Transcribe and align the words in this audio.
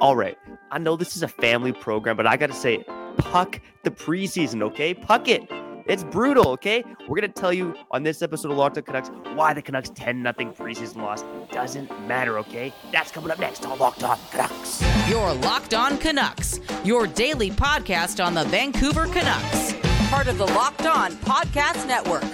All 0.00 0.14
right, 0.14 0.38
I 0.70 0.78
know 0.78 0.94
this 0.94 1.16
is 1.16 1.24
a 1.24 1.28
family 1.28 1.72
program, 1.72 2.16
but 2.16 2.24
I 2.24 2.36
got 2.36 2.48
to 2.48 2.54
say, 2.54 2.84
puck 3.16 3.60
the 3.82 3.90
preseason, 3.90 4.62
okay? 4.62 4.94
Puck 4.94 5.26
it. 5.26 5.42
It's 5.86 6.04
brutal, 6.04 6.48
okay? 6.50 6.84
We're 7.08 7.18
going 7.20 7.32
to 7.32 7.40
tell 7.40 7.52
you 7.52 7.74
on 7.90 8.04
this 8.04 8.22
episode 8.22 8.52
of 8.52 8.58
Locked 8.58 8.76
On 8.76 8.84
Canucks 8.84 9.10
why 9.34 9.54
the 9.54 9.62
Canucks 9.62 9.90
10 9.96 10.22
0 10.22 10.52
preseason 10.52 10.98
loss 10.98 11.24
doesn't 11.50 11.90
matter, 12.06 12.38
okay? 12.38 12.72
That's 12.92 13.10
coming 13.10 13.32
up 13.32 13.40
next 13.40 13.66
on 13.66 13.76
Locked 13.78 14.04
On 14.04 14.16
Canucks. 14.30 14.84
Your 15.08 15.32
Locked 15.34 15.74
On 15.74 15.98
Canucks, 15.98 16.60
your 16.84 17.08
daily 17.08 17.50
podcast 17.50 18.24
on 18.24 18.34
the 18.34 18.44
Vancouver 18.44 19.06
Canucks. 19.06 19.74
Part 20.10 20.28
of 20.28 20.38
the 20.38 20.46
Locked 20.46 20.86
On 20.86 21.10
Podcast 21.12 21.88
Network. 21.88 22.24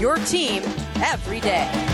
Your 0.00 0.16
team 0.16 0.64
every 0.96 1.38
day. 1.38 1.93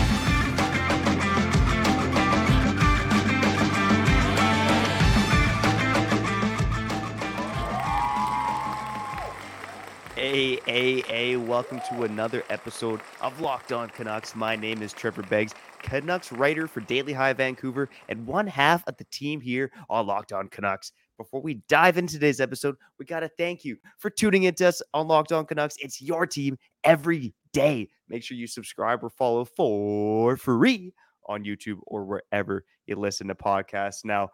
Hey, 10.31 10.61
hey, 10.65 11.01
hey, 11.01 11.35
welcome 11.35 11.81
to 11.89 12.03
another 12.03 12.41
episode 12.49 13.01
of 13.19 13.41
Locked 13.41 13.73
On 13.73 13.89
Canucks. 13.89 14.33
My 14.33 14.55
name 14.55 14.81
is 14.81 14.93
Trevor 14.93 15.23
Beggs, 15.23 15.53
Canucks 15.81 16.31
writer 16.31 16.69
for 16.69 16.79
Daily 16.79 17.11
Hive 17.11 17.35
Vancouver, 17.35 17.89
and 18.07 18.25
one 18.25 18.47
half 18.47 18.81
of 18.87 18.95
the 18.95 19.03
team 19.11 19.41
here 19.41 19.73
on 19.89 20.07
Locked 20.07 20.31
On 20.31 20.47
Canucks. 20.47 20.93
Before 21.17 21.41
we 21.41 21.55
dive 21.67 21.97
into 21.97 22.13
today's 22.13 22.39
episode, 22.39 22.77
we 22.97 23.03
got 23.03 23.19
to 23.19 23.27
thank 23.37 23.65
you 23.65 23.75
for 23.97 24.09
tuning 24.09 24.43
into 24.43 24.65
us 24.65 24.81
on 24.93 25.09
Locked 25.09 25.33
On 25.33 25.45
Canucks. 25.45 25.75
It's 25.81 26.01
your 26.01 26.25
team 26.25 26.57
every 26.85 27.33
day. 27.51 27.89
Make 28.07 28.23
sure 28.23 28.37
you 28.37 28.47
subscribe 28.47 29.03
or 29.03 29.09
follow 29.09 29.43
for 29.43 30.37
free 30.37 30.93
on 31.27 31.43
YouTube 31.43 31.79
or 31.87 32.05
wherever 32.05 32.63
you 32.87 32.95
listen 32.95 33.27
to 33.27 33.35
podcasts. 33.35 34.05
Now, 34.05 34.29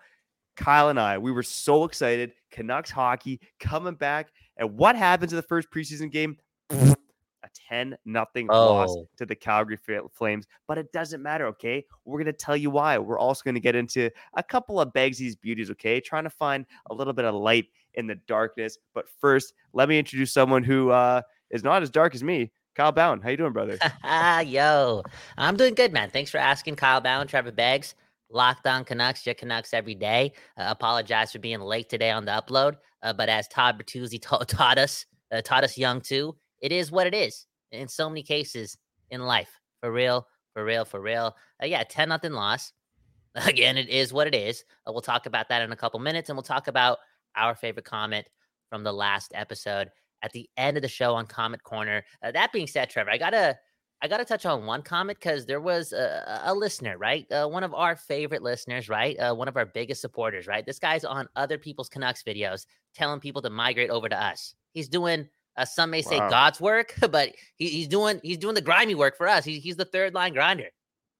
Kyle 0.58 0.90
and 0.90 1.00
I, 1.00 1.18
we 1.18 1.32
were 1.32 1.44
so 1.44 1.84
excited. 1.86 2.34
Canucks 2.52 2.92
hockey 2.92 3.40
coming 3.60 3.96
back. 3.96 4.28
And 4.58 4.76
what 4.78 4.96
happens 4.96 5.32
in 5.32 5.38
the 5.38 5.44
first 5.44 5.70
preseason 5.72 6.12
game? 6.12 6.38
A 6.72 7.50
10 7.70 7.96
nothing 8.06 8.48
loss 8.48 8.90
Oh. 8.90 9.08
to 9.18 9.26
the 9.26 9.36
Calgary 9.36 9.78
Flames. 10.14 10.48
But 10.68 10.80
it 10.80 10.92
doesn't 10.92 11.22
matter, 11.22 11.46
okay? 11.48 11.86
We're 12.04 12.18
going 12.18 12.26
to 12.26 12.34
tell 12.34 12.58
you 12.58 12.72
why. 12.72 12.98
We're 12.98 13.20
also 13.20 13.44
going 13.44 13.56
to 13.56 13.62
get 13.62 13.76
into 13.76 14.10
a 14.36 14.42
couple 14.44 14.82
of 14.82 14.92
Begsy's 14.92 15.36
beauties, 15.36 15.70
okay? 15.72 16.00
Trying 16.02 16.24
to 16.24 16.30
find 16.32 16.66
a 16.90 16.94
little 16.94 17.14
bit 17.14 17.26
of 17.26 17.36
light 17.36 17.68
in 17.94 18.08
the 18.08 18.16
darkness. 18.28 18.80
But 18.96 19.06
first, 19.22 19.54
let 19.74 19.88
me 19.88 20.00
introduce 20.00 20.34
someone 20.34 20.64
who 20.64 20.90
uh, 20.90 21.22
is 21.52 21.64
not 21.64 21.84
as 21.84 21.92
dark 21.92 22.16
as 22.16 22.24
me. 22.24 22.52
Kyle 22.76 22.92
Bowen. 22.92 23.22
How 23.22 23.30
you 23.30 23.38
doing, 23.38 23.54
brother? 23.54 23.78
Ah, 24.04 24.40
yo, 24.42 25.04
I'm 25.38 25.56
doing 25.58 25.76
good, 25.76 25.94
man. 25.94 26.10
Thanks 26.10 26.32
for 26.32 26.38
asking, 26.40 26.76
Kyle 26.76 27.02
Bowen, 27.02 27.28
Trevor 27.28 27.52
Beggs. 27.52 27.94
Locked 28.30 28.68
on 28.68 28.84
Canucks, 28.84 29.26
your 29.26 29.36
Canucks 29.36 29.74
every 29.74 29.96
day. 29.96 30.34
Uh, 30.58 30.66
apologize 30.68 31.32
for 31.32 31.40
being 31.40 31.62
late 31.62 31.90
today 31.90 32.12
on 32.12 32.26
the 32.26 32.32
upload, 32.32 32.76
uh, 33.04 33.14
but 33.14 33.30
as 33.30 33.48
Todd 33.48 33.82
Bertuzzi 33.82 34.20
ta- 34.22 34.40
taught 34.40 34.78
us, 34.78 35.06
uh, 35.32 35.42
taught 35.42 35.64
us 35.64 35.78
young 35.78 36.02
too, 36.02 36.36
it 36.62 36.72
is 36.72 36.92
what 36.92 37.08
it 37.08 37.14
is 37.14 37.46
in 37.72 37.88
so 37.88 38.10
many 38.10 38.24
cases 38.24 38.78
in 39.10 39.22
life. 39.22 39.50
For 39.82 39.92
real, 39.92 40.28
for 40.54 40.66
real, 40.66 40.86
for 40.86 41.00
real. 41.00 41.36
Uh, 41.62 41.68
yeah, 41.68 41.84
10 41.84 42.10
nothing 42.10 42.34
loss. 42.34 42.74
Again, 43.36 43.78
it 43.78 43.90
is 43.90 44.12
what 44.12 44.28
it 44.28 44.36
is. 44.36 44.64
Uh, 44.88 44.92
we'll 44.92 45.02
talk 45.02 45.26
about 45.26 45.50
that 45.50 45.62
in 45.62 45.72
a 45.72 45.76
couple 45.76 46.00
minutes, 46.00 46.30
and 46.30 46.36
we'll 46.36 46.44
talk 46.44 46.68
about 46.68 46.98
our 47.36 47.56
favorite 47.56 47.86
comment 47.86 48.28
from 48.70 48.84
the 48.84 48.92
last 48.92 49.32
episode 49.36 49.90
at 50.24 50.32
the 50.32 50.50
end 50.58 50.78
of 50.78 50.82
the 50.82 50.90
show 50.90 51.14
on 51.14 51.28
Comment 51.28 51.62
Corner. 51.64 52.04
Uh, 52.24 52.32
that 52.32 52.52
being 52.52 52.68
said, 52.68 52.90
Trevor, 52.90 53.12
I 53.12 53.18
gotta 53.18 53.58
I 54.02 54.08
gotta 54.08 54.26
touch 54.26 54.46
on 54.46 54.66
one 54.66 54.84
comment 54.84 55.18
because 55.20 55.46
there 55.46 55.60
was 55.60 55.92
a, 55.92 56.42
a 56.46 56.54
listener, 56.54 56.98
right? 56.98 57.30
Uh, 57.32 57.48
one 57.48 57.64
of 57.64 57.74
our 57.74 57.96
favorite 57.96 58.44
listeners, 58.44 58.90
right? 58.90 59.18
Uh, 59.18 59.34
one 59.34 59.48
of 59.48 59.58
our 59.58 59.66
biggest 59.66 60.02
supporters, 60.02 60.46
right? 60.46 60.66
This 60.66 60.78
guy's 60.78 61.04
on 61.04 61.28
other 61.36 61.58
people's 61.58 61.90
Canucks 61.90 62.22
videos, 62.22 62.66
telling 62.94 63.20
people 63.20 63.42
to 63.42 63.50
migrate 63.50 63.90
over 63.90 64.08
to 64.08 64.22
us. 64.24 64.54
He's 64.74 64.88
doing. 64.88 65.28
Uh, 65.56 65.66
some 65.66 65.90
may 65.90 66.04
say 66.04 66.20
Wow. 66.20 66.30
God's 66.30 66.62
work, 66.62 66.94
but 67.12 67.32
he, 67.56 67.70
he's 67.70 67.88
doing 67.88 68.20
he's 68.24 68.38
doing 68.38 68.54
the 68.54 68.62
grimy 68.62 68.94
work 68.94 69.18
for 69.18 69.28
us. 69.28 69.44
He, 69.44 69.60
he's 69.60 69.76
the 69.76 69.86
third 69.86 70.14
line 70.14 70.34
grinder. 70.34 70.70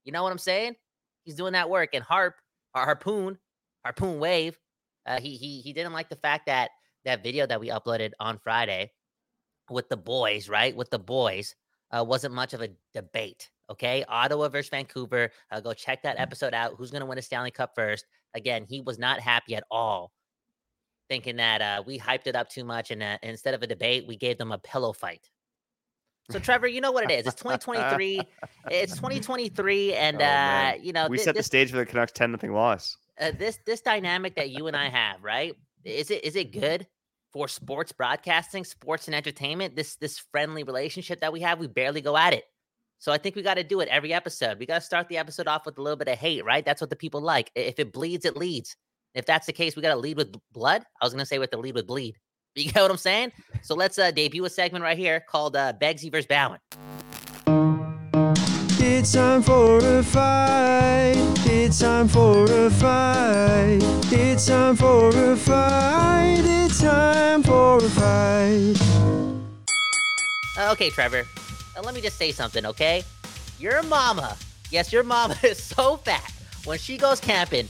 You 0.04 0.12
know 0.12 0.22
what 0.22 0.32
I'm 0.32 0.38
saying? 0.38 0.76
He's 1.24 1.34
doing 1.36 1.54
that 1.54 1.70
work. 1.70 1.90
And 1.94 2.04
Harp, 2.04 2.36
our 2.76 2.86
harpoon, 2.86 3.40
harpoon 3.84 4.20
wave, 4.20 4.60
uh, 5.08 5.20
he 5.20 5.36
he 5.36 5.62
he 5.62 5.74
didn't 5.74 5.94
like 5.94 6.10
the 6.10 6.16
fact 6.18 6.46
that 6.46 6.70
that 7.06 7.24
video 7.24 7.48
that 7.48 7.60
we 7.60 7.70
uploaded 7.70 8.12
on 8.20 8.38
Friday 8.38 8.92
with 9.72 9.90
the 9.90 9.98
boys, 9.98 10.48
right? 10.48 10.76
With 10.76 10.92
the 10.92 11.00
boys, 11.00 11.56
uh, 11.92 12.04
wasn't 12.04 12.34
much 12.34 12.54
of 12.54 12.62
a 12.62 12.70
debate. 12.94 13.50
Okay, 13.70 14.04
Ottawa 14.08 14.48
versus 14.50 14.70
Vancouver. 14.70 15.30
Uh, 15.52 15.60
go 15.60 15.74
check 15.74 16.02
that 16.04 16.18
episode 16.20 16.54
out. 16.54 16.74
Who's 16.78 16.90
going 16.92 17.02
to 17.02 17.06
win 17.06 17.18
a 17.18 17.22
Stanley 17.22 17.52
Cup 17.52 17.74
first? 17.76 18.06
Again, 18.34 18.66
he 18.68 18.82
was 18.82 18.98
not 18.98 19.20
happy 19.20 19.56
at 19.56 19.64
all, 19.70 20.12
thinking 21.10 21.36
that 21.38 21.62
uh, 21.62 21.84
we 21.86 22.00
hyped 22.00 22.28
it 22.28 22.36
up 22.36 22.50
too 22.50 22.64
much, 22.64 22.92
and 22.92 23.04
uh, 23.04 23.18
instead 23.24 23.54
of 23.54 23.62
a 23.64 23.68
debate, 23.68 24.06
we 24.08 24.16
gave 24.16 24.38
them 24.38 24.52
a 24.54 24.58
pillow 24.58 24.94
fight. 24.94 25.30
So, 26.30 26.40
Trevor, 26.40 26.68
you 26.68 26.82
know 26.82 26.92
what 26.92 27.10
it 27.10 27.12
is. 27.12 27.26
It's 27.28 27.36
2023. 27.42 28.22
it's 28.70 28.96
2023, 28.96 29.94
and 29.94 30.22
Oh, 30.22 30.26
uh, 30.26 30.74
you 30.82 30.92
know 30.94 31.08
we 31.08 31.18
thi- 31.18 31.24
set 31.24 31.36
the 31.36 31.40
this 31.40 31.46
stage 31.46 31.72
for 31.72 31.78
the 31.78 31.86
Canucks 31.86 32.12
10 32.14 32.32
nothing 32.32 32.54
loss. 32.54 32.98
uh, 33.22 33.32
this 33.38 33.60
this 33.66 33.80
dynamic 33.82 34.36
that 34.36 34.50
you 34.50 34.68
and 34.68 34.76
I 34.76 34.90
have, 34.90 35.24
right? 35.24 35.54
Is 35.86 36.12
it 36.12 36.24
is 36.26 36.36
it 36.36 36.52
good 36.52 36.86
for 37.38 37.48
sports 37.48 37.92
broadcasting, 37.92 38.64
sports 38.64 39.08
and 39.08 39.14
entertainment? 39.14 39.76
This 39.76 39.96
this 39.98 40.18
friendly 40.18 40.64
relationship 40.64 41.22
that 41.22 41.32
we 41.32 41.42
have, 41.42 41.60
we 41.60 41.68
barely 41.68 42.02
go 42.02 42.18
at 42.18 42.34
it. 42.34 42.46
So 42.98 43.12
I 43.12 43.20
think 43.20 43.36
we 43.36 43.44
got 43.44 43.58
to 43.58 43.64
do 43.64 43.80
it 43.80 43.90
every 43.90 44.12
episode. 44.12 44.58
We 44.58 44.66
got 44.66 44.80
to 44.80 44.82
start 44.82 45.08
the 45.08 45.20
episode 45.20 45.48
off 45.48 45.68
with 45.68 45.78
a 45.78 45.82
little 45.84 45.98
bit 45.98 46.08
of 46.08 46.18
hate, 46.18 46.44
right? 46.44 46.66
That's 46.66 46.82
what 46.82 46.90
the 46.90 46.96
people 46.96 47.22
like. 47.22 47.52
If 47.54 47.78
it 47.78 47.94
bleeds, 47.94 48.26
it 48.26 48.36
leads. 48.36 48.76
If 49.14 49.28
that's 49.28 49.46
the 49.46 49.54
case, 49.54 49.76
we 49.76 49.84
got 49.84 49.94
to 49.94 50.00
lead 50.00 50.18
with 50.18 50.36
blood. 50.52 50.84
I 51.00 51.06
was 51.06 51.14
gonna 51.14 51.28
say 51.28 51.38
with 51.38 51.52
the 51.52 51.58
lead 51.58 51.76
with 51.76 51.88
bleed. 51.88 52.16
You 52.56 52.72
get 52.72 52.82
what 52.82 52.90
I'm 52.90 52.98
saying? 52.98 53.34
So 53.62 53.76
let's 53.76 54.00
uh, 54.00 54.10
debut 54.10 54.44
a 54.44 54.50
segment 54.50 54.84
right 54.84 54.98
here 54.98 55.20
called 55.20 55.56
uh, 55.56 55.74
Begsy 55.80 56.12
versus 56.12 56.26
Bowen. 56.26 56.58
It's 58.80 59.14
time 59.14 59.44
for 59.44 59.78
a 59.78 60.02
fight. 60.02 61.14
It's 61.46 61.80
time 61.82 62.08
for 62.08 62.52
a 62.52 62.72
fight. 62.72 63.78
It's 64.12 64.48
time 64.48 64.76
for 64.76 65.10
a 65.10 65.36
fight. 65.36 66.07
It's 67.88 67.96
time 67.96 68.74
for 68.76 68.76
a 68.76 68.76
fight. 68.76 70.62
Uh, 70.68 70.72
Okay, 70.74 70.90
Trevor. 70.90 71.26
uh, 71.78 71.82
let 71.84 71.94
me 71.96 72.02
just 72.02 72.18
say 72.18 72.34
something, 72.34 72.66
okay? 72.66 73.04
Your 73.60 73.82
mama, 73.84 74.36
yes, 74.72 74.92
your 74.92 75.04
mama 75.04 75.38
is 75.44 75.62
so 75.64 75.96
fat. 75.96 76.34
When 76.66 76.78
she 76.80 76.98
goes 76.98 77.22
camping, 77.22 77.70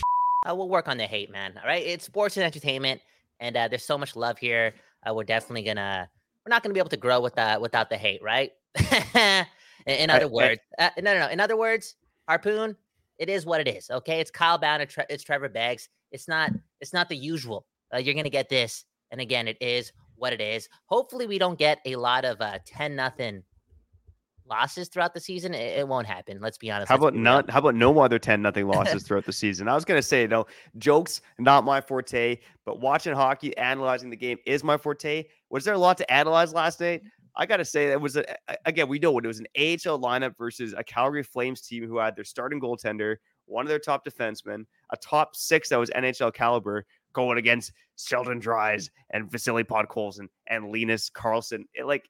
uh, 0.50 0.56
we'll 0.56 0.70
work 0.70 0.88
on 0.88 0.98
the 0.98 1.06
hate, 1.06 1.30
man. 1.32 1.54
All 1.62 1.68
right, 1.68 1.86
it's 1.86 2.06
sports 2.06 2.36
and 2.36 2.44
entertainment, 2.44 3.00
and 3.40 3.56
uh, 3.56 3.68
there's 3.68 3.84
so 3.86 3.96
much 3.96 4.16
love 4.16 4.40
here. 4.40 4.74
Uh, 5.08 5.14
we're 5.14 5.24
definitely 5.24 5.62
gonna, 5.62 6.10
we're 6.46 6.50
not 6.50 6.64
gonna 6.64 6.74
be 6.74 6.80
able 6.80 6.90
to 6.90 6.98
grow 6.98 7.20
with 7.20 7.36
that 7.36 7.62
without 7.62 7.90
the 7.92 7.98
hate, 7.98 8.24
right? 8.24 8.52
in, 8.86 9.46
in 9.86 10.10
other 10.10 10.24
I- 10.26 10.30
words, 10.30 10.62
uh, 10.80 10.90
no, 10.98 11.14
no, 11.14 11.20
no. 11.20 11.28
In 11.30 11.40
other 11.40 11.58
words, 11.58 11.96
harpoon, 12.28 12.76
it 13.20 13.30
is 13.30 13.46
what 13.46 13.62
it 13.62 13.68
is. 13.68 13.92
Okay, 13.92 14.20
it's 14.20 14.32
Kyle 14.32 14.58
Bowen, 14.58 14.82
it's 15.10 15.24
Trevor 15.24 15.50
Beggs. 15.50 15.90
It's 16.12 16.28
not, 16.28 16.52
it's 16.82 16.94
not 16.94 17.08
the 17.10 17.16
usual. 17.18 17.68
Uh, 17.94 17.98
you're 18.00 18.16
gonna 18.16 18.30
get 18.32 18.50
this, 18.50 18.84
and 19.12 19.22
again, 19.22 19.48
it 19.48 19.58
is 19.62 19.92
what 20.18 20.34
it 20.34 20.42
is. 20.42 20.68
Hopefully, 20.86 21.28
we 21.28 21.38
don't 21.38 21.58
get 21.58 21.80
a 21.86 21.96
lot 21.96 22.26
of 22.26 22.42
uh, 22.42 22.60
ten 22.66 22.96
nothing 22.96 23.44
losses 24.50 24.88
throughout 24.88 25.14
the 25.14 25.20
season. 25.20 25.54
It, 25.54 25.80
it 25.80 25.88
won't 25.88 26.08
happen. 26.08 26.40
Let's 26.40 26.58
be 26.58 26.72
honest. 26.72 26.90
How 26.90 26.96
about 26.96 27.16
not? 27.16 27.50
How 27.50 27.60
about 27.60 27.76
no 27.76 28.00
other 28.00 28.20
ten 28.20 28.42
nothing 28.42 28.68
losses 28.68 29.04
throughout 29.04 29.26
the 29.26 29.34
season? 29.34 29.68
I 29.68 29.76
was 29.76 29.86
gonna 29.86 30.02
say 30.02 30.28
no 30.28 30.46
jokes, 30.78 31.22
not 31.40 31.64
my 31.64 31.82
forte, 31.82 32.38
but 32.66 32.80
watching 32.80 33.14
hockey, 33.14 33.56
analyzing 33.58 34.10
the 34.10 34.18
game 34.18 34.38
is 34.46 34.64
my 34.64 34.78
forte. 34.78 35.26
Was 35.50 35.64
there 35.64 35.74
a 35.74 35.80
lot 35.80 35.98
to 35.98 36.12
analyze 36.12 36.54
last 36.54 36.80
night? 36.82 37.02
I 37.36 37.46
gotta 37.46 37.66
say 37.66 37.90
that 37.90 38.02
was 38.02 38.16
a, 38.16 38.26
a- 38.48 38.58
again 38.66 38.88
we 38.88 39.00
know 39.00 39.12
what 39.12 39.24
it 39.24 39.28
was 39.28 39.40
an 39.40 39.48
AHL 39.58 40.00
lineup 40.00 40.36
versus 40.38 40.74
a 40.76 40.84
Calgary 40.84 41.24
Flames 41.24 41.62
team 41.62 41.88
who 41.88 41.98
had 41.98 42.16
their 42.16 42.26
starting 42.26 42.60
goaltender, 42.60 43.18
one 43.46 43.64
of 43.64 43.70
their 43.70 43.80
top 43.80 44.04
defensemen, 44.06 44.66
a 44.92 44.98
top 44.98 45.36
six 45.36 45.70
that 45.70 45.78
was 45.80 45.90
NHL 45.92 46.34
caliber 46.34 46.86
going 47.14 47.38
against 47.38 47.72
Sheldon 47.98 48.40
Dries 48.40 48.90
and 49.12 49.30
Vasily 49.32 49.64
Podkolzin 49.64 50.28
and 50.48 50.72
Linus 50.72 51.10
Karlsson. 51.10 51.64
It, 51.74 51.86
like 51.86 52.10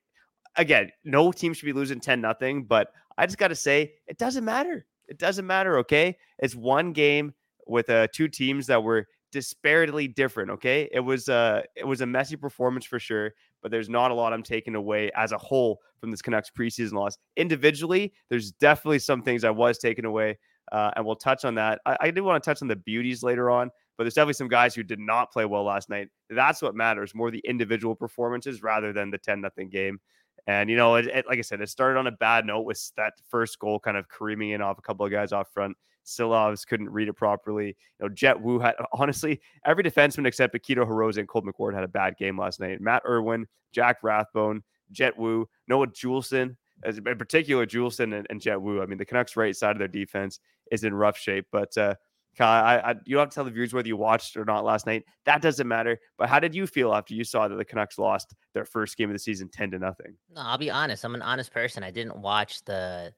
again, 0.55 0.91
no 1.03 1.31
team 1.31 1.53
should 1.53 1.65
be 1.65 1.73
losing 1.73 1.99
10 1.99 2.19
nothing, 2.19 2.65
but 2.65 2.89
I 3.17 3.25
just 3.25 3.37
got 3.37 3.49
to 3.49 3.55
say 3.55 3.93
it 4.07 4.17
doesn't 4.17 4.45
matter. 4.45 4.85
It 5.07 5.17
doesn't 5.17 5.47
matter, 5.47 5.77
okay? 5.79 6.17
It's 6.39 6.55
one 6.55 6.91
game 6.93 7.33
with 7.65 7.89
uh, 7.89 8.07
two 8.13 8.27
teams 8.27 8.67
that 8.67 8.83
were 8.83 9.07
disparately 9.33 10.13
different, 10.13 10.51
okay? 10.51 10.89
It 10.91 10.99
was 10.99 11.29
uh 11.29 11.61
it 11.75 11.85
was 11.85 12.01
a 12.01 12.05
messy 12.05 12.35
performance 12.35 12.85
for 12.85 12.99
sure, 12.99 13.33
but 13.61 13.71
there's 13.71 13.89
not 13.89 14.11
a 14.11 14.13
lot 14.13 14.33
I'm 14.33 14.43
taking 14.43 14.75
away 14.75 15.11
as 15.15 15.31
a 15.31 15.37
whole 15.37 15.79
from 15.99 16.11
this 16.11 16.21
Canucks 16.21 16.49
preseason 16.49 16.93
loss. 16.93 17.17
Individually, 17.35 18.13
there's 18.29 18.51
definitely 18.51 18.99
some 18.99 19.21
things 19.21 19.43
I 19.43 19.49
was 19.49 19.77
taking 19.77 20.05
away, 20.05 20.37
uh, 20.71 20.91
and 20.95 21.05
we'll 21.05 21.15
touch 21.15 21.45
on 21.45 21.55
that. 21.55 21.81
I, 21.85 21.97
I 22.01 22.11
do 22.11 22.23
want 22.23 22.43
to 22.43 22.49
touch 22.49 22.61
on 22.61 22.67
the 22.67 22.75
beauties 22.75 23.23
later 23.23 23.49
on, 23.49 23.69
but 23.97 24.03
there's 24.03 24.13
definitely 24.13 24.33
some 24.33 24.47
guys 24.47 24.75
who 24.75 24.83
did 24.83 24.99
not 24.99 25.31
play 25.31 25.45
well 25.45 25.63
last 25.63 25.89
night. 25.89 26.09
That's 26.29 26.61
what 26.61 26.75
matters 26.75 27.15
more 27.15 27.31
the 27.31 27.41
individual 27.45 27.95
performances 27.95 28.61
rather 28.61 28.93
than 28.93 29.11
the 29.11 29.17
10 29.17 29.41
nothing 29.41 29.69
game. 29.69 29.99
And 30.45 30.69
you 30.69 30.77
know, 30.77 30.95
it, 30.95 31.07
it, 31.07 31.27
like 31.27 31.39
I 31.39 31.41
said, 31.41 31.61
it 31.61 31.69
started 31.69 31.99
on 31.99 32.07
a 32.07 32.11
bad 32.11 32.45
note 32.45 32.61
with 32.61 32.91
that 32.95 33.13
first 33.29 33.59
goal 33.59 33.79
kind 33.79 33.97
of 33.97 34.07
careening 34.07 34.51
in 34.51 34.61
off 34.61 34.79
a 34.79 34.81
couple 34.81 35.05
of 35.05 35.11
guys 35.11 35.33
off 35.33 35.51
front. 35.53 35.75
Silovs 36.05 36.65
couldn't 36.65 36.89
read 36.89 37.09
it 37.09 37.13
properly. 37.13 37.67
You 37.67 37.75
know, 38.07 38.09
Jett 38.09 38.39
Woo 38.39 38.59
had 38.59 38.75
honestly 38.93 39.41
every 39.65 39.83
defenseman 39.83 40.25
except 40.25 40.55
Akito 40.55 40.87
Hirose 40.87 41.17
and 41.17 41.27
Cole 41.27 41.43
McWard 41.43 41.73
had 41.73 41.83
a 41.83 41.89
bad 41.89 42.15
game 42.17 42.39
last 42.39 42.59
night. 42.61 42.79
Matt 42.79 43.03
Irwin, 43.05 43.45
Jack 43.73 43.97
Rathbone, 44.03 44.63
Jett 44.91 45.17
Woo, 45.17 45.49
Noah 45.67 45.87
Juulsen, 45.87 46.55
as 46.83 46.97
in 46.97 47.03
particular 47.17 47.65
Juulsen 47.65 48.17
and, 48.17 48.27
and 48.29 48.41
Jett 48.41 48.61
Woo. 48.61 48.81
I 48.81 48.85
mean, 48.85 48.97
the 48.97 49.05
Canucks' 49.05 49.35
right 49.35 49.55
side 49.55 49.71
of 49.71 49.79
their 49.79 49.87
defense 49.87 50.39
is 50.71 50.83
in 50.83 50.93
rough 50.93 51.17
shape. 51.17 51.45
But 51.51 51.77
uh, 51.77 51.95
Kyle, 52.37 52.63
I, 52.63 52.91
I, 52.91 52.95
you 53.05 53.15
don't 53.15 53.23
have 53.23 53.29
to 53.29 53.35
tell 53.35 53.43
the 53.45 53.51
viewers 53.51 53.73
whether 53.73 53.87
you 53.87 53.97
watched 53.97 54.37
or 54.37 54.45
not 54.45 54.63
last 54.63 54.85
night. 54.85 55.03
That 55.25 55.41
doesn't 55.41 55.67
matter. 55.67 55.99
But 56.17 56.29
how 56.29 56.39
did 56.39 56.53
you 56.53 56.67
feel 56.67 56.93
after 56.93 57.13
you 57.13 57.23
saw 57.23 57.47
that 57.47 57.55
the 57.55 57.65
Canucks 57.65 57.97
lost 57.97 58.35
their 58.53 58.65
first 58.65 58.97
game 58.97 59.09
of 59.09 59.15
the 59.15 59.19
season, 59.19 59.49
ten 59.49 59.71
to 59.71 59.79
nothing? 59.79 60.15
No, 60.33 60.41
I'll 60.41 60.57
be 60.57 60.69
honest. 60.69 61.03
I'm 61.03 61.15
an 61.15 61.21
honest 61.21 61.51
person. 61.51 61.83
I 61.83 61.91
didn't 61.91 62.17
watch 62.17 62.63
the 62.65 63.13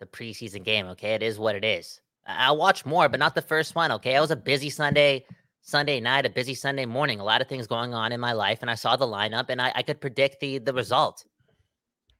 the 0.00 0.06
preseason 0.06 0.64
game. 0.64 0.86
Okay, 0.86 1.14
it 1.14 1.22
is 1.22 1.38
what 1.38 1.54
it 1.54 1.64
is. 1.64 2.00
I- 2.26 2.46
I'll 2.46 2.56
watch 2.56 2.84
more, 2.84 3.08
but 3.08 3.20
not 3.20 3.34
the 3.34 3.42
first 3.42 3.74
one. 3.74 3.92
Okay, 3.92 4.16
it 4.16 4.20
was 4.20 4.30
a 4.32 4.36
busy 4.36 4.70
Sunday. 4.70 5.24
Sunday 5.66 5.98
night, 5.98 6.26
a 6.26 6.28
busy 6.28 6.54
Sunday 6.54 6.84
morning, 6.84 7.20
a 7.20 7.24
lot 7.24 7.40
of 7.40 7.48
things 7.48 7.66
going 7.66 7.94
on 7.94 8.12
in 8.12 8.20
my 8.20 8.32
life, 8.34 8.58
and 8.60 8.70
I 8.70 8.74
saw 8.74 8.96
the 8.96 9.06
lineup, 9.06 9.46
and 9.48 9.62
I, 9.62 9.72
I 9.74 9.82
could 9.82 9.98
predict 9.98 10.40
the 10.40 10.58
the 10.58 10.74
result. 10.74 11.24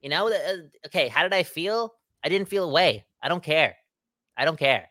You 0.05 0.11
know, 0.11 0.29
uh, 0.29 0.57
okay, 0.89 1.09
how 1.09 1.23
did 1.23 1.33
I 1.33 1.45
feel? 1.45 1.95
I 2.23 2.29
didn't 2.29 2.49
feel 2.51 2.65
away. 2.69 3.07
I 3.23 3.29
don't 3.31 3.43
care. 3.43 3.75
I 4.37 4.45
don't 4.45 4.59
care. 4.59 4.89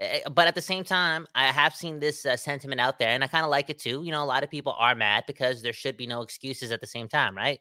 Eh, 0.00 0.20
eh, 0.24 0.28
But 0.30 0.46
at 0.46 0.54
the 0.54 0.62
same 0.62 0.84
time, 0.84 1.26
I 1.34 1.46
have 1.46 1.74
seen 1.74 1.98
this 1.98 2.24
uh, 2.24 2.36
sentiment 2.36 2.80
out 2.80 3.00
there, 3.00 3.08
and 3.10 3.24
I 3.24 3.26
kind 3.26 3.44
of 3.44 3.50
like 3.50 3.68
it 3.68 3.80
too. 3.80 4.04
You 4.04 4.12
know, 4.12 4.22
a 4.22 4.26
lot 4.26 4.44
of 4.44 4.50
people 4.50 4.76
are 4.78 4.94
mad 4.94 5.24
because 5.26 5.60
there 5.60 5.72
should 5.72 5.96
be 5.96 6.06
no 6.06 6.22
excuses 6.22 6.70
at 6.70 6.80
the 6.80 6.86
same 6.86 7.08
time, 7.08 7.36
right? 7.36 7.60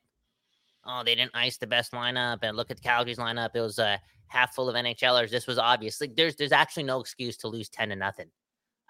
Oh, 0.86 1.04
they 1.04 1.16
didn't 1.16 1.32
ice 1.36 1.58
the 1.58 1.68
best 1.68 1.94
lineup, 1.94 2.40
and 2.44 2.58
look 2.58 2.72
at 2.72 2.82
Calgary's 2.84 3.18
lineup; 3.20 3.52
it 3.56 3.62
was 3.62 3.80
uh, 3.80 3.98
half 4.28 4.54
full 4.56 4.70
of 4.70 4.76
NHLers. 4.76 5.32
This 5.32 5.48
was 5.48 5.58
obvious. 5.60 6.00
Like, 6.02 6.16
there's 6.16 6.36
there's 6.36 6.52
actually 6.52 6.84
no 6.84 7.00
excuse 7.02 7.38
to 7.38 7.50
lose 7.50 7.70
ten 7.70 7.90
to 7.90 7.96
nothing. 7.96 8.30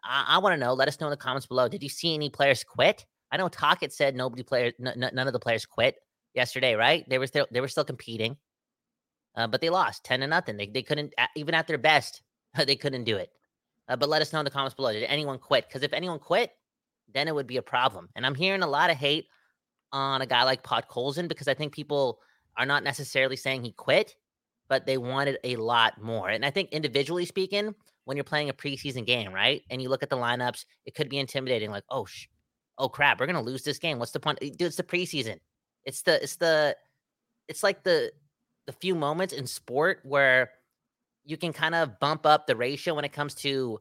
I, 0.04 0.26
I 0.30 0.38
want 0.40 0.54
to 0.54 0.58
know. 0.58 0.74
Let 0.74 0.90
us 0.90 1.00
know 1.02 1.08
in 1.08 1.12
the 1.12 1.18
comments 1.18 1.48
below. 1.48 1.70
Did 1.70 1.84
you 1.84 1.90
see 1.90 2.16
any 2.16 2.30
players 2.30 2.64
quit? 2.66 3.06
I 3.32 3.38
know 3.38 3.50
Tocchet 3.50 3.94
said 3.94 4.16
nobody 4.16 4.44
players, 4.44 4.74
n- 4.80 5.04
n- 5.04 5.12
none 5.16 5.28
of 5.28 5.34
the 5.34 5.40
players 5.40 5.66
quit 5.66 5.96
yesterday, 6.34 6.76
right? 6.76 7.08
They 7.08 7.18
were 7.18 7.28
still 7.28 7.48
they 7.52 7.62
were 7.62 7.68
still 7.68 7.84
competing, 7.84 8.38
uh, 9.36 9.48
but 9.48 9.62
they 9.62 9.70
lost 9.70 10.04
ten 10.04 10.22
to 10.22 10.28
nothing. 10.28 10.58
They 10.58 10.68
they 10.68 10.84
couldn't 10.84 11.14
even 11.36 11.56
at 11.56 11.68
their 11.68 11.78
best, 11.78 12.22
they 12.66 12.76
couldn't 12.76 13.04
do 13.04 13.18
it. 13.18 13.30
Uh, 13.88 13.96
but 13.96 14.10
let 14.10 14.22
us 14.22 14.32
know 14.32 14.40
in 14.40 14.46
the 14.46 14.52
comments 14.52 14.76
below. 14.76 14.94
Did 14.94 15.04
anyone 15.04 15.40
quit? 15.40 15.68
Because 15.68 15.84
if 15.84 15.94
anyone 15.94 16.20
quit, 16.20 16.52
then 17.14 17.28
it 17.28 17.36
would 17.36 17.48
be 17.48 17.58
a 17.58 17.62
problem. 17.62 18.10
And 18.16 18.26
I'm 18.26 18.36
hearing 18.36 18.64
a 18.64 18.68
lot 18.68 18.90
of 18.90 18.98
hate 18.98 19.26
on 19.92 20.22
a 20.22 20.26
guy 20.26 20.44
like 20.44 20.64
Podkolzin 20.64 21.28
because 21.28 21.48
I 21.48 21.54
think 21.54 21.74
people 21.74 22.20
are 22.58 22.66
not 22.66 22.84
necessarily 22.84 23.36
saying 23.36 23.64
he 23.64 23.72
quit, 23.72 24.16
but 24.70 24.86
they 24.86 24.98
wanted 24.98 25.38
a 25.44 25.56
lot 25.58 26.02
more. 26.02 26.30
And 26.30 26.46
I 26.46 26.50
think 26.50 26.72
individually 26.72 27.26
speaking, 27.26 27.76
when 28.06 28.18
you're 28.18 28.24
playing 28.24 28.50
a 28.50 28.54
preseason 28.54 29.06
game, 29.06 29.34
right, 29.34 29.62
and 29.70 29.82
you 29.82 29.90
look 29.90 30.04
at 30.04 30.10
the 30.10 30.18
lineups, 30.18 30.66
it 30.86 30.96
could 30.96 31.10
be 31.10 31.20
intimidating. 31.20 31.72
Like, 31.72 31.86
oh, 31.90 32.06
sh- 32.06 32.28
oh 32.78 32.90
crap, 32.90 33.20
we're 33.20 33.28
gonna 33.28 33.42
lose 33.42 33.64
this 33.64 33.78
game. 33.78 34.00
What's 34.00 34.12
the 34.12 34.20
point, 34.20 34.40
dude? 34.40 34.62
It's 34.62 34.76
the 34.76 34.84
preseason. 34.84 35.40
It's 35.86 36.02
the 36.04 36.22
it's 36.22 36.36
the 36.38 36.76
it's 37.48 37.64
like 37.64 37.84
the 37.84 38.12
the 38.66 38.74
few 38.74 38.96
moments 38.96 39.34
in 39.34 39.48
sport 39.48 40.00
where 40.04 40.52
you 41.26 41.38
can 41.38 41.54
kind 41.54 41.76
of 41.76 42.00
bump 42.00 42.26
up 42.26 42.48
the 42.48 42.56
ratio 42.56 42.94
when 42.94 43.06
it 43.06 43.14
comes 43.14 43.34
to 43.36 43.80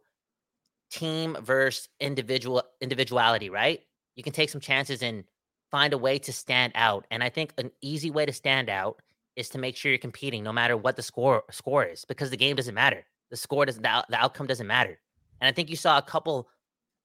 team 0.90 1.36
versus 1.40 1.88
individual 2.00 2.62
individuality, 2.80 3.50
right? 3.50 3.80
You 4.14 4.22
can 4.22 4.32
take 4.32 4.50
some 4.50 4.60
chances 4.60 5.02
and 5.02 5.24
find 5.70 5.92
a 5.92 5.98
way 5.98 6.18
to 6.18 6.32
stand 6.32 6.72
out. 6.76 7.06
And 7.10 7.22
I 7.24 7.30
think 7.30 7.52
an 7.58 7.70
easy 7.80 8.10
way 8.10 8.26
to 8.26 8.32
stand 8.32 8.68
out 8.68 9.00
is 9.36 9.48
to 9.50 9.58
make 9.58 9.76
sure 9.76 9.90
you're 9.90 9.98
competing 9.98 10.44
no 10.44 10.52
matter 10.52 10.76
what 10.76 10.96
the 10.96 11.02
score 11.02 11.44
score 11.50 11.84
is 11.84 12.04
because 12.04 12.30
the 12.30 12.36
game 12.36 12.56
doesn't 12.56 12.74
matter. 12.74 13.04
The 13.30 13.36
score 13.36 13.64
doesn't 13.64 13.82
the, 13.82 14.04
the 14.10 14.22
outcome 14.22 14.46
doesn't 14.46 14.66
matter. 14.66 14.98
And 15.40 15.48
I 15.48 15.52
think 15.52 15.70
you 15.70 15.76
saw 15.76 15.98
a 15.98 16.02
couple 16.02 16.48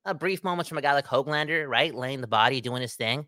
uh, 0.05 0.13
brief 0.13 0.43
moments 0.43 0.69
from 0.69 0.77
a 0.77 0.81
guy 0.81 0.93
like 0.93 1.07
Hoglander, 1.07 1.67
right? 1.67 1.95
Laying 1.95 2.21
the 2.21 2.27
body, 2.27 2.61
doing 2.61 2.81
his 2.81 2.95
thing. 2.95 3.25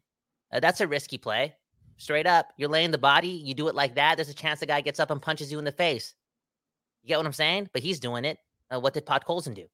Uh, 0.51 0.59
that's 0.59 0.81
a 0.81 0.87
risky 0.87 1.17
play. 1.17 1.55
Straight 1.99 2.25
up, 2.25 2.53
you're 2.55 2.69
laying 2.69 2.91
the 2.91 2.97
body, 2.97 3.27
you 3.27 3.53
do 3.53 3.67
it 3.67 3.75
like 3.75 3.95
that. 3.95 4.15
There's 4.15 4.29
a 4.29 4.33
chance 4.33 4.61
the 4.61 4.65
guy 4.65 4.79
gets 4.79 5.01
up 5.01 5.11
and 5.11 5.21
punches 5.21 5.51
you 5.51 5.59
in 5.59 5.65
the 5.65 5.71
face. 5.73 6.13
You 7.03 7.09
get 7.09 7.17
what 7.17 7.25
I'm 7.25 7.33
saying? 7.33 7.69
But 7.73 7.83
he's 7.83 7.99
doing 7.99 8.23
it. 8.23 8.37
Uh, 8.73 8.79
what 8.79 8.93
did 8.93 9.05
Podkolzin 9.05 9.53
do? 9.53 9.65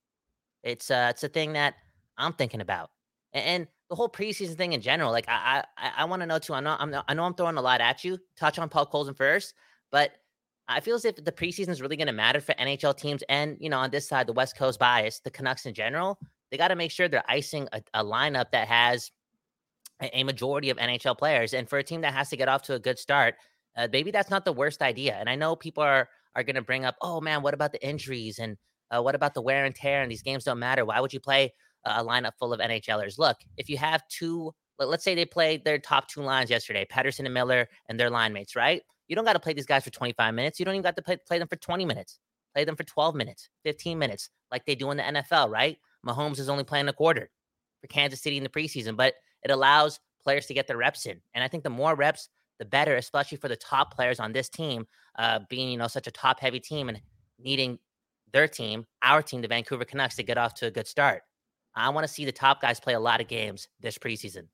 It's 0.63 0.89
uh, 0.89 1.07
it's 1.11 1.23
a 1.23 1.27
thing 1.27 1.53
that 1.53 1.75
I'm 2.17 2.33
thinking 2.33 2.61
about, 2.61 2.89
A- 3.33 3.37
and, 3.37 3.67
the 3.89 3.95
whole 3.95 4.09
preseason 4.09 4.57
thing 4.57 4.73
in 4.73 4.81
general. 4.81 5.11
Like 5.11 5.25
I 5.27 5.63
I, 5.77 5.91
I 5.97 6.05
want 6.05 6.23
to 6.23 6.25
know 6.25 6.39
too. 6.39 6.55
I 6.55 6.61
know 6.61 6.75
I'm 6.79 6.95
I 7.07 7.13
know 7.13 7.25
I'm 7.25 7.35
throwing 7.35 7.57
a 7.57 7.61
lot 7.61 7.79
at 7.79 8.03
you. 8.03 8.17
Touch 8.35 8.57
on 8.57 8.67
Podkolzin 8.67 9.15
first, 9.15 9.53
but 9.91 10.13
I 10.67 10.79
feel 10.79 10.95
as 10.95 11.05
if 11.05 11.23
the 11.23 11.31
preseason 11.31 11.69
is 11.69 11.79
really 11.79 11.95
going 11.95 12.07
to 12.07 12.13
matter 12.13 12.41
for 12.41 12.55
NHL 12.55 12.97
teams, 12.97 13.23
and 13.29 13.55
you 13.59 13.69
know 13.69 13.77
on 13.77 13.91
this 13.91 14.07
side, 14.07 14.25
the 14.25 14.33
West 14.33 14.57
Coast 14.57 14.79
bias, 14.79 15.19
the 15.19 15.29
Canucks 15.29 15.67
in 15.67 15.75
general. 15.75 16.17
They 16.49 16.57
got 16.57 16.69
to 16.69 16.75
make 16.75 16.89
sure 16.89 17.07
they're 17.07 17.29
icing 17.29 17.67
a, 17.71 17.83
a 17.93 18.03
lineup 18.03 18.49
that 18.51 18.67
has 18.67 19.11
a, 20.01 20.23
majority 20.23 20.69
of 20.69 20.77
NHL 20.77 21.17
players, 21.17 21.53
and 21.53 21.69
for 21.69 21.77
a 21.77 21.83
team 21.83 22.01
that 22.01 22.13
has 22.13 22.29
to 22.29 22.37
get 22.37 22.47
off 22.49 22.63
to 22.63 22.73
a 22.73 22.79
good 22.79 22.99
start, 22.99 23.35
uh, 23.77 23.87
maybe 23.91 24.11
that's 24.11 24.29
not 24.29 24.45
the 24.45 24.53
worst 24.53 24.81
idea. 24.81 25.15
And 25.19 25.29
I 25.29 25.35
know 25.35 25.55
people 25.55 25.83
are 25.83 26.09
are 26.35 26.43
going 26.43 26.55
to 26.55 26.61
bring 26.61 26.83
up, 26.83 26.95
oh 27.01 27.21
man, 27.21 27.41
what 27.41 27.53
about 27.53 27.71
the 27.71 27.85
injuries 27.87 28.39
and 28.39 28.57
uh, 28.91 29.01
what 29.01 29.15
about 29.15 29.33
the 29.33 29.41
wear 29.41 29.65
and 29.65 29.73
tear? 29.73 30.01
And 30.01 30.11
these 30.11 30.21
games 30.21 30.43
don't 30.43 30.59
matter. 30.59 30.85
Why 30.85 30.99
would 30.99 31.13
you 31.13 31.19
play 31.19 31.53
a 31.85 32.03
lineup 32.03 32.33
full 32.37 32.53
of 32.53 32.59
NHLers? 32.59 33.17
Look, 33.17 33.37
if 33.57 33.69
you 33.69 33.77
have 33.77 34.03
two, 34.09 34.51
let- 34.77 34.89
let's 34.89 35.03
say 35.03 35.15
they 35.15 35.25
played 35.25 35.63
their 35.63 35.79
top 35.79 36.09
two 36.09 36.21
lines 36.21 36.49
yesterday, 36.49 36.85
Pettersson 36.91 37.25
and 37.25 37.33
Miller 37.33 37.67
and 37.87 37.99
their 37.99 38.09
line 38.09 38.33
mates, 38.33 38.55
right? 38.55 38.81
You 39.07 39.15
don't 39.15 39.25
got 39.25 39.33
to 39.33 39.39
play 39.39 39.53
these 39.53 39.65
guys 39.65 39.83
for 39.83 39.91
25 39.91 40.33
minutes. 40.33 40.59
You 40.59 40.65
don't 40.65 40.75
even 40.75 40.83
got 40.83 40.95
to 40.97 41.01
play, 41.01 41.17
play 41.25 41.39
them 41.39 41.47
for 41.47 41.55
20 41.55 41.85
minutes. 41.85 42.19
Play 42.53 42.63
them 42.63 42.75
for 42.75 42.83
12 42.83 43.15
minutes, 43.15 43.49
15 43.63 43.99
minutes, 43.99 44.29
like 44.49 44.65
they 44.65 44.75
do 44.75 44.89
in 44.91 44.97
the 44.97 45.03
NFL, 45.03 45.49
right? 45.49 45.77
Mahomes 46.07 46.39
is 46.39 46.47
only 46.47 46.63
playing 46.63 46.87
a 46.87 46.93
quarter 46.93 47.29
for 47.81 47.87
Kansas 47.87 48.21
City 48.21 48.37
in 48.37 48.43
the 48.43 48.49
preseason, 48.49 48.95
but 48.95 49.13
it 49.45 49.51
allows 49.51 49.99
players 50.23 50.47
to 50.47 50.53
get 50.53 50.67
their 50.67 50.77
reps 50.77 51.05
in. 51.05 51.21
And 51.35 51.43
I 51.43 51.47
think 51.47 51.63
the 51.63 51.69
more 51.69 51.95
reps, 51.95 52.29
the 52.57 52.65
better, 52.65 52.95
especially 52.95 53.37
for 53.37 53.47
the 53.47 53.55
top 53.55 53.95
players 53.95 54.19
on 54.19 54.33
this 54.33 54.49
team, 54.49 54.87
uh, 55.17 55.39
being 55.49 55.69
you 55.69 55.77
know 55.77 55.87
such 55.87 56.07
a 56.07 56.11
top 56.11 56.39
heavy 56.39 56.59
team 56.59 56.89
and 56.89 56.99
needing 57.39 57.79
their 58.33 58.47
team, 58.47 58.85
our 59.03 59.21
team, 59.21 59.41
the 59.41 59.47
Vancouver 59.47 59.85
Canucks, 59.85 60.15
to 60.15 60.23
get 60.23 60.37
off 60.37 60.55
to 60.55 60.65
a 60.65 60.71
good 60.71 60.87
start. 60.87 61.21
I 61.75 61.89
want 61.89 62.07
to 62.07 62.11
see 62.11 62.25
the 62.25 62.31
top 62.31 62.61
guys 62.61 62.79
play 62.79 62.93
a 62.93 62.99
lot 62.99 63.21
of 63.21 63.27
games 63.27 63.67
this 63.81 63.97
preseason. 63.97 64.47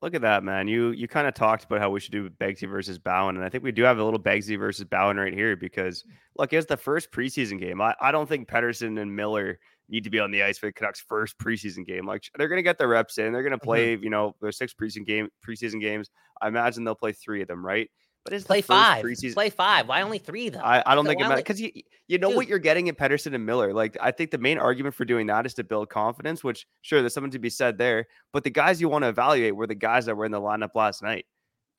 Look 0.00 0.14
at 0.14 0.22
that, 0.22 0.44
man. 0.44 0.68
You 0.68 0.90
you 0.90 1.08
kind 1.08 1.26
of 1.26 1.34
talked 1.34 1.64
about 1.64 1.80
how 1.80 1.90
we 1.90 2.00
should 2.00 2.12
do 2.12 2.30
Begsy 2.30 2.68
versus 2.68 2.98
Bowen, 2.98 3.36
and 3.36 3.44
I 3.44 3.48
think 3.48 3.64
we 3.64 3.72
do 3.72 3.82
have 3.82 3.98
a 3.98 4.04
little 4.04 4.20
Begsy 4.20 4.58
versus 4.58 4.84
Bowen 4.84 5.16
right 5.16 5.32
here 5.32 5.56
because 5.56 6.04
look, 6.36 6.52
it's 6.52 6.66
the 6.66 6.76
first 6.76 7.10
preseason 7.12 7.60
game. 7.60 7.80
I, 7.80 7.94
I 8.00 8.10
don't 8.10 8.28
think 8.28 8.48
Pettersson 8.48 9.00
and 9.00 9.14
Miller 9.14 9.58
need 9.88 10.04
to 10.04 10.10
be 10.10 10.20
on 10.20 10.30
the 10.30 10.42
ice 10.42 10.58
for 10.58 10.66
the 10.66 10.72
Canucks' 10.72 11.00
first 11.00 11.38
preseason 11.38 11.86
game. 11.86 12.06
Like 12.06 12.24
they're 12.36 12.48
gonna 12.48 12.62
get 12.62 12.78
their 12.78 12.88
reps 12.88 13.18
in. 13.18 13.32
They're 13.32 13.42
gonna 13.42 13.56
mm-hmm. 13.56 13.64
play, 13.64 13.96
you 13.96 14.10
know, 14.10 14.34
their 14.40 14.52
six 14.52 14.74
preseason 14.74 15.06
game 15.06 15.28
preseason 15.46 15.80
games. 15.80 16.10
I 16.40 16.48
imagine 16.48 16.84
they'll 16.84 16.94
play 16.94 17.12
three 17.12 17.42
of 17.42 17.48
them, 17.48 17.64
right? 17.64 17.88
But 18.28 18.34
it's 18.34 18.44
Play 18.44 18.60
five. 18.60 19.02
preseason. 19.02 19.32
Play 19.32 19.48
five. 19.48 19.88
Why 19.88 20.02
only 20.02 20.18
three 20.18 20.50
though? 20.50 20.60
I, 20.60 20.82
I 20.84 20.94
don't 20.94 21.06
So 21.06 21.08
think 21.08 21.20
it 21.20 21.22
matters 21.22 21.32
only- 21.32 21.42
because 21.42 21.60
you 21.62 21.70
you 22.08 22.18
know 22.18 22.28
Dude. 22.28 22.36
what 22.36 22.48
you're 22.48 22.58
getting 22.58 22.88
in 22.88 22.94
Pettersson 22.94 23.34
and 23.34 23.46
Miller. 23.46 23.72
Like 23.72 23.96
I 24.02 24.10
think 24.10 24.30
the 24.30 24.38
main 24.38 24.58
argument 24.58 24.94
for 24.94 25.06
doing 25.06 25.26
that 25.28 25.46
is 25.46 25.54
to 25.54 25.64
build 25.64 25.88
confidence, 25.88 26.44
which 26.44 26.66
sure 26.82 27.00
there's 27.00 27.14
something 27.14 27.30
to 27.30 27.38
be 27.38 27.48
said 27.48 27.78
there. 27.78 28.06
But 28.34 28.44
the 28.44 28.50
guys 28.50 28.82
you 28.82 28.90
want 28.90 29.04
to 29.04 29.08
evaluate 29.08 29.56
were 29.56 29.66
the 29.66 29.74
guys 29.74 30.04
that 30.06 30.16
were 30.16 30.26
in 30.26 30.32
the 30.32 30.40
lineup 30.40 30.74
last 30.74 31.02
night. 31.02 31.24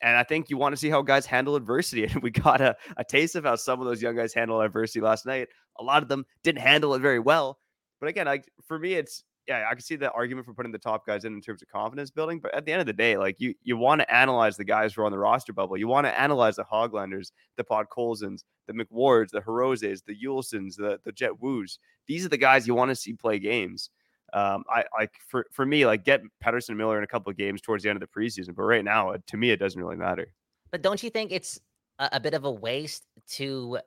And 0.02 0.16
I 0.16 0.24
think 0.24 0.50
you 0.50 0.56
want 0.56 0.72
to 0.72 0.76
see 0.76 0.90
how 0.90 1.02
guys 1.02 1.24
handle 1.26 1.54
adversity. 1.56 2.04
And 2.12 2.22
we 2.22 2.30
got 2.30 2.60
a, 2.60 2.74
a 2.96 3.04
taste 3.04 3.36
of 3.36 3.44
how 3.44 3.54
some 3.54 3.80
of 3.80 3.86
those 3.86 4.02
young 4.02 4.16
guys 4.16 4.34
handle 4.34 4.60
adversity 4.60 5.00
last 5.00 5.26
night. 5.26 5.48
A 5.78 5.84
lot 5.84 6.02
of 6.02 6.08
them 6.08 6.24
didn't 6.42 6.62
handle 6.62 6.94
it 6.94 7.00
very 7.00 7.20
well. 7.20 7.58
But 8.00 8.08
again, 8.08 8.26
like 8.26 8.50
for 8.66 8.78
me, 8.78 8.94
it's 8.94 9.24
yeah, 9.46 9.66
I 9.68 9.74
can 9.74 9.82
see 9.82 9.96
the 9.96 10.10
argument 10.12 10.46
for 10.46 10.54
putting 10.54 10.70
the 10.70 10.78
top 10.78 11.06
guys 11.06 11.24
in 11.24 11.34
in 11.34 11.40
terms 11.40 11.62
of 11.62 11.68
confidence 11.68 12.10
building. 12.10 12.38
But 12.40 12.54
at 12.54 12.64
the 12.64 12.72
end 12.72 12.80
of 12.80 12.86
the 12.86 12.92
day, 12.92 13.16
like 13.16 13.40
you 13.40 13.54
you 13.62 13.76
want 13.76 14.00
to 14.00 14.14
analyze 14.14 14.56
the 14.56 14.64
guys 14.64 14.94
who 14.94 15.02
are 15.02 15.06
on 15.06 15.12
the 15.12 15.18
roster 15.18 15.52
bubble. 15.52 15.76
You 15.76 15.88
want 15.88 16.06
to 16.06 16.20
analyze 16.20 16.56
the 16.56 16.64
Hoglanders, 16.64 17.32
the 17.56 17.64
Podkolzins, 17.64 18.44
the 18.66 18.72
McWards, 18.72 19.30
the 19.30 19.40
Hiroses, 19.40 20.04
the 20.04 20.14
Juulsens, 20.14 20.76
the 20.76 21.00
the 21.04 21.12
Jett 21.12 21.40
Woos. 21.40 21.78
These 22.06 22.24
are 22.24 22.28
the 22.28 22.36
guys 22.36 22.66
you 22.66 22.74
want 22.74 22.90
to 22.90 22.94
see 22.94 23.12
play 23.12 23.38
games. 23.38 23.90
Um, 24.32 24.62
I 24.70 24.84
like 24.96 25.12
for 25.26 25.46
for 25.50 25.66
me, 25.66 25.84
like 25.86 26.04
get 26.04 26.22
Pettersson 26.44 26.76
Miller 26.76 26.98
in 26.98 27.04
a 27.04 27.08
couple 27.08 27.30
of 27.30 27.36
games 27.36 27.60
towards 27.60 27.82
the 27.82 27.90
end 27.90 28.00
of 28.00 28.08
the 28.08 28.20
preseason. 28.20 28.54
But 28.54 28.62
right 28.62 28.84
now, 28.84 29.14
to 29.26 29.36
me, 29.36 29.50
it 29.50 29.58
doesn't 29.58 29.80
really 29.80 29.96
matter. 29.96 30.32
But 30.70 30.82
don't 30.82 31.02
you 31.02 31.10
think 31.10 31.32
it's 31.32 31.60
a, 31.98 32.10
a 32.12 32.20
bit 32.20 32.34
of 32.34 32.44
a 32.44 32.50
waste 32.50 33.04
to 33.30 33.78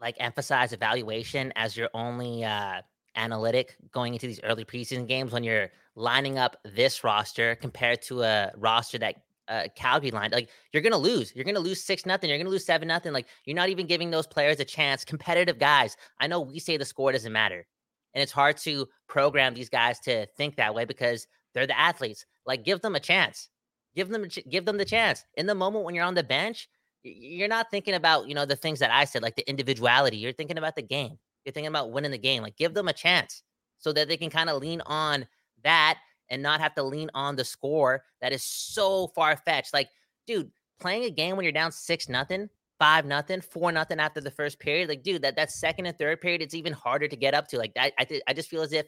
like 0.00 0.16
emphasize 0.18 0.72
evaluation 0.72 1.52
as 1.56 1.76
your 1.76 1.90
only 1.92 2.44
uh, 2.44 2.80
analytic 3.16 3.76
going 3.92 4.14
into 4.14 4.26
these 4.26 4.40
early 4.42 4.64
preseason 4.64 5.06
games 5.06 5.32
when 5.32 5.44
you're 5.44 5.70
lining 5.94 6.38
up 6.38 6.56
this 6.64 7.02
roster 7.02 7.54
compared 7.56 8.00
to 8.02 8.22
a 8.22 8.52
roster 8.56 8.98
that 8.98 9.16
uh, 9.48 9.64
Calgary 9.74 10.10
lined? 10.10 10.32
Like 10.32 10.50
you're 10.72 10.82
gonna 10.82 10.98
lose. 10.98 11.34
You're 11.34 11.44
gonna 11.44 11.58
lose 11.58 11.82
six 11.82 12.06
nothing. 12.06 12.30
You're 12.30 12.38
gonna 12.38 12.50
lose 12.50 12.66
seven 12.66 12.88
nothing. 12.88 13.12
Like 13.12 13.26
you're 13.44 13.56
not 13.56 13.68
even 13.68 13.86
giving 13.86 14.10
those 14.10 14.26
players 14.26 14.60
a 14.60 14.64
chance. 14.64 15.04
Competitive 15.04 15.58
guys. 15.58 15.96
I 16.20 16.26
know 16.26 16.40
we 16.40 16.58
say 16.58 16.76
the 16.76 16.84
score 16.84 17.12
doesn't 17.12 17.32
matter, 17.32 17.66
and 18.14 18.22
it's 18.22 18.32
hard 18.32 18.56
to 18.58 18.86
program 19.08 19.54
these 19.54 19.68
guys 19.68 19.98
to 20.00 20.26
think 20.36 20.56
that 20.56 20.74
way 20.74 20.84
because 20.84 21.26
they're 21.54 21.66
the 21.66 21.78
athletes. 21.78 22.24
Like 22.46 22.64
give 22.64 22.80
them 22.80 22.94
a 22.94 23.00
chance. 23.00 23.48
Give 23.96 24.08
them 24.08 24.26
give 24.48 24.64
them 24.64 24.76
the 24.76 24.84
chance. 24.84 25.24
In 25.34 25.46
the 25.46 25.54
moment 25.54 25.84
when 25.84 25.94
you're 25.94 26.04
on 26.04 26.14
the 26.14 26.22
bench, 26.22 26.68
you're 27.02 27.48
not 27.48 27.70
thinking 27.70 27.94
about, 27.94 28.28
you 28.28 28.34
know, 28.34 28.44
the 28.44 28.56
things 28.56 28.78
that 28.80 28.90
I 28.90 29.04
said 29.04 29.22
like 29.22 29.36
the 29.36 29.48
individuality. 29.48 30.16
You're 30.16 30.32
thinking 30.32 30.58
about 30.58 30.76
the 30.76 30.82
game. 30.82 31.18
You're 31.48 31.54
thinking 31.54 31.68
about 31.68 31.92
winning 31.92 32.10
the 32.10 32.18
game. 32.18 32.42
Like 32.42 32.58
give 32.58 32.74
them 32.74 32.88
a 32.88 32.92
chance 32.92 33.42
so 33.78 33.90
that 33.94 34.06
they 34.06 34.18
can 34.18 34.28
kind 34.28 34.50
of 34.50 34.60
lean 34.60 34.82
on 34.82 35.26
that 35.64 35.98
and 36.28 36.42
not 36.42 36.60
have 36.60 36.74
to 36.74 36.82
lean 36.82 37.10
on 37.14 37.36
the 37.36 37.44
score 37.44 38.04
that 38.20 38.34
is 38.34 38.44
so 38.44 39.06
far 39.14 39.34
fetched. 39.34 39.72
Like, 39.72 39.88
dude, 40.26 40.50
playing 40.78 41.04
a 41.04 41.10
game 41.10 41.36
when 41.36 41.44
you're 41.44 41.52
down 41.52 41.72
six 41.72 42.06
nothing, 42.06 42.50
five 42.78 43.06
nothing, 43.06 43.40
four 43.40 43.72
nothing 43.72 43.98
after 43.98 44.20
the 44.20 44.30
first 44.30 44.60
period, 44.60 44.90
like, 44.90 45.02
dude, 45.02 45.22
that 45.22 45.36
that 45.36 45.50
second 45.50 45.86
and 45.86 45.98
third 45.98 46.20
period, 46.20 46.42
it's 46.42 46.52
even 46.52 46.74
harder 46.74 47.08
to 47.08 47.16
get 47.16 47.32
up 47.32 47.48
to. 47.48 47.56
Like, 47.56 47.72
I 47.78 47.92
I, 47.98 48.04
th- 48.04 48.22
I 48.28 48.34
just 48.34 48.50
feel 48.50 48.60
as 48.60 48.74
if 48.74 48.86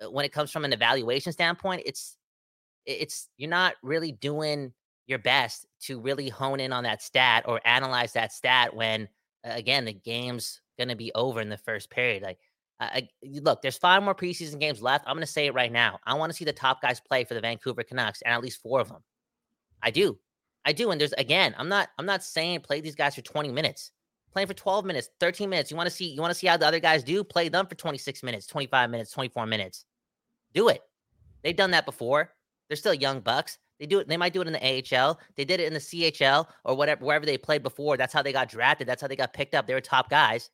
uh, 0.00 0.08
when 0.08 0.24
it 0.24 0.32
comes 0.32 0.52
from 0.52 0.64
an 0.64 0.72
evaluation 0.72 1.32
standpoint, 1.32 1.82
it's 1.84 2.16
it's 2.86 3.28
you're 3.38 3.50
not 3.50 3.74
really 3.82 4.12
doing 4.12 4.72
your 5.08 5.18
best 5.18 5.66
to 5.80 6.00
really 6.00 6.28
hone 6.28 6.60
in 6.60 6.72
on 6.72 6.84
that 6.84 7.02
stat 7.02 7.44
or 7.48 7.60
analyze 7.64 8.12
that 8.12 8.32
stat 8.32 8.76
when 8.76 9.08
again 9.42 9.84
the 9.84 9.92
game's 9.92 10.60
going 10.78 10.88
to 10.88 10.96
be 10.96 11.12
over 11.14 11.40
in 11.40 11.48
the 11.48 11.56
first 11.56 11.90
period 11.90 12.22
like 12.22 12.38
I, 12.80 13.08
look 13.24 13.60
there's 13.60 13.76
five 13.76 14.02
more 14.04 14.14
preseason 14.14 14.60
games 14.60 14.80
left 14.80 15.04
i'm 15.06 15.16
going 15.16 15.26
to 15.26 15.32
say 15.32 15.46
it 15.46 15.54
right 15.54 15.72
now 15.72 15.98
i 16.06 16.14
want 16.14 16.30
to 16.30 16.36
see 16.36 16.44
the 16.44 16.52
top 16.52 16.80
guys 16.80 17.00
play 17.00 17.24
for 17.24 17.34
the 17.34 17.40
vancouver 17.40 17.82
canucks 17.82 18.22
and 18.22 18.32
at 18.32 18.40
least 18.40 18.62
four 18.62 18.80
of 18.80 18.88
them 18.88 19.02
i 19.82 19.90
do 19.90 20.16
i 20.64 20.72
do 20.72 20.90
and 20.90 21.00
there's 21.00 21.12
again 21.14 21.54
i'm 21.58 21.68
not 21.68 21.88
i'm 21.98 22.06
not 22.06 22.22
saying 22.22 22.60
play 22.60 22.80
these 22.80 22.94
guys 22.94 23.16
for 23.16 23.22
20 23.22 23.50
minutes 23.50 23.90
playing 24.32 24.46
for 24.46 24.54
12 24.54 24.84
minutes 24.84 25.08
13 25.18 25.50
minutes 25.50 25.72
you 25.72 25.76
want 25.76 25.88
to 25.88 25.94
see 25.94 26.08
you 26.08 26.20
want 26.20 26.32
to 26.32 26.38
see 26.38 26.46
how 26.46 26.56
the 26.56 26.66
other 26.66 26.78
guys 26.78 27.02
do 27.02 27.24
play 27.24 27.48
them 27.48 27.66
for 27.66 27.74
26 27.74 28.22
minutes 28.22 28.46
25 28.46 28.90
minutes 28.90 29.10
24 29.10 29.46
minutes 29.46 29.84
do 30.54 30.68
it 30.68 30.82
they've 31.42 31.56
done 31.56 31.72
that 31.72 31.84
before 31.84 32.32
they're 32.68 32.76
still 32.76 32.94
young 32.94 33.20
bucks. 33.20 33.58
They 33.80 33.86
do 33.86 34.00
it. 34.00 34.08
They 34.08 34.16
might 34.16 34.32
do 34.32 34.42
it 34.42 34.46
in 34.46 34.52
the 34.52 34.96
AHL. 34.96 35.18
They 35.36 35.44
did 35.44 35.60
it 35.60 35.66
in 35.66 35.74
the 35.74 35.80
CHL 35.80 36.46
or 36.64 36.76
whatever, 36.76 37.04
wherever 37.04 37.24
they 37.24 37.38
played 37.38 37.62
before. 37.62 37.96
That's 37.96 38.12
how 38.12 38.22
they 38.22 38.32
got 38.32 38.48
drafted. 38.48 38.86
That's 38.86 39.00
how 39.00 39.08
they 39.08 39.16
got 39.16 39.32
picked 39.32 39.54
up. 39.54 39.66
They 39.66 39.74
were 39.74 39.80
top 39.80 40.10
guys. 40.10 40.50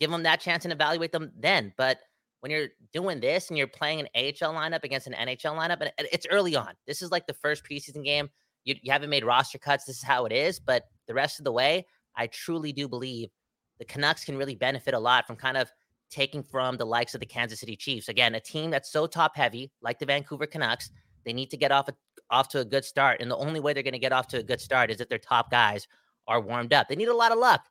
Give 0.00 0.10
them 0.10 0.22
that 0.22 0.40
chance 0.40 0.64
and 0.64 0.72
evaluate 0.72 1.12
them 1.12 1.32
then. 1.38 1.72
But 1.76 1.98
when 2.40 2.52
you're 2.52 2.68
doing 2.92 3.20
this 3.20 3.48
and 3.48 3.58
you're 3.58 3.66
playing 3.66 4.00
an 4.00 4.08
AHL 4.14 4.54
lineup 4.54 4.84
against 4.84 5.06
an 5.06 5.14
NHL 5.14 5.56
lineup, 5.56 5.80
and 5.80 6.08
it's 6.12 6.26
early 6.30 6.54
on. 6.56 6.74
This 6.86 7.02
is 7.02 7.10
like 7.10 7.26
the 7.26 7.34
first 7.34 7.64
preseason 7.64 8.04
game. 8.04 8.28
You, 8.64 8.76
you 8.82 8.92
haven't 8.92 9.10
made 9.10 9.24
roster 9.24 9.58
cuts. 9.58 9.84
This 9.84 9.96
is 9.96 10.02
how 10.02 10.24
it 10.24 10.32
is. 10.32 10.60
But 10.60 10.84
the 11.06 11.14
rest 11.14 11.40
of 11.40 11.44
the 11.44 11.52
way, 11.52 11.86
I 12.16 12.28
truly 12.28 12.72
do 12.72 12.88
believe 12.88 13.30
the 13.78 13.84
Canucks 13.84 14.24
can 14.24 14.36
really 14.36 14.54
benefit 14.54 14.94
a 14.94 14.98
lot 14.98 15.26
from 15.26 15.36
kind 15.36 15.56
of 15.56 15.70
taking 16.10 16.42
from 16.42 16.76
the 16.76 16.84
likes 16.84 17.14
of 17.14 17.20
the 17.20 17.26
Kansas 17.26 17.60
City 17.60 17.76
Chiefs. 17.76 18.08
Again, 18.08 18.34
a 18.34 18.40
team 18.40 18.70
that's 18.70 18.90
so 18.90 19.06
top 19.06 19.36
heavy, 19.36 19.70
like 19.82 19.98
the 19.98 20.06
Vancouver 20.06 20.46
Canucks, 20.46 20.90
they 21.24 21.32
need 21.32 21.50
to 21.50 21.56
get 21.56 21.72
off 21.72 21.88
a, 21.88 21.94
off 22.30 22.48
to 22.48 22.60
a 22.60 22.64
good 22.64 22.84
start, 22.84 23.20
and 23.20 23.30
the 23.30 23.36
only 23.36 23.60
way 23.60 23.72
they're 23.72 23.82
going 23.82 23.92
to 23.92 23.98
get 23.98 24.12
off 24.12 24.26
to 24.28 24.38
a 24.38 24.42
good 24.42 24.60
start 24.60 24.90
is 24.90 25.00
if 25.00 25.08
their 25.08 25.18
top 25.18 25.50
guys 25.50 25.86
are 26.26 26.40
warmed 26.40 26.72
up. 26.72 26.88
They 26.88 26.96
need 26.96 27.08
a 27.08 27.14
lot 27.14 27.32
of 27.32 27.38
luck, 27.38 27.64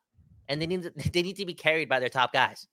and 0.48 0.60
they 0.60 0.66
need 0.66 0.82
to, 0.82 0.92
they 1.12 1.22
need 1.22 1.36
to 1.36 1.46
be 1.46 1.54
carried 1.54 1.88
by 1.88 2.00
their 2.00 2.08
top 2.08 2.32
guys. 2.32 2.66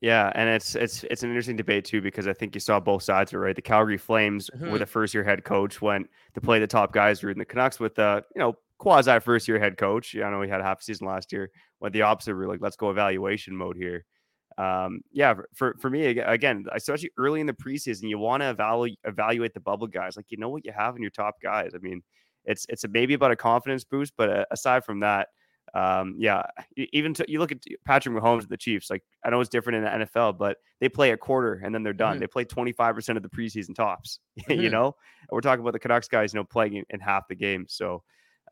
Yeah, 0.00 0.30
and 0.34 0.48
it's 0.50 0.74
it's 0.74 1.04
it's 1.04 1.22
an 1.22 1.30
interesting 1.30 1.56
debate 1.56 1.86
too 1.86 2.02
because 2.02 2.26
I 2.26 2.34
think 2.34 2.54
you 2.54 2.60
saw 2.60 2.78
both 2.78 3.02
sides 3.02 3.32
of 3.32 3.36
it, 3.36 3.40
right? 3.40 3.56
The 3.56 3.62
Calgary 3.62 3.96
Flames 3.96 4.50
mm-hmm. 4.54 4.70
with 4.70 4.82
a 4.82 4.86
first 4.86 5.14
year 5.14 5.24
head 5.24 5.42
coach 5.44 5.80
went 5.80 6.10
to 6.34 6.40
play 6.40 6.58
the 6.58 6.66
top 6.66 6.92
guys, 6.92 7.24
in 7.24 7.38
the 7.38 7.46
Canucks 7.46 7.80
with 7.80 7.94
the 7.94 8.22
you 8.34 8.40
know 8.40 8.54
quasi 8.78 9.18
first 9.20 9.48
year 9.48 9.58
head 9.58 9.78
coach. 9.78 10.14
I 10.14 10.30
know 10.30 10.42
he 10.42 10.50
had 10.50 10.60
a 10.60 10.64
half 10.64 10.82
season 10.82 11.06
last 11.06 11.32
year. 11.32 11.50
Went 11.80 11.94
the 11.94 12.02
opposite. 12.02 12.34
We're 12.34 12.46
like, 12.46 12.60
let's 12.60 12.76
go 12.76 12.90
evaluation 12.90 13.56
mode 13.56 13.76
here 13.76 14.04
um, 14.58 15.02
yeah, 15.12 15.34
for 15.54 15.76
for 15.80 15.90
me 15.90 16.06
again, 16.06 16.64
especially 16.72 17.10
early 17.18 17.40
in 17.40 17.46
the 17.46 17.52
preseason, 17.52 18.08
you 18.08 18.18
want 18.18 18.42
to 18.42 18.50
evaluate 18.50 18.98
evaluate 19.04 19.52
the 19.52 19.60
bubble 19.60 19.86
guys. 19.86 20.16
Like 20.16 20.26
you 20.30 20.38
know 20.38 20.48
what 20.48 20.64
you 20.64 20.72
have 20.72 20.96
in 20.96 21.02
your 21.02 21.10
top 21.10 21.36
guys. 21.42 21.72
I 21.74 21.78
mean, 21.78 22.02
it's 22.44 22.64
it's 22.68 22.84
a, 22.84 22.88
maybe 22.88 23.14
about 23.14 23.32
a 23.32 23.36
confidence 23.36 23.84
boost, 23.84 24.14
but 24.16 24.30
uh, 24.30 24.44
aside 24.50 24.84
from 24.84 25.00
that, 25.00 25.28
um, 25.74 26.16
yeah, 26.18 26.42
even 26.76 27.14
to, 27.14 27.24
you 27.28 27.38
look 27.38 27.52
at 27.52 27.58
Patrick 27.84 28.14
Mahomes 28.14 28.48
the 28.48 28.56
Chiefs. 28.56 28.90
Like 28.90 29.02
I 29.24 29.30
know 29.30 29.40
it's 29.40 29.50
different 29.50 29.78
in 29.78 29.84
the 29.84 30.06
NFL, 30.06 30.38
but 30.38 30.58
they 30.80 30.88
play 30.88 31.10
a 31.10 31.16
quarter 31.16 31.60
and 31.64 31.74
then 31.74 31.82
they're 31.82 31.92
done. 31.92 32.14
Mm-hmm. 32.14 32.20
They 32.20 32.26
play 32.26 32.44
twenty 32.44 32.72
five 32.72 32.94
percent 32.94 33.16
of 33.16 33.22
the 33.22 33.30
preseason 33.30 33.74
tops. 33.74 34.20
Mm-hmm. 34.48 34.60
you 34.60 34.70
know, 34.70 34.94
we're 35.30 35.40
talking 35.40 35.62
about 35.62 35.72
the 35.72 35.78
Canucks 35.78 36.08
guys, 36.08 36.32
you 36.32 36.38
know, 36.38 36.44
playing 36.44 36.74
in, 36.74 36.84
in 36.90 37.00
half 37.00 37.28
the 37.28 37.34
game. 37.34 37.66
So. 37.68 38.02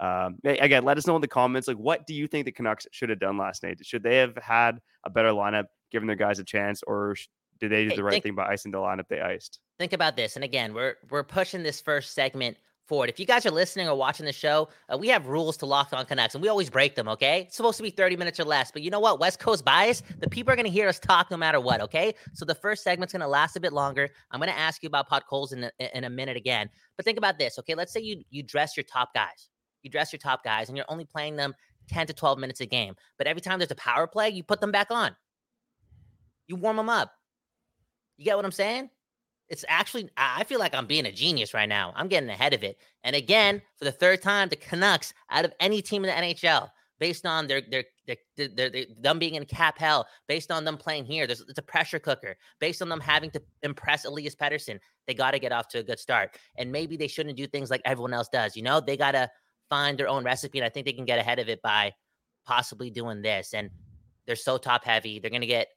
Um, 0.00 0.40
again, 0.44 0.84
let 0.84 0.98
us 0.98 1.06
know 1.06 1.14
in 1.14 1.22
the 1.22 1.28
comments. 1.28 1.68
Like, 1.68 1.76
what 1.76 2.04
do 2.04 2.14
you 2.14 2.26
think 2.26 2.46
the 2.46 2.52
Canucks 2.52 2.84
should 2.90 3.10
have 3.10 3.20
done 3.20 3.38
last 3.38 3.62
night? 3.62 3.78
Should 3.86 4.02
they 4.02 4.16
have 4.16 4.36
had 4.36 4.80
a 5.04 5.10
better 5.10 5.28
lineup? 5.28 5.66
giving 5.94 6.08
their 6.08 6.16
guys 6.16 6.40
a 6.40 6.44
chance, 6.44 6.82
or 6.86 7.14
did 7.60 7.70
they 7.70 7.84
do 7.84 7.90
hey, 7.90 7.96
the 7.96 8.02
right 8.02 8.12
think, 8.14 8.24
thing 8.24 8.34
by 8.34 8.46
icing 8.48 8.72
the 8.72 8.78
lineup 8.78 9.06
they 9.08 9.20
iced? 9.20 9.60
Think 9.78 9.92
about 9.92 10.16
this, 10.16 10.34
and 10.34 10.44
again, 10.44 10.74
we're 10.74 10.96
we're 11.08 11.22
pushing 11.22 11.62
this 11.62 11.80
first 11.80 12.12
segment 12.12 12.58
forward. 12.86 13.08
If 13.08 13.18
you 13.18 13.26
guys 13.26 13.46
are 13.46 13.50
listening 13.50 13.88
or 13.88 13.94
watching 13.94 14.26
the 14.26 14.32
show, 14.32 14.68
uh, 14.92 14.98
we 14.98 15.08
have 15.08 15.26
rules 15.26 15.56
to 15.58 15.66
Locked 15.66 15.94
On 15.94 16.04
Canucks, 16.04 16.34
and 16.34 16.42
we 16.42 16.48
always 16.48 16.70
break 16.70 16.94
them. 16.94 17.08
Okay, 17.08 17.42
it's 17.42 17.56
supposed 17.56 17.76
to 17.78 17.82
be 17.82 17.90
thirty 17.90 18.16
minutes 18.16 18.38
or 18.38 18.44
less, 18.44 18.70
but 18.70 18.82
you 18.82 18.90
know 18.90 19.00
what? 19.00 19.20
West 19.20 19.38
Coast 19.38 19.64
bias. 19.64 20.02
The 20.20 20.28
people 20.28 20.52
are 20.52 20.56
going 20.56 20.66
to 20.66 20.72
hear 20.72 20.88
us 20.88 20.98
talk 20.98 21.30
no 21.30 21.36
matter 21.36 21.60
what. 21.60 21.80
Okay, 21.80 22.14
so 22.32 22.44
the 22.44 22.54
first 22.54 22.82
segment's 22.82 23.12
going 23.12 23.20
to 23.20 23.28
last 23.28 23.56
a 23.56 23.60
bit 23.60 23.72
longer. 23.72 24.08
I'm 24.30 24.40
going 24.40 24.52
to 24.52 24.58
ask 24.58 24.82
you 24.82 24.86
about 24.86 25.08
Podkolzin 25.08 25.52
in 25.52 25.70
a, 25.80 25.96
in 25.98 26.04
a 26.04 26.10
minute 26.10 26.36
again, 26.36 26.68
but 26.96 27.04
think 27.04 27.18
about 27.18 27.38
this. 27.38 27.58
Okay, 27.58 27.74
let's 27.74 27.92
say 27.92 28.00
you 28.00 28.22
you 28.30 28.42
dress 28.42 28.76
your 28.76 28.84
top 28.84 29.14
guys. 29.14 29.48
You 29.82 29.90
dress 29.90 30.12
your 30.12 30.20
top 30.20 30.42
guys, 30.44 30.68
and 30.68 30.76
you're 30.76 30.86
only 30.88 31.04
playing 31.04 31.36
them 31.36 31.54
10 31.88 32.06
to 32.08 32.12
12 32.14 32.38
minutes 32.38 32.60
a 32.60 32.66
game. 32.66 32.94
But 33.18 33.26
every 33.26 33.42
time 33.42 33.58
there's 33.58 33.70
a 33.70 33.76
power 33.76 34.06
play, 34.06 34.30
you 34.30 34.42
put 34.42 34.60
them 34.60 34.72
back 34.72 34.90
on. 34.90 35.14
You 36.46 36.56
warm 36.56 36.76
them 36.76 36.88
up. 36.88 37.12
You 38.16 38.24
get 38.24 38.36
what 38.36 38.44
I'm 38.44 38.52
saying? 38.52 38.90
It's 39.48 39.64
actually, 39.68 40.08
I 40.16 40.44
feel 40.44 40.58
like 40.58 40.74
I'm 40.74 40.86
being 40.86 41.06
a 41.06 41.12
genius 41.12 41.52
right 41.52 41.68
now. 41.68 41.92
I'm 41.96 42.08
getting 42.08 42.30
ahead 42.30 42.54
of 42.54 42.64
it. 42.64 42.78
And 43.02 43.14
again, 43.14 43.60
for 43.78 43.84
the 43.84 43.92
third 43.92 44.22
time, 44.22 44.48
the 44.48 44.56
Canucks, 44.56 45.12
out 45.30 45.44
of 45.44 45.52
any 45.60 45.82
team 45.82 46.04
in 46.04 46.08
the 46.08 46.34
NHL, 46.34 46.70
based 46.98 47.26
on 47.26 47.46
their 47.46 47.60
their, 47.60 47.84
their, 48.06 48.16
their, 48.36 48.70
their 48.70 48.84
them 49.00 49.18
being 49.18 49.34
in 49.34 49.44
cap 49.44 49.78
hell, 49.78 50.06
based 50.28 50.50
on 50.50 50.64
them 50.64 50.76
playing 50.76 51.04
here, 51.04 51.26
there's 51.26 51.42
it's 51.42 51.58
a 51.58 51.62
pressure 51.62 51.98
cooker. 51.98 52.36
Based 52.60 52.80
on 52.80 52.88
them 52.88 53.00
mm-hmm. 53.00 53.10
having 53.10 53.30
to 53.32 53.42
impress 53.62 54.04
Elias 54.04 54.34
Pettersson, 54.34 54.78
they 55.06 55.14
got 55.14 55.32
to 55.32 55.38
get 55.38 55.52
off 55.52 55.68
to 55.68 55.78
a 55.78 55.82
good 55.82 55.98
start. 55.98 56.36
And 56.56 56.72
maybe 56.72 56.96
they 56.96 57.08
shouldn't 57.08 57.36
do 57.36 57.46
things 57.46 57.70
like 57.70 57.82
everyone 57.84 58.14
else 58.14 58.28
does. 58.28 58.56
You 58.56 58.62
know, 58.62 58.80
they 58.80 58.96
got 58.96 59.12
to 59.12 59.30
find 59.68 59.98
their 59.98 60.08
own 60.08 60.24
recipe, 60.24 60.58
and 60.58 60.64
I 60.64 60.68
think 60.68 60.86
they 60.86 60.92
can 60.92 61.04
get 61.04 61.18
ahead 61.18 61.38
of 61.38 61.48
it 61.48 61.60
by 61.62 61.92
possibly 62.46 62.90
doing 62.90 63.22
this. 63.22 63.54
And 63.54 63.70
they're 64.26 64.36
so 64.36 64.56
top 64.56 64.84
heavy, 64.84 65.18
they're 65.18 65.30
going 65.30 65.40
to 65.42 65.46
get 65.46 65.68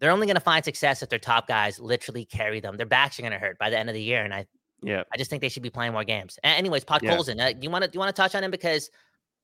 they're 0.00 0.10
only 0.10 0.26
going 0.26 0.36
to 0.36 0.40
find 0.40 0.64
success 0.64 1.02
if 1.02 1.08
their 1.08 1.18
top 1.18 1.48
guys 1.48 1.78
literally 1.78 2.24
carry 2.24 2.60
them. 2.60 2.76
Their 2.76 2.86
backs 2.86 3.18
are 3.18 3.22
going 3.22 3.32
to 3.32 3.38
hurt 3.38 3.58
by 3.58 3.70
the 3.70 3.78
end 3.78 3.88
of 3.88 3.94
the 3.94 4.02
year, 4.02 4.22
and 4.22 4.34
I, 4.34 4.46
yeah, 4.82 5.02
I 5.12 5.16
just 5.16 5.30
think 5.30 5.40
they 5.40 5.48
should 5.48 5.62
be 5.62 5.70
playing 5.70 5.92
more 5.92 6.04
games. 6.04 6.38
anyways, 6.44 6.84
Pod 6.84 7.02
yeah. 7.02 7.14
Colson, 7.14 7.40
uh, 7.40 7.52
you 7.60 7.70
want 7.70 7.84
to 7.84 7.90
you 7.92 7.98
want 7.98 8.14
to 8.14 8.20
touch 8.20 8.34
on 8.34 8.44
him 8.44 8.50
because 8.50 8.90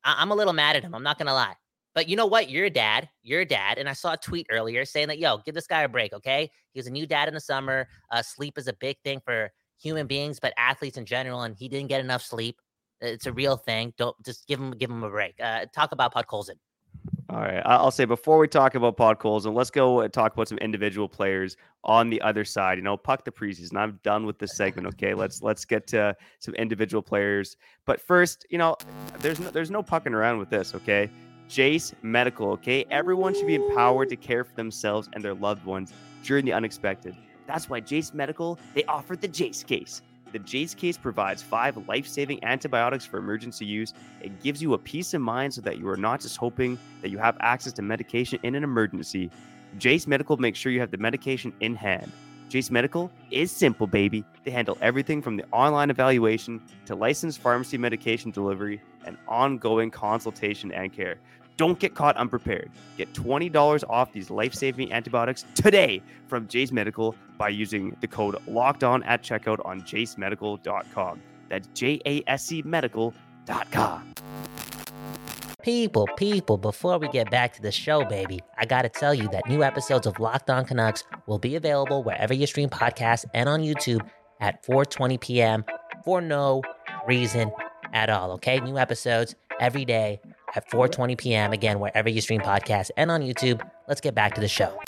I, 0.05 0.17
I'm 0.19 0.31
a 0.31 0.35
little 0.35 0.53
mad 0.53 0.77
at 0.77 0.83
him. 0.83 0.95
I'm 0.95 1.03
not 1.03 1.19
going 1.19 1.27
to 1.27 1.35
lie, 1.35 1.55
but 1.95 2.09
you 2.09 2.17
know 2.17 2.27
what? 2.27 2.51
You're 2.51 2.67
a 2.67 2.71
dad. 2.71 3.09
You're 3.23 3.41
a 3.41 3.47
dad, 3.47 3.79
and 3.79 3.89
I 3.89 3.95
saw 3.95 4.13
a 4.13 4.17
tweet 4.17 4.47
earlier 4.51 4.85
saying 4.85 5.09
that 5.09 5.19
yo, 5.19 5.39
give 5.39 5.55
this 5.55 5.67
guy 5.67 5.83
a 5.83 5.89
break, 5.89 6.13
okay? 6.13 6.51
He 6.73 6.79
was 6.79 6.87
a 6.87 6.91
new 6.91 7.07
dad 7.07 7.29
in 7.29 7.35
the 7.35 7.41
summer. 7.41 7.89
Uh, 8.11 8.23
sleep 8.23 8.59
is 8.59 8.69
a 8.69 8.75
big 8.75 8.97
thing 9.05 9.21
for 9.25 9.51
human 9.81 10.07
beings, 10.07 10.39
but 10.39 10.53
athletes 10.57 10.99
in 10.99 11.07
general, 11.07 11.43
and 11.43 11.57
he 11.57 11.69
didn't 11.69 11.89
get 11.89 12.01
enough 12.01 12.23
sleep. 12.23 12.59
It's 13.01 13.27
a 13.27 13.33
real 13.33 13.57
thing. 13.57 13.93
Don't 13.99 14.17
just 14.25 14.47
give 14.47 14.61
him 14.61 14.71
give 14.73 14.91
him 14.91 15.03
a 15.03 15.11
break. 15.11 15.35
Uh, 15.43 15.67
talk 15.75 15.93
about 15.93 16.15
Podkolzin. 16.15 16.57
All 17.33 17.41
right. 17.41 17.63
I'll 17.65 17.91
say 17.91 18.05
before 18.05 18.37
we 18.37 18.47
talk 18.47 18.75
about 18.75 18.99
Podkolzin, 18.99 19.47
uh, 19.47 19.51
let's 19.53 19.71
go 19.71 20.07
talk 20.09 20.35
about 20.35 20.49
some 20.49 20.59
individual 20.59 21.09
players 21.09 21.57
on 21.83 22.11
the 22.11 22.21
other 22.21 22.45
side. 22.45 22.77
You 22.77 22.85
know, 22.85 22.99
puck 22.99 23.25
the 23.25 23.33
preseason. 23.33 23.75
I'm 23.77 23.99
done 24.03 24.27
with 24.27 24.39
this 24.39 24.55
segment. 24.55 24.87
Okay. 24.89 25.15
Let's 25.15 25.43
let's 25.43 25.65
get 25.65 25.87
to 25.89 26.15
some 26.41 26.55
individual 26.57 27.01
players. 27.01 27.57
But 27.87 28.03
first, 28.03 28.45
you 28.51 28.59
know, 28.59 28.77
there's 29.21 29.41
no 29.41 29.49
there's 29.49 29.71
no 29.71 29.83
pucking 29.83 30.13
around 30.13 30.41
with 30.41 30.51
this, 30.51 30.75
okay? 30.75 31.09
Jace 31.49 31.95
Medical, 32.03 32.51
okay? 32.51 32.85
Everyone 32.91 33.35
should 33.35 33.47
be 33.47 33.55
empowered 33.55 34.11
to 34.11 34.17
care 34.17 34.45
for 34.45 34.55
themselves 34.55 35.09
and 35.15 35.25
their 35.25 35.35
loved 35.35 35.65
ones 35.65 35.95
during 36.23 36.45
the 36.45 36.53
unexpected. 36.53 37.17
That's 37.47 37.67
why 37.71 37.81
Jace 37.81 38.13
Medical, 38.13 38.59
they 38.75 38.85
offer 38.85 39.17
the 39.17 39.29
Jace 39.29 39.67
case. 39.67 40.03
The 40.33 40.39
Jase 40.39 40.75
case 40.75 40.97
provides 40.97 41.43
five 41.43 41.77
life 41.87 42.07
saving 42.07 42.43
antibiotics 42.43 43.05
for 43.05 43.19
emergency 43.19 43.67
use. 43.67 43.93
It 44.23 44.43
gives 44.43 44.63
you 44.63 44.73
a 44.73 44.79
peace 44.79 45.13
of 45.13 45.21
mind 45.21 45.53
so 45.53 45.61
that 45.61 45.79
you 45.79 45.87
are 45.91 45.97
not 45.97 46.21
just 46.21 46.39
hoping 46.39 46.79
that 47.03 47.11
you 47.11 47.19
have 47.19 47.37
access 47.41 47.75
to 47.75 47.83
medication 47.83 48.39
in 48.43 48.55
an 48.55 48.65
emergency. 48.65 49.31
Jase 49.79 50.07
Medical 50.07 50.39
makes 50.39 50.59
sure 50.59 50.73
you 50.73 50.81
have 50.81 50.91
the 50.91 50.97
medication 50.97 51.53
in 51.61 51.75
hand. 51.75 52.11
Jase 52.49 52.71
Medical 52.71 53.11
is 53.31 53.51
simple, 53.51 53.87
baby. 53.87 54.25
They 54.45 54.51
handle 54.51 54.79
everything 54.81 55.21
from 55.21 55.37
the 55.37 55.45
online 55.53 55.91
evaluation 55.91 56.63
to 56.87 56.95
licensed 56.95 57.39
pharmacy 57.39 57.77
medication 57.77 58.31
delivery 58.31 58.81
and 59.05 59.19
ongoing 59.29 59.91
consultation 59.91 60.73
and 60.73 60.93
care. 60.93 61.17
Don't 61.57 61.79
get 61.79 61.95
caught 61.95 62.17
unprepared. 62.17 62.71
Get 62.97 63.13
$20 63.13 63.85
off 63.89 64.13
these 64.13 64.31
life 64.31 64.55
saving 64.55 64.93
antibiotics 64.93 65.45
today 65.55 66.03
from 66.27 66.49
Jase 66.49 66.73
Medical 66.73 67.15
by 67.39 67.51
using 67.51 67.97
the 68.01 68.07
code 68.07 68.37
locked 68.47 68.85
on 68.85 69.03
at 69.05 69.23
checkout 69.23 69.65
on 69.67 69.83
jasemedical.com. 69.83 71.21
That's 71.49 71.69
J 71.75 72.01
A 72.07 72.23
S 72.27 72.47
C 72.47 72.63
medical.com. 72.63 74.15
People, 75.63 76.09
people, 76.17 76.57
before 76.57 76.99
we 76.99 77.09
get 77.09 77.31
back 77.31 77.53
to 77.53 77.63
the 77.63 77.71
show, 77.71 78.05
baby, 78.05 78.41
I 78.59 78.65
gotta 78.65 78.89
tell 78.89 79.15
you 79.15 79.29
that 79.29 79.47
new 79.49 79.63
episodes 79.63 80.09
of 80.09 80.19
Locked 80.19 80.51
On 80.51 80.65
Canucks 80.65 81.05
will 81.27 81.39
be 81.39 81.55
available 81.55 82.03
wherever 82.03 82.35
you 82.35 82.47
stream 82.49 82.69
podcasts 82.69 83.25
and 83.33 83.49
on 83.49 83.61
YouTube 83.61 84.01
at 84.41 84.65
4:20 84.65 85.21
p.m. 85.21 85.65
for 86.05 86.21
no 86.21 86.63
reason 87.07 87.53
at 87.93 88.11
all. 88.11 88.33
Okay, 88.33 88.59
new 88.61 88.79
episodes 88.79 89.35
every 89.61 89.85
day 89.85 90.21
at 90.55 90.69
4:20 90.71 91.19
p.m. 91.19 91.53
Again, 91.53 91.81
wherever 91.81 92.09
you 92.09 92.21
stream 92.21 92.41
podcasts 92.41 92.91
and 92.97 93.11
on 93.11 93.23
YouTube. 93.23 93.61
Let's 93.89 94.01
get 94.01 94.15
back 94.15 94.35
to 94.35 94.41
the 94.41 94.49
show. 94.49 94.79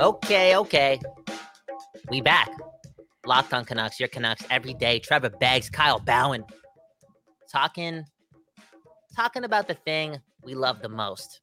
Okay, 0.00 0.56
okay. 0.56 0.98
We 2.08 2.22
back. 2.22 2.50
Locked 3.26 3.52
on 3.52 3.66
Canucks, 3.66 4.00
your 4.00 4.08
Canucks 4.08 4.42
every 4.48 4.72
day. 4.72 4.98
Trevor 4.98 5.28
Beggs, 5.28 5.68
Kyle 5.68 5.98
Bowen. 5.98 6.44
Talking 7.52 8.04
talking 9.14 9.44
about 9.44 9.68
the 9.68 9.74
thing 9.74 10.18
we 10.42 10.54
love 10.54 10.80
the 10.80 10.88
most. 10.88 11.40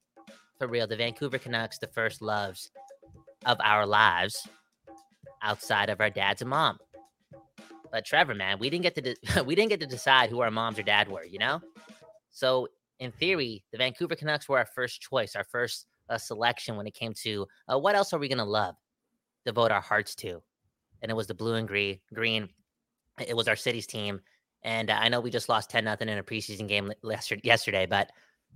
For 0.57 0.67
real, 0.67 0.87
the 0.87 0.97
Vancouver 0.97 1.37
Canucks, 1.37 1.77
the 1.77 1.87
first 1.87 2.21
loves 2.21 2.71
of 3.45 3.57
our 3.63 3.85
lives 3.85 4.47
outside 5.41 5.89
of 5.89 6.01
our 6.01 6.09
dads 6.09 6.41
and 6.41 6.49
mom. 6.49 6.79
But 7.91 8.05
Trevor, 8.05 8.35
man, 8.35 8.59
we 8.59 8.69
didn't 8.69 8.83
get 8.83 8.95
to 8.95 9.01
de- 9.01 9.43
we 9.45 9.55
didn't 9.55 9.69
get 9.69 9.79
to 9.79 9.87
decide 9.87 10.29
who 10.29 10.41
our 10.41 10.51
moms 10.51 10.79
or 10.79 10.83
dad 10.83 11.09
were, 11.09 11.23
you 11.23 11.39
know? 11.39 11.61
So 12.31 12.67
in 12.99 13.11
theory, 13.11 13.63
the 13.71 13.77
Vancouver 13.77 14.15
Canucks 14.15 14.49
were 14.49 14.57
our 14.57 14.65
first 14.65 15.01
choice, 15.01 15.35
our 15.35 15.43
first 15.43 15.85
uh, 16.09 16.17
selection 16.17 16.75
when 16.77 16.87
it 16.87 16.93
came 16.93 17.13
to 17.13 17.47
uh, 17.71 17.77
what 17.77 17.95
else 17.95 18.13
are 18.13 18.19
we 18.19 18.27
to 18.29 18.43
love, 18.43 18.75
devote 19.45 19.71
our 19.71 19.81
hearts 19.81 20.15
to. 20.15 20.41
And 21.01 21.11
it 21.11 21.15
was 21.15 21.27
the 21.27 21.33
blue 21.33 21.55
and 21.55 21.67
green. 21.67 21.99
Green. 22.13 22.49
It 23.25 23.35
was 23.35 23.47
our 23.47 23.55
city's 23.55 23.87
team. 23.87 24.21
And 24.63 24.89
uh, 24.89 24.97
I 24.99 25.09
know 25.09 25.19
we 25.19 25.29
just 25.29 25.49
lost 25.49 25.69
10 25.69 25.83
nothing 25.85 26.09
in 26.09 26.17
a 26.17 26.23
preseason 26.23 26.67
game 26.67 26.91
yesterday, 27.43 27.85
but 27.85 28.11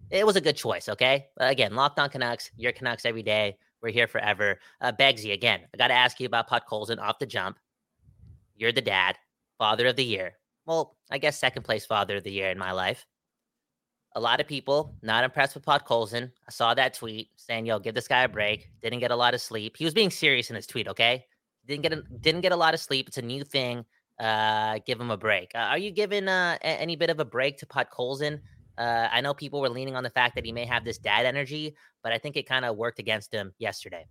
it 0.09 0.25
was 0.25 0.35
a 0.35 0.41
good 0.41 0.57
choice. 0.57 0.89
Okay. 0.89 1.27
Again, 1.37 1.75
locked 1.75 1.99
on 1.99 2.09
Canucks, 2.09 2.51
your 2.57 2.71
Canucks 2.71 3.05
every 3.05 3.23
day. 3.23 3.57
We're 3.81 3.91
here 3.91 4.07
forever. 4.07 4.59
Uh, 4.79 4.91
Begsy, 4.91 5.33
again, 5.33 5.61
I 5.73 5.77
got 5.77 5.87
to 5.87 5.93
ask 5.93 6.19
you 6.19 6.25
about 6.25 6.49
Podkolzin 6.49 6.99
off 6.99 7.19
the 7.19 7.25
jump. 7.25 7.57
You're 8.55 8.71
the 8.71 8.81
dad, 8.81 9.17
father 9.57 9.87
of 9.87 9.95
the 9.95 10.05
year. 10.05 10.37
Well, 10.65 10.95
I 11.09 11.17
guess 11.17 11.39
second 11.39 11.63
place 11.63 11.85
father 11.85 12.17
of 12.17 12.23
the 12.23 12.31
year 12.31 12.51
in 12.51 12.57
my 12.57 12.71
life 12.71 13.05
a 14.15 14.19
lot 14.19 14.41
of 14.41 14.47
people 14.47 14.95
not 15.01 15.23
impressed 15.23 15.55
with 15.55 15.65
Podkolzin. 15.65 16.31
I 16.47 16.51
saw 16.51 16.73
that 16.73 16.93
tweet 16.93 17.29
saying, 17.37 17.65
"Yo, 17.65 17.79
give 17.79 17.95
this 17.95 18.07
guy 18.07 18.23
a 18.23 18.27
break." 18.29 18.69
Didn't 18.81 18.99
get 18.99 19.11
a 19.11 19.15
lot 19.15 19.33
of 19.33 19.41
sleep. 19.41 19.77
He 19.77 19.85
was 19.85 19.93
being 19.93 20.09
serious 20.09 20.49
in 20.49 20.55
his 20.55 20.67
tweet. 20.67 20.87
Okay, 20.87 21.25
didn't 21.65 21.83
get 21.83 21.93
a, 21.93 22.03
didn't 22.19 22.41
get 22.41 22.51
a 22.51 22.57
lot 22.57 22.73
of 22.73 22.79
sleep. 22.79 23.07
It's 23.07 23.17
a 23.17 23.21
new 23.21 23.43
thing. 23.43 23.85
Uh, 24.19 24.79
give 24.85 24.99
him 24.99 25.11
a 25.11 25.17
break. 25.17 25.51
Uh, 25.55 25.59
are 25.59 25.77
you 25.77 25.91
giving 25.91 26.27
uh, 26.27 26.57
any 26.61 26.95
bit 26.95 27.09
of 27.09 27.19
a 27.19 27.25
break 27.25 27.57
to 27.59 27.65
Podkolzin? 27.65 28.41
Uh, 28.81 29.07
I 29.11 29.21
know 29.21 29.35
people 29.35 29.61
were 29.61 29.69
leaning 29.69 29.95
on 29.95 30.01
the 30.01 30.09
fact 30.09 30.33
that 30.33 30.43
he 30.43 30.51
may 30.51 30.65
have 30.65 30.83
this 30.83 30.97
dad 30.97 31.27
energy, 31.27 31.75
but 32.01 32.11
I 32.11 32.17
think 32.17 32.35
it 32.35 32.47
kind 32.47 32.65
of 32.65 32.77
worked 32.77 32.97
against 32.97 33.31
him 33.31 33.53
yesterday. 33.59 34.07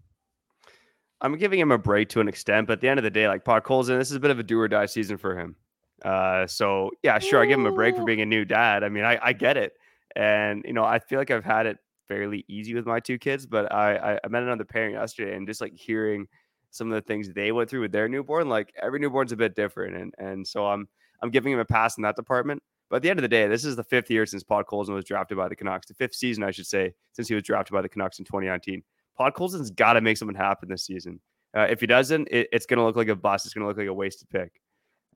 I'm 1.20 1.36
giving 1.36 1.58
him 1.58 1.72
a 1.72 1.78
break 1.78 2.08
to 2.10 2.20
an 2.20 2.28
extent, 2.28 2.68
but 2.68 2.74
at 2.74 2.80
the 2.80 2.88
end 2.88 2.98
of 2.98 3.04
the 3.04 3.10
day, 3.10 3.26
like 3.26 3.44
Podkolzin, 3.44 3.98
this 3.98 4.10
is 4.10 4.16
a 4.16 4.20
bit 4.20 4.30
of 4.30 4.38
a 4.38 4.44
do 4.44 4.60
or 4.60 4.68
die 4.68 4.86
season 4.86 5.18
for 5.18 5.36
him. 5.36 5.56
Uh, 6.04 6.46
so 6.46 6.90
yeah, 7.02 7.18
sure, 7.18 7.42
I 7.42 7.46
give 7.46 7.58
him 7.58 7.66
a 7.66 7.72
break 7.72 7.96
for 7.96 8.04
being 8.04 8.20
a 8.20 8.26
new 8.26 8.44
dad. 8.44 8.84
I 8.84 8.88
mean, 8.88 9.04
I, 9.04 9.18
I 9.20 9.32
get 9.32 9.56
it. 9.56 9.72
And 10.14 10.62
you 10.64 10.72
know, 10.72 10.84
I 10.84 11.00
feel 11.00 11.18
like 11.18 11.32
I've 11.32 11.44
had 11.44 11.66
it 11.66 11.78
fairly 12.06 12.44
easy 12.48 12.72
with 12.74 12.86
my 12.86 13.00
two 13.00 13.18
kids, 13.18 13.46
but 13.46 13.72
I 13.72 14.18
I, 14.24 14.28
met 14.28 14.44
another 14.44 14.64
parent 14.64 14.94
yesterday 14.94 15.36
and 15.36 15.46
just 15.46 15.60
like 15.60 15.74
hearing 15.76 16.26
some 16.70 16.90
of 16.90 16.94
the 16.94 17.02
things 17.02 17.28
they 17.28 17.50
went 17.50 17.68
through 17.68 17.82
with 17.82 17.92
their 17.92 18.08
newborn, 18.08 18.48
like 18.48 18.72
every 18.80 19.00
newborn's 19.00 19.32
a 19.32 19.36
bit 19.36 19.56
different, 19.56 19.96
and 19.96 20.14
and 20.18 20.46
so 20.46 20.66
I'm 20.66 20.88
I'm 21.22 21.30
giving 21.30 21.52
him 21.52 21.58
a 21.58 21.64
pass 21.64 21.98
in 21.98 22.02
that 22.02 22.16
department. 22.16 22.62
But 22.90 22.96
at 22.96 23.02
the 23.02 23.10
end 23.10 23.20
of 23.20 23.22
the 23.22 23.28
day, 23.28 23.46
this 23.46 23.64
is 23.64 23.76
the 23.76 23.84
fifth 23.84 24.10
year 24.10 24.26
since 24.26 24.42
Podkolzin 24.42 24.92
was 24.92 25.04
drafted 25.04 25.38
by 25.38 25.48
the 25.48 25.54
Canucks, 25.54 25.86
the 25.86 25.94
fifth 25.94 26.14
season, 26.14 26.42
I 26.42 26.50
should 26.50 26.66
say, 26.66 26.92
since 27.12 27.28
he 27.28 27.34
was 27.34 27.44
drafted 27.44 27.72
by 27.72 27.82
the 27.82 27.88
Canucks 27.88 28.18
in 28.18 28.24
2019. 28.24 28.82
Podkolzin's 29.18 29.70
got 29.70 29.92
to 29.92 30.00
make 30.00 30.16
something 30.16 30.36
happen 30.36 30.68
this 30.68 30.84
season. 30.84 31.20
Uh, 31.56 31.66
if 31.70 31.80
he 31.80 31.86
doesn't, 31.86 32.28
it, 32.30 32.48
it's 32.52 32.66
going 32.66 32.78
to 32.78 32.84
look 32.84 32.96
like 32.96 33.08
a 33.08 33.14
bust. 33.14 33.46
It's 33.46 33.54
going 33.54 33.62
to 33.62 33.68
look 33.68 33.76
like 33.76 33.86
a 33.86 33.94
wasted 33.94 34.28
pick. 34.28 34.60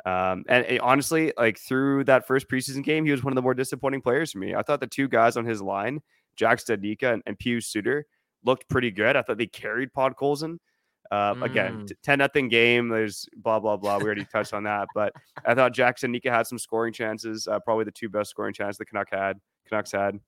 Um, 0.05 0.45
and 0.49 0.65
it, 0.67 0.81
honestly, 0.81 1.33
like 1.37 1.59
through 1.59 2.05
that 2.05 2.27
first 2.27 2.49
preseason 2.49 2.85
game, 2.85 3.05
he 3.05 3.11
was 3.11 3.25
one 3.25 3.33
of 3.33 3.37
the 3.37 3.43
more 3.43 3.55
disappointing 3.55 4.03
players 4.03 4.33
for 4.33 4.39
me. 4.39 4.55
I 4.55 4.63
thought 4.63 4.81
the 4.81 4.87
two 4.87 5.09
guys 5.09 5.37
on 5.37 5.45
his 5.45 5.61
line, 5.61 6.01
Jack 6.37 6.59
Studnicka 6.59 7.15
and, 7.15 7.23
and 7.27 7.39
Pius 7.39 7.67
Suter, 7.67 8.07
looked 8.45 8.69
pretty 8.69 8.91
good. 8.91 9.17
I 9.17 9.23
thought 9.23 9.39
they 9.39 9.47
carried 9.47 9.91
Podkolzin. 9.97 10.59
Uh, 11.11 11.35
mm. 11.35 11.45
Again, 11.45 11.87
10 12.03 12.19
nothing 12.19 12.49
game. 12.49 12.89
There's 12.89 13.29
blah, 13.37 13.61
blah, 13.61 13.77
blah. 13.77 13.99
We 13.99 14.05
already 14.05 14.25
touched 14.25 14.55
on 14.55 14.65
that. 14.65 14.89
But 14.95 15.13
I 15.45 15.55
thought 15.55 15.75
Jack 15.75 15.99
Studnicka 15.99 16.31
had 16.31 16.47
some 16.47 16.59
scoring 16.59 16.93
chances, 16.93 17.47
uh, 17.47 17.61
probably 17.61 17.85
the 17.85 17.93
two 17.93 18.09
best 18.09 18.31
scoring 18.31 18.55
chances 18.55 18.79
the 18.79 18.87
Canuck 18.87 19.09
had, 19.13 19.39
Canucks 19.69 19.93
had. 19.93 20.19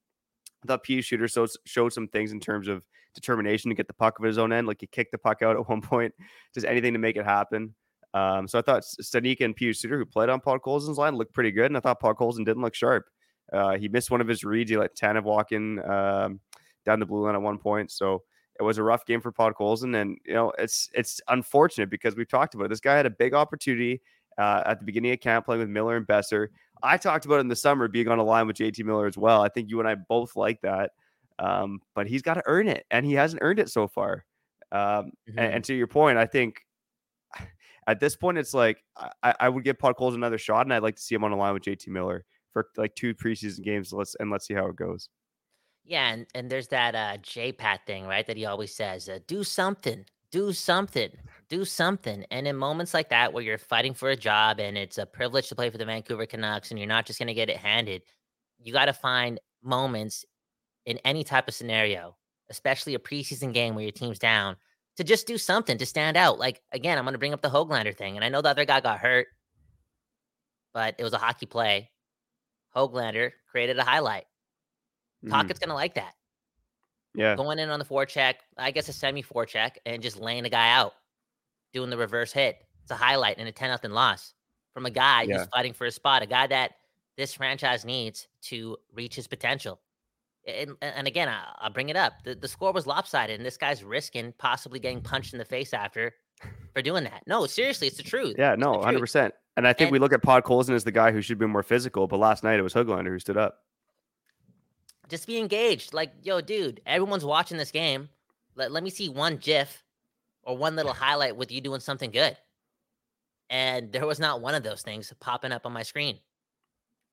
I 0.65 0.67
thought 0.67 0.85
Pius 0.85 1.09
Suter 1.09 1.29
so, 1.29 1.47
showed 1.65 1.93
some 1.93 2.09
things 2.09 2.33
in 2.33 2.41
terms 2.41 2.69
of 2.69 2.83
determination 3.15 3.71
to 3.71 3.75
get 3.75 3.87
the 3.87 3.95
puck 3.95 4.19
of 4.19 4.25
his 4.25 4.39
own 4.39 4.53
end. 4.53 4.67
Like 4.67 4.81
he 4.81 4.87
kicked 4.87 5.13
the 5.13 5.19
puck 5.19 5.43
out 5.43 5.57
at 5.57 5.69
one 5.69 5.81
point, 5.81 6.15
does 6.55 6.65
anything 6.65 6.93
to 6.93 6.99
make 6.99 7.17
it 7.17 7.25
happen. 7.25 7.75
Um, 8.15 8.49
so 8.49 8.59
I 8.59 8.63
thought 8.63 8.83
Studnicka 8.83 9.45
and 9.45 9.57
Pius 9.57 9.81
Suter, 9.81 9.99
who 9.99 10.07
played 10.07 10.29
on 10.29 10.41
Podkolzin's 10.41 10.99
line, 10.99 11.17
looked 11.17 11.35
pretty 11.35 11.51
good, 11.51 11.67
and 11.67 11.77
I 11.77 11.81
thought 11.81 12.01
Podkolzin 12.01 12.45
didn't 12.45 12.63
look 12.63 12.75
sharp. 12.75 13.07
Uh, 13.53 13.77
he 13.77 13.89
missed 13.89 14.11
one 14.11 14.21
of 14.21 14.29
his 14.29 14.45
reads. 14.45 14.71
He 14.71 14.77
let 14.77 14.97
Tanev 14.97 15.25
walk 15.25 15.53
in 15.53 15.79
um, 15.89 16.41
down 16.85 16.99
the 16.99 17.07
blue 17.07 17.25
line 17.25 17.35
at 17.35 17.43
one 17.43 17.59
point. 17.59 17.91
So 17.91 18.23
it 18.59 18.63
was 18.63 18.79
a 18.79 18.83
rough 18.83 19.05
game 19.07 19.21
for 19.21 19.33
Podkolzin, 19.33 20.01
and 20.01 20.19
you 20.25 20.35
know 20.35 20.53
it's 20.59 20.89
it's 20.95 21.21
unfortunate 21.29 21.91
because 21.91 22.17
we've 22.17 22.29
talked 22.29 22.55
about 22.55 22.65
it. 22.65 22.69
this 22.69 22.81
guy 22.81 22.97
had 22.97 23.07
a 23.07 23.11
big 23.11 23.35
opportunity 23.35 24.01
uh, 24.39 24.63
at 24.67 24.79
the 24.79 24.85
beginning 24.85 25.13
of 25.13 25.21
camp 25.21 25.47
playing 25.47 25.61
with 25.61 25.69
Miller 25.69 25.97
and 25.97 26.07
Boeser. 26.07 26.49
I 26.83 26.97
talked 26.97 27.25
about 27.25 27.41
in 27.41 27.49
the 27.49 27.57
summer 27.57 27.89
being 27.89 28.09
on 28.09 28.19
a 28.19 28.25
line 28.25 28.47
with 28.47 28.57
JT 28.57 28.85
Miller 28.85 29.07
as 29.07 29.17
well. 29.17 29.43
I 29.43 29.49
think 29.49 29.71
you 29.71 29.79
and 29.81 29.89
I 29.89 29.95
both 29.95 30.37
like 30.37 30.61
that, 30.61 30.93
um, 31.39 31.81
but 31.95 32.07
he's 32.07 32.23
got 32.23 32.35
to 32.35 32.43
earn 32.47 32.69
it, 32.69 32.85
and 32.91 33.05
he 33.05 33.15
hasn't 33.15 33.43
earned 33.43 33.59
it 33.59 33.71
so 33.71 33.89
far. 33.89 34.25
Um, 34.73 34.81
mm-hmm. 34.81 35.39
and, 35.39 35.55
and, 35.55 35.65
to 35.65 35.75
your 35.75 35.87
point, 35.87 36.19
I 36.19 36.27
think 36.27 36.61
at 37.87 38.01
this 38.01 38.17
point, 38.17 38.39
it's 38.39 38.55
like 38.55 38.83
I, 39.23 39.35
I 39.41 39.49
would 39.49 39.65
give 39.65 39.79
Podkolzin 39.79 40.17
another 40.17 40.39
shot, 40.39 40.67
and 40.67 40.75
I'd 40.75 40.83
like 40.83 40.97
to 40.97 41.03
see 41.03 41.15
him 41.15 41.25
on 41.25 41.33
a 41.33 41.37
line 41.37 41.55
with 41.55 41.63
JT 41.63 41.89
Miller 41.89 42.25
for 42.53 42.69
like 42.77 42.95
two 42.95 43.15
preseason 43.15 43.63
games. 43.63 43.93
Let's 43.93 44.17
and 44.19 44.31
let's 44.31 44.47
see 44.47 44.55
how 44.55 44.67
it 44.67 44.77
goes. 44.77 45.09
Yeah, 45.87 46.09
and, 46.13 46.27
and 46.35 46.51
there's 46.51 46.69
that 46.69 46.95
uh 46.95 47.17
J 47.19 47.53
Pat 47.53 47.87
thing, 47.87 48.07
right? 48.07 48.27
That 48.27 48.37
he 48.37 48.45
always 48.47 48.75
says, 48.75 49.09
uh, 49.09 49.21
do 49.27 49.45
something, 49.45 50.05
do 50.31 50.53
something, 50.53 51.11
do 51.49 51.65
something. 51.65 52.25
And 52.31 52.49
in 52.49 52.57
moments 52.57 52.93
like 52.93 53.09
that 53.11 53.33
where 53.33 53.45
you're 53.45 53.59
fighting 53.59 53.95
for 53.95 54.11
a 54.11 54.17
job 54.17 54.59
and 54.61 54.77
it's 54.77 54.99
a 54.99 55.07
privilege 55.07 55.49
to 55.49 55.55
play 55.55 55.71
for 55.71 55.79
the 55.79 55.85
Vancouver 55.85 56.27
Canucks 56.27 56.71
and 56.71 56.79
you're 56.79 56.89
not 56.89 57.07
just 57.07 57.19
gonna 57.19 57.35
get 57.35 57.51
it 57.51 57.57
handed, 57.57 58.03
you 58.59 58.73
gotta 58.73 58.93
find 58.93 59.39
moments 59.63 60.25
in 60.87 60.99
any 61.05 61.25
type 61.25 61.49
of 61.49 61.55
scenario, 61.55 62.17
especially 62.51 62.95
a 62.95 62.99
preseason 62.99 63.53
game 63.53 63.75
where 63.75 63.85
your 63.85 63.93
team's 63.93 64.19
down, 64.19 64.57
to 64.97 65.05
just 65.05 65.27
do 65.27 65.37
something 65.37 65.79
to 65.79 65.87
stand 65.87 66.17
out. 66.17 66.39
Like 66.39 66.63
again, 66.73 66.97
I'm 66.99 67.05
going 67.05 67.13
to 67.15 67.19
bring 67.19 67.35
up 67.35 67.43
the 67.43 67.51
Hoglander 67.51 67.95
thing, 67.95 68.17
and 68.17 68.25
I 68.25 68.29
know 68.29 68.41
the 68.41 68.49
other 68.51 68.65
guy 68.65 68.81
got 68.81 68.99
hurt, 68.99 69.27
but 70.73 70.95
it 70.99 71.05
was 71.05 71.13
a 71.13 71.19
hockey 71.19 71.47
play. 71.47 71.91
Hoglander 72.75 73.33
created 73.51 73.79
a 73.79 73.85
highlight. 73.85 74.25
Mm. 75.27 75.31
Tocchet's 75.31 75.59
going 75.59 75.71
to 75.71 75.75
like 75.75 75.95
that. 75.95 76.15
Yeah, 77.15 77.35
going 77.35 77.59
in 77.59 77.71
on 77.71 77.79
the 77.79 77.85
forecheck, 77.85 78.35
I 78.59 78.71
guess 78.71 78.89
a 78.89 78.93
semi 78.93 79.23
forecheck, 79.23 79.77
and 79.87 80.03
just 80.03 80.19
laying 80.19 80.43
the 80.43 80.51
guy 80.51 80.71
out, 80.73 80.93
doing 81.73 81.89
the 81.89 81.97
reverse 81.97 82.33
hit. 82.33 82.59
It's 82.83 82.91
a 82.91 82.97
highlight 82.97 83.39
and 83.39 83.49
a 83.49 83.53
ten 83.53 83.71
nothing 83.71 83.93
loss 83.93 84.35
from 84.75 84.87
a 84.87 84.91
guy 84.91 85.23
yeah. 85.23 85.39
who's 85.39 85.47
fighting 85.47 85.73
for 85.73 85.87
a 85.87 85.91
spot, 85.91 86.23
a 86.23 86.27
guy 86.27 86.47
that 86.47 86.73
this 87.17 87.33
franchise 87.33 87.85
needs 87.85 88.29
to 88.43 88.77
reach 88.93 89.17
his 89.17 89.27
potential 89.27 89.81
and, 90.47 90.77
and 90.81 91.07
again, 91.07 91.29
I, 91.29 91.67
will 91.67 91.73
bring 91.73 91.89
it 91.89 91.97
up. 91.97 92.23
The, 92.25 92.35
the 92.35 92.49
score 92.49 92.73
was 92.73 92.87
lopsided, 92.87 93.37
and 93.37 93.45
this 93.45 93.57
guy's 93.57 93.83
risking 93.83 94.33
possibly 94.39 94.79
getting 94.79 95.01
punched 95.01 95.33
in 95.33 95.39
the 95.39 95.45
face 95.45 95.75
after 95.75 96.15
for 96.75 96.83
doing 96.83 97.05
that. 97.05 97.23
No, 97.27 97.47
seriously, 97.47 97.89
it's 97.89 97.97
the 97.97 98.03
truth. 98.03 98.37
Yeah, 98.39 98.55
no, 98.57 98.81
hundred 98.81 99.01
percent. 99.01 99.35
And 99.57 99.67
I 99.67 99.73
think 99.73 99.89
and, 99.89 99.93
we 99.93 99.99
look 99.99 100.13
at 100.13 100.23
Podkolzin 100.23 100.75
as 100.75 100.85
the 100.85 100.93
guy 100.93 101.13
who 101.13 101.23
should 101.23 101.39
be 101.39 101.47
more 101.47 101.63
physical, 101.63 102.07
but 102.07 102.19
last 102.19 102.45
night 102.45 102.59
it 102.59 102.63
was 102.63 102.75
Hoglander 102.75 103.09
who 103.09 103.19
stood 103.19 103.39
up. 103.39 103.61
Just 105.09 105.27
be 105.27 105.39
engaged. 105.39 105.95
Like, 105.95 106.13
yo, 106.23 106.41
dude, 106.41 106.81
everyone's 106.87 107.25
watching 107.25 107.59
this 107.59 107.71
game. 107.71 108.09
Let, 108.55 108.73
let 108.73 108.83
me 108.83 108.91
see 108.91 109.09
one 109.09 109.37
GIF 109.37 109.85
or 110.43 110.57
one 110.57 110.77
little 110.77 110.93
highlight 110.93 111.37
with 111.37 111.53
you 111.53 111.61
doing 111.61 111.81
something 111.81 112.11
good. 112.11 112.37
And 113.51 113.93
there 113.93 114.07
was 114.07 114.19
not 114.19 114.41
one 114.41 114.55
of 114.55 114.63
those 114.63 114.83
things 114.83 115.13
popping 115.21 115.53
up 115.53 115.67
on 115.67 115.73
my 115.73 115.83
screen. 115.83 116.19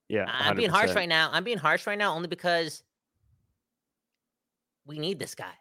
Yeah. 0.10 0.26
i 0.28 0.50
am 0.50 0.56
being 0.56 0.70
harsh 0.70 0.94
right 0.94 1.10
now. 1.10 1.30
I'm 1.32 1.44
being 1.44 1.58
harsh 1.58 1.88
right 1.88 1.98
now 1.98 2.16
only 2.16 2.28
because 2.28 2.84
we 4.86 5.00
need 5.00 5.20
this 5.20 5.36
guy. 5.36 5.54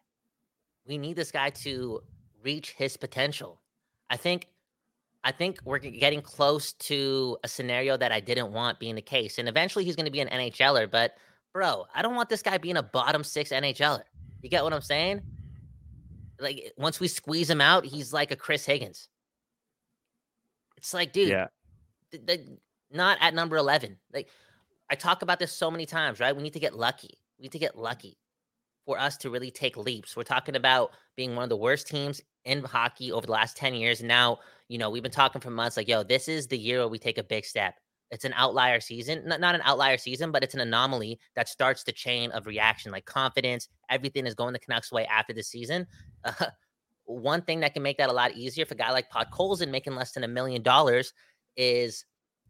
We 0.86 0.98
need 0.98 1.16
this 1.16 1.30
guy 1.30 1.50
to 1.50 2.02
reach 2.42 2.72
his 2.72 2.96
potential. 2.96 3.60
I 4.10 4.16
think 4.16 4.48
I 5.24 5.30
think 5.30 5.60
we're 5.64 5.78
getting 5.78 6.20
close 6.20 6.72
to 6.74 7.38
a 7.44 7.48
scenario 7.48 7.96
that 7.96 8.10
I 8.10 8.18
didn't 8.18 8.52
want 8.52 8.80
being 8.80 8.96
the 8.96 9.02
case. 9.02 9.38
And 9.38 9.48
eventually 9.48 9.84
he's 9.84 9.94
going 9.94 10.06
to 10.06 10.10
be 10.10 10.20
an 10.20 10.28
NHLer, 10.28 10.90
but 10.90 11.16
bro, 11.52 11.86
I 11.94 12.02
don't 12.02 12.14
want 12.14 12.28
this 12.28 12.42
guy 12.42 12.58
being 12.58 12.76
a 12.76 12.82
bottom 12.82 13.24
6 13.24 13.50
NHLer. 13.50 14.02
You 14.42 14.48
get 14.48 14.64
what 14.64 14.72
I'm 14.72 14.80
saying? 14.80 15.22
Like 16.40 16.72
once 16.76 16.98
we 16.98 17.08
squeeze 17.08 17.48
him 17.48 17.60
out, 17.60 17.84
he's 17.84 18.12
like 18.12 18.30
a 18.30 18.36
Chris 18.36 18.64
Higgins. 18.64 19.08
It's 20.76 20.92
like, 20.92 21.12
dude, 21.12 21.28
yeah. 21.28 21.46
Th- 22.10 22.26
th- 22.26 22.40
not 22.90 23.18
at 23.20 23.34
number 23.34 23.56
11. 23.56 23.96
Like 24.12 24.28
I 24.90 24.94
talk 24.94 25.22
about 25.22 25.38
this 25.38 25.52
so 25.52 25.70
many 25.70 25.86
times, 25.86 26.20
right? 26.20 26.34
We 26.34 26.42
need 26.42 26.54
to 26.54 26.60
get 26.60 26.74
lucky. 26.74 27.18
We 27.38 27.44
need 27.44 27.52
to 27.52 27.58
get 27.58 27.78
lucky 27.78 28.18
for 28.84 28.98
us 28.98 29.16
to 29.18 29.30
really 29.30 29.50
take 29.50 29.76
leaps. 29.76 30.16
We're 30.16 30.24
talking 30.24 30.56
about 30.56 30.90
being 31.16 31.34
one 31.36 31.44
of 31.44 31.48
the 31.48 31.56
worst 31.56 31.86
teams 31.86 32.20
in 32.44 32.64
hockey 32.64 33.12
over 33.12 33.26
the 33.26 33.32
last 33.32 33.56
10 33.56 33.74
years. 33.74 34.00
And 34.00 34.08
now, 34.08 34.38
you 34.68 34.78
know, 34.78 34.90
we've 34.90 35.02
been 35.02 35.12
talking 35.12 35.40
for 35.40 35.50
months 35.50 35.76
like, 35.76 35.88
yo, 35.88 36.02
this 36.02 36.28
is 36.28 36.48
the 36.48 36.58
year 36.58 36.80
where 36.80 36.88
we 36.88 36.98
take 36.98 37.18
a 37.18 37.22
big 37.22 37.44
step. 37.44 37.74
It's 38.12 38.26
an 38.26 38.34
outlier 38.36 38.78
season, 38.78 39.22
not, 39.24 39.40
not 39.40 39.54
an 39.54 39.62
outlier 39.64 39.96
season, 39.96 40.32
but 40.32 40.44
it's 40.44 40.52
an 40.52 40.60
anomaly 40.60 41.18
that 41.34 41.48
starts 41.48 41.82
the 41.82 41.92
chain 41.92 42.30
of 42.32 42.46
reaction, 42.46 42.92
like 42.92 43.06
confidence. 43.06 43.68
Everything 43.88 44.26
is 44.26 44.34
going 44.34 44.52
the 44.52 44.58
Canucks' 44.58 44.92
way 44.92 45.06
after 45.06 45.32
the 45.32 45.42
season. 45.42 45.86
Uh, 46.22 46.46
one 47.06 47.40
thing 47.40 47.60
that 47.60 47.72
can 47.72 47.82
make 47.82 47.96
that 47.96 48.10
a 48.10 48.12
lot 48.12 48.36
easier 48.36 48.66
for 48.66 48.74
a 48.74 48.76
guy 48.76 48.90
like 48.90 49.10
Podkolzin 49.10 49.70
making 49.70 49.94
less 49.94 50.12
than 50.12 50.24
a 50.24 50.28
million 50.28 50.62
dollars 50.62 51.14
is 51.56 52.04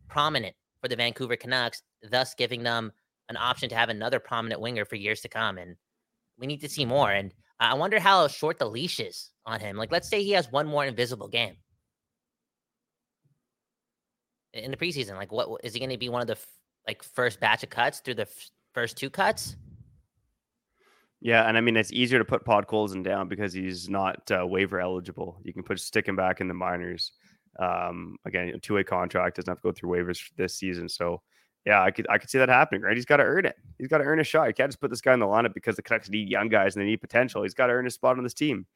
prominent 0.08 0.54
for 0.80 0.88
the 0.88 0.96
Vancouver 0.96 1.36
Canucks, 1.36 1.82
thus 2.10 2.34
giving 2.34 2.64
them 2.64 2.90
an 3.28 3.36
option 3.36 3.68
to 3.68 3.76
have 3.76 3.88
another 3.88 4.18
prominent 4.18 4.60
winger 4.60 4.84
for 4.84 4.96
years 4.96 5.20
to 5.20 5.28
come. 5.28 5.58
And 5.58 5.76
we 6.38 6.48
need 6.48 6.60
to 6.62 6.68
see 6.68 6.84
more. 6.84 7.12
And 7.12 7.32
I 7.60 7.74
wonder 7.74 8.00
how 8.00 8.26
short 8.26 8.58
the 8.58 8.68
leash 8.68 8.98
is 8.98 9.30
on 9.46 9.60
him. 9.60 9.76
Like, 9.76 9.92
let's 9.92 10.08
say 10.08 10.24
he 10.24 10.32
has 10.32 10.50
one 10.50 10.66
more 10.66 10.84
invisible 10.84 11.28
game 11.28 11.54
in 14.52 14.70
the 14.70 14.76
preseason. 14.76 15.16
Like, 15.16 15.32
what 15.32 15.60
is 15.64 15.74
he 15.74 15.80
going 15.80 15.90
to 15.90 15.98
be 15.98 16.08
one 16.08 16.20
of 16.20 16.26
the 16.26 16.38
like 16.86 17.02
first 17.02 17.40
batch 17.40 17.62
of 17.62 17.70
cuts 17.70 18.00
through 18.00 18.14
the 18.14 18.22
f- 18.22 18.50
first 18.74 18.96
two 18.96 19.10
cuts? 19.10 19.56
Yeah, 21.20 21.48
and 21.48 21.56
I 21.56 21.60
mean 21.60 21.76
it's 21.76 21.92
easier 21.92 22.18
to 22.18 22.24
put 22.24 22.44
Podkolzin 22.44 23.04
down 23.04 23.28
because 23.28 23.52
he's 23.52 23.88
not 23.88 24.28
uh, 24.30 24.44
waiver 24.44 24.80
eligible. 24.80 25.40
You 25.44 25.52
can 25.52 25.62
put 25.62 25.78
stick 25.78 26.08
him 26.08 26.16
back 26.16 26.40
in 26.40 26.48
the 26.48 26.54
minors. 26.54 27.12
Um, 27.60 28.16
again, 28.24 28.48
a 28.48 28.58
two 28.58 28.74
way 28.74 28.82
contract 28.84 29.36
doesn't 29.36 29.48
have 29.48 29.58
to 29.58 29.62
go 29.62 29.72
through 29.72 29.90
waivers 29.90 30.20
this 30.36 30.54
season. 30.54 30.88
So 30.88 31.22
yeah, 31.64 31.80
I 31.80 31.92
could 31.92 32.08
I 32.10 32.18
could 32.18 32.28
see 32.28 32.38
that 32.38 32.48
happening. 32.48 32.82
Right, 32.82 32.96
he's 32.96 33.04
got 33.04 33.18
to 33.18 33.22
earn 33.22 33.46
it. 33.46 33.56
He's 33.78 33.86
got 33.86 33.98
to 33.98 34.04
earn 34.04 34.18
a 34.18 34.24
shot. 34.24 34.48
You 34.48 34.54
can't 34.54 34.68
just 34.68 34.80
put 34.80 34.90
this 34.90 35.00
guy 35.00 35.14
in 35.14 35.20
the 35.20 35.26
lineup 35.26 35.54
because 35.54 35.76
the 35.76 35.82
Canucks 35.82 36.10
need 36.10 36.28
young 36.28 36.48
guys 36.48 36.74
and 36.74 36.82
they 36.82 36.88
need 36.88 37.00
potential. 37.00 37.44
He's 37.44 37.54
got 37.54 37.68
to 37.68 37.72
earn 37.72 37.86
a 37.86 37.90
spot 37.90 38.18
on 38.18 38.24
this 38.24 38.34
team. 38.34 38.66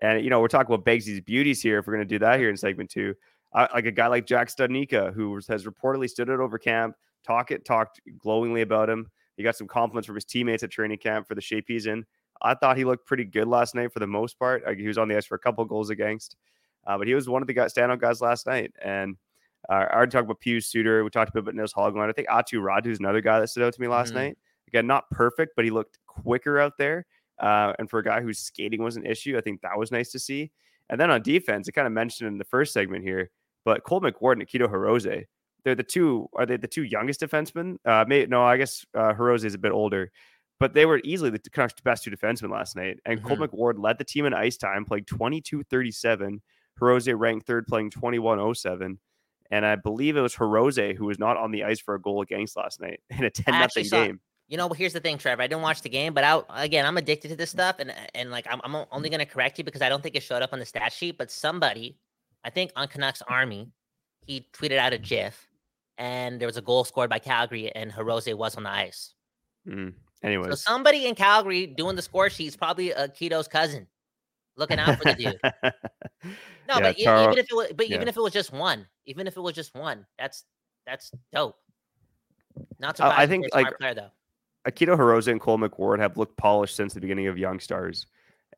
And 0.00 0.22
you 0.22 0.30
know 0.30 0.40
we're 0.40 0.46
talking 0.46 0.72
about 0.72 0.86
Begsy's 0.86 1.20
beauties 1.20 1.60
here. 1.60 1.78
If 1.78 1.88
we're 1.88 1.94
going 1.94 2.06
to 2.06 2.14
do 2.14 2.20
that 2.20 2.38
here 2.38 2.48
in 2.48 2.56
segment 2.56 2.90
two, 2.90 3.16
like 3.54 3.86
a 3.86 3.90
guy 3.90 4.06
like 4.08 4.26
Jack 4.26 4.48
Studnicka 4.48 5.12
who 5.14 5.34
has 5.48 5.64
reportedly 5.64 6.08
stood 6.08 6.28
it 6.28 6.40
over 6.40 6.58
camp, 6.58 6.94
talk 7.24 7.50
it 7.50 7.64
talked 7.64 8.00
glowingly 8.18 8.62
about 8.62 8.88
him 8.88 9.10
he 9.38 9.44
got 9.44 9.56
some 9.56 9.68
compliments 9.68 10.04
from 10.06 10.16
his 10.16 10.24
teammates 10.24 10.64
at 10.64 10.70
training 10.70 10.98
camp 10.98 11.28
for 11.28 11.36
the 11.36 11.40
shape 11.40 11.66
he's 11.68 11.86
in. 11.86 12.04
I 12.42 12.54
thought 12.54 12.76
he 12.76 12.84
looked 12.84 13.06
pretty 13.06 13.24
good 13.24 13.46
last 13.46 13.72
night 13.72 13.92
for 13.92 14.00
the 14.00 14.06
most 14.06 14.36
part. 14.36 14.66
Like 14.66 14.78
he 14.78 14.88
was 14.88 14.98
on 14.98 15.06
the 15.06 15.16
ice 15.16 15.26
for 15.26 15.36
a 15.36 15.38
couple 15.38 15.64
goals 15.64 15.90
against, 15.90 16.34
uh, 16.88 16.98
but 16.98 17.06
he 17.06 17.14
was 17.14 17.28
one 17.28 17.40
of 17.40 17.46
the 17.46 17.54
guys, 17.54 17.72
standout 17.72 18.00
guys 18.00 18.20
last 18.20 18.48
night. 18.48 18.72
And 18.82 19.16
uh, 19.68 19.74
I 19.74 19.94
already 19.94 20.10
talked 20.10 20.24
about 20.24 20.40
Pius 20.40 20.66
Suter. 20.66 21.04
We 21.04 21.10
talked 21.10 21.30
a 21.30 21.32
bit 21.34 21.44
about 21.44 21.54
Nils 21.54 21.72
Hoglander. 21.72 22.08
I 22.08 22.12
think 22.12 22.26
Aatu 22.26 22.60
Räty 22.60 22.88
is 22.88 22.98
another 22.98 23.20
guy 23.20 23.38
that 23.38 23.46
stood 23.46 23.62
out 23.62 23.74
to 23.74 23.80
me 23.80 23.86
last 23.86 24.10
Mhm. 24.10 24.16
night. 24.16 24.38
Again, 24.66 24.88
not 24.88 25.08
perfect, 25.10 25.52
but 25.54 25.64
he 25.64 25.70
looked 25.70 25.98
quicker 26.08 26.58
out 26.58 26.76
there. 26.76 27.06
Uh, 27.38 27.74
and 27.78 27.88
for 27.88 28.00
a 28.00 28.04
guy 28.04 28.20
whose 28.20 28.40
skating 28.40 28.82
was 28.82 28.96
an 28.96 29.06
issue, 29.06 29.38
I 29.38 29.40
think 29.40 29.60
that 29.60 29.78
was 29.78 29.92
nice 29.92 30.10
to 30.10 30.18
see. 30.18 30.50
And 30.90 31.00
then 31.00 31.12
on 31.12 31.22
defense, 31.22 31.68
I 31.68 31.70
kind 31.72 31.86
of 31.86 31.92
mentioned 31.92 32.26
in 32.26 32.38
the 32.38 32.44
first 32.44 32.72
segment 32.72 33.04
here, 33.04 33.30
but 33.68 33.84
Cole 33.84 34.00
McWard 34.00 34.32
and 34.32 34.48
Akito 34.48 34.66
Hirose, 34.66 35.26
they're 35.62 35.74
the 35.74 35.82
two. 35.82 36.26
Are 36.34 36.46
they 36.46 36.56
the 36.56 36.66
two 36.66 36.84
youngest 36.84 37.20
defensemen? 37.20 37.76
Uh, 37.84 38.02
may, 38.08 38.24
no, 38.24 38.42
I 38.42 38.56
guess 38.56 38.86
uh, 38.94 39.12
Hirose 39.12 39.44
is 39.44 39.52
a 39.52 39.58
bit 39.58 39.72
older, 39.72 40.10
but 40.58 40.72
they 40.72 40.86
were 40.86 41.02
easily 41.04 41.28
the 41.28 41.38
Canucks' 41.38 41.74
best 41.84 42.02
two 42.02 42.10
defensemen 42.10 42.50
last 42.50 42.76
night. 42.76 42.98
And 43.04 43.22
Cole 43.22 43.36
McWard 43.36 43.74
led 43.76 43.98
the 43.98 44.04
team 44.04 44.24
in 44.24 44.32
ice 44.32 44.56
time, 44.56 44.86
playing 44.86 45.04
22-37. 45.04 46.38
Hirose 46.80 47.14
ranked 47.14 47.46
third, 47.46 47.66
playing 47.66 47.90
21-07. 47.90 48.96
And 49.50 49.66
I 49.66 49.76
believe 49.76 50.16
it 50.16 50.22
was 50.22 50.34
Hirose 50.34 50.96
who 50.96 51.04
was 51.04 51.18
not 51.18 51.36
on 51.36 51.50
the 51.50 51.64
ice 51.64 51.78
for 51.78 51.94
a 51.94 52.00
goal 52.00 52.22
against 52.22 52.56
last 52.56 52.80
night 52.80 53.00
in 53.10 53.22
a 53.22 53.30
10 53.30 53.52
actually 53.52 53.82
nothing 53.82 53.84
saw- 53.84 54.06
game. 54.06 54.20
You 54.46 54.56
know, 54.56 54.70
here's 54.70 54.94
the 54.94 55.00
thing, 55.00 55.18
Trevor. 55.18 55.42
I 55.42 55.46
didn't 55.46 55.60
watch 55.60 55.82
the 55.82 55.90
game, 55.90 56.14
but 56.14 56.24
I 56.24 56.40
again, 56.64 56.86
I'm 56.86 56.96
addicted 56.96 57.28
to 57.28 57.36
this 57.36 57.50
stuff, 57.50 57.76
and 57.80 57.92
and 58.14 58.30
like 58.30 58.46
I'm, 58.48 58.62
I'm 58.64 58.86
only 58.90 59.10
gonna 59.10 59.26
correct 59.26 59.58
you 59.58 59.64
because 59.64 59.82
I 59.82 59.90
don't 59.90 60.02
think 60.02 60.16
it 60.16 60.22
showed 60.22 60.40
up 60.40 60.54
on 60.54 60.58
the 60.58 60.64
stat 60.64 60.90
sheet. 60.90 61.18
But 61.18 61.30
somebody, 61.30 61.98
I 62.48 62.50
think 62.50 62.72
on 62.76 62.88
Canucks 62.88 63.20
Army, 63.28 63.68
he 64.26 64.48
tweeted 64.54 64.78
out 64.78 64.94
a 64.94 64.98
GIF, 64.98 65.46
and 65.98 66.40
there 66.40 66.48
was 66.48 66.56
a 66.56 66.62
goal 66.62 66.82
scored 66.82 67.10
by 67.10 67.18
Calgary, 67.18 67.70
and 67.74 67.92
Hirose 67.92 68.32
was 68.32 68.56
on 68.56 68.62
the 68.62 68.70
ice. 68.70 69.12
Mm. 69.68 69.92
So 70.24 70.54
somebody 70.54 71.04
in 71.04 71.14
Calgary 71.14 71.66
doing 71.66 71.94
the 71.94 72.00
score 72.00 72.30
sheet 72.30 72.46
is 72.46 72.56
probably 72.56 72.88
Akito's 72.88 73.48
cousin, 73.48 73.86
looking 74.56 74.78
out 74.78 74.96
for 74.96 75.04
the 75.04 75.14
dude. 75.14 75.40
No, 76.68 76.76
Yeah, 76.76 76.80
but 76.80 76.98
even 76.98 77.38
if 77.38 77.46
it 77.50 77.54
was, 77.54 77.72
but 77.76 77.88
yeah. 77.88 77.96
even 77.96 78.08
if 78.08 78.16
it 78.16 78.20
was 78.20 78.32
just 78.32 78.50
one, 78.50 78.86
even 79.04 79.26
if 79.26 79.36
it 79.36 79.40
was 79.40 79.54
just 79.54 79.74
one, 79.74 80.06
that's 80.18 80.44
that's 80.86 81.12
dope. 81.34 81.56
Not 82.78 82.98
I- 83.00 83.22
I 83.22 83.26
think, 83.26 83.46
like, 83.54 83.78
player 83.78 83.94
though. 83.94 84.10
Akito 84.66 84.96
Hirose 84.96 85.28
and 85.28 85.40
Cole 85.40 85.58
McWard 85.58 85.98
have 85.98 86.16
looked 86.16 86.36
polished 86.38 86.76
since 86.76 86.94
the 86.94 87.00
beginning 87.00 87.26
of 87.26 87.36
Young 87.38 87.60
Stars. 87.60 88.06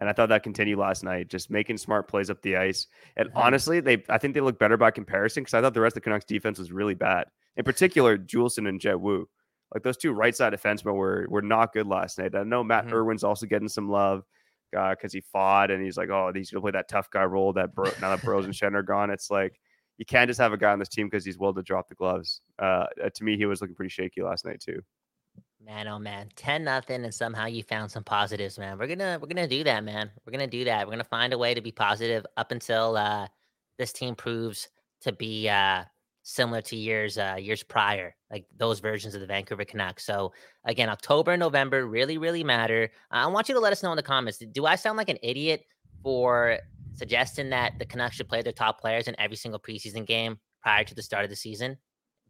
And 0.00 0.08
I 0.08 0.12
thought 0.14 0.30
that 0.30 0.42
continued 0.42 0.78
last 0.78 1.04
night, 1.04 1.28
just 1.28 1.50
making 1.50 1.76
smart 1.76 2.08
plays 2.08 2.30
up 2.30 2.40
the 2.42 2.56
ice. 2.56 2.86
And 3.16 3.28
Mhm. 3.28 3.32
honestly, 3.36 3.80
they 3.80 4.02
I 4.08 4.16
think 4.18 4.34
they 4.34 4.40
look 4.40 4.58
better 4.58 4.76
by 4.76 4.90
comparison 4.90 5.42
because 5.42 5.54
I 5.54 5.60
thought 5.60 5.74
the 5.74 5.80
rest 5.80 5.96
of 5.96 6.02
the 6.02 6.04
Canucks 6.04 6.24
defense 6.24 6.58
was 6.58 6.72
really 6.72 6.94
bad. 6.94 7.26
In 7.56 7.64
particular, 7.64 8.16
Juulsen 8.16 8.66
and 8.68 8.80
Jett 8.80 8.98
Woo. 9.00 9.28
Like 9.74 9.82
those 9.82 9.96
two 9.98 10.12
right 10.12 10.34
side 10.34 10.52
defensemen 10.54 10.94
were 10.94 11.26
were 11.28 11.42
not 11.42 11.72
good 11.72 11.86
last 11.86 12.18
night. 12.18 12.34
I 12.34 12.42
know 12.44 12.64
Matt 12.64 12.86
Mhm. 12.86 12.92
Irwin's 12.92 13.24
also 13.24 13.46
getting 13.46 13.68
some 13.68 13.88
love 13.88 14.24
because 14.72 15.12
he 15.12 15.20
fought 15.20 15.70
and 15.70 15.82
he's 15.82 15.96
like, 15.98 16.08
oh, 16.10 16.32
he's 16.34 16.50
gonna 16.50 16.62
play 16.62 16.70
that 16.70 16.88
tough 16.88 17.10
guy 17.10 17.24
role 17.24 17.52
that 17.52 17.74
bro- 17.74 17.90
now 18.00 18.14
that 18.14 18.22
Bros 18.24 18.44
and 18.46 18.54
Schenn 18.54 18.74
are 18.74 18.82
gone. 18.82 19.10
It's 19.10 19.30
like 19.30 19.60
you 19.98 20.06
can't 20.06 20.28
just 20.28 20.40
have 20.40 20.52
a 20.54 20.56
guy 20.56 20.72
on 20.72 20.78
this 20.78 20.88
team 20.88 21.08
because 21.08 21.24
he's 21.26 21.36
willing 21.38 21.56
to 21.56 21.62
drop 21.62 21.88
the 21.88 21.94
gloves. 21.94 22.40
Uh, 22.58 22.86
to 23.12 23.22
me, 23.24 23.36
he 23.36 23.44
was 23.46 23.60
looking 23.60 23.76
pretty 23.76 23.90
shaky 23.90 24.22
last 24.22 24.46
night 24.46 24.60
too. 24.60 24.80
Man, 25.62 25.88
oh 25.88 25.98
man, 25.98 26.30
ten 26.36 26.64
nothing, 26.64 27.04
and 27.04 27.14
somehow 27.14 27.44
you 27.44 27.62
found 27.62 27.90
some 27.90 28.02
positives, 28.02 28.58
man. 28.58 28.78
We're 28.78 28.86
gonna 28.86 29.18
we're 29.20 29.28
gonna 29.28 29.46
do 29.46 29.62
that, 29.64 29.84
man. 29.84 30.10
We're 30.24 30.32
gonna 30.32 30.46
do 30.46 30.64
that. 30.64 30.86
We're 30.86 30.92
gonna 30.92 31.04
find 31.04 31.34
a 31.34 31.38
way 31.38 31.52
to 31.52 31.60
be 31.60 31.70
positive 31.70 32.24
up 32.38 32.50
until 32.50 32.96
uh, 32.96 33.26
this 33.76 33.92
team 33.92 34.14
proves 34.14 34.68
to 35.02 35.12
be 35.12 35.50
uh, 35.50 35.84
similar 36.22 36.62
to 36.62 36.76
years 36.76 37.18
uh, 37.18 37.36
years 37.38 37.62
prior, 37.62 38.16
like 38.30 38.46
those 38.56 38.80
versions 38.80 39.14
of 39.14 39.20
the 39.20 39.26
Vancouver 39.26 39.66
Canucks. 39.66 40.06
So 40.06 40.32
again, 40.64 40.88
October 40.88 41.32
and 41.32 41.40
November 41.40 41.86
really 41.86 42.16
really 42.16 42.42
matter. 42.42 42.90
I 43.10 43.26
want 43.26 43.50
you 43.50 43.54
to 43.54 43.60
let 43.60 43.72
us 43.72 43.82
know 43.82 43.92
in 43.92 43.96
the 43.96 44.02
comments. 44.02 44.38
Do 44.38 44.64
I 44.64 44.76
sound 44.76 44.96
like 44.96 45.10
an 45.10 45.18
idiot 45.22 45.64
for 46.02 46.58
suggesting 46.94 47.50
that 47.50 47.78
the 47.78 47.84
Canucks 47.84 48.16
should 48.16 48.30
play 48.30 48.40
their 48.40 48.52
top 48.54 48.80
players 48.80 49.08
in 49.08 49.14
every 49.20 49.36
single 49.36 49.60
preseason 49.60 50.06
game 50.06 50.38
prior 50.62 50.84
to 50.84 50.94
the 50.94 51.02
start 51.02 51.24
of 51.24 51.30
the 51.30 51.36
season, 51.36 51.76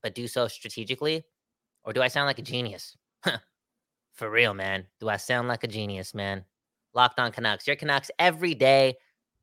but 0.03 0.17
do 0.17 0.27
so 0.27 0.49
strategically, 0.49 1.23
or 1.85 1.93
do 1.93 2.03
I 2.03 2.09
sound 2.09 2.27
like 2.27 2.41
a 2.41 2.43
genius? 2.43 2.97
For 4.13 4.31
real, 4.31 4.53
man. 4.55 4.87
Do 5.01 5.09
I 5.09 5.17
sound 5.17 5.49
like 5.49 5.65
a 5.65 5.69
genius, 5.69 6.15
man? 6.15 6.45
Locked 6.95 7.19
on 7.19 7.33
Canucks. 7.33 7.67
Your 7.67 7.77
Canucks 7.77 8.11
every 8.19 8.55
day. 8.55 8.97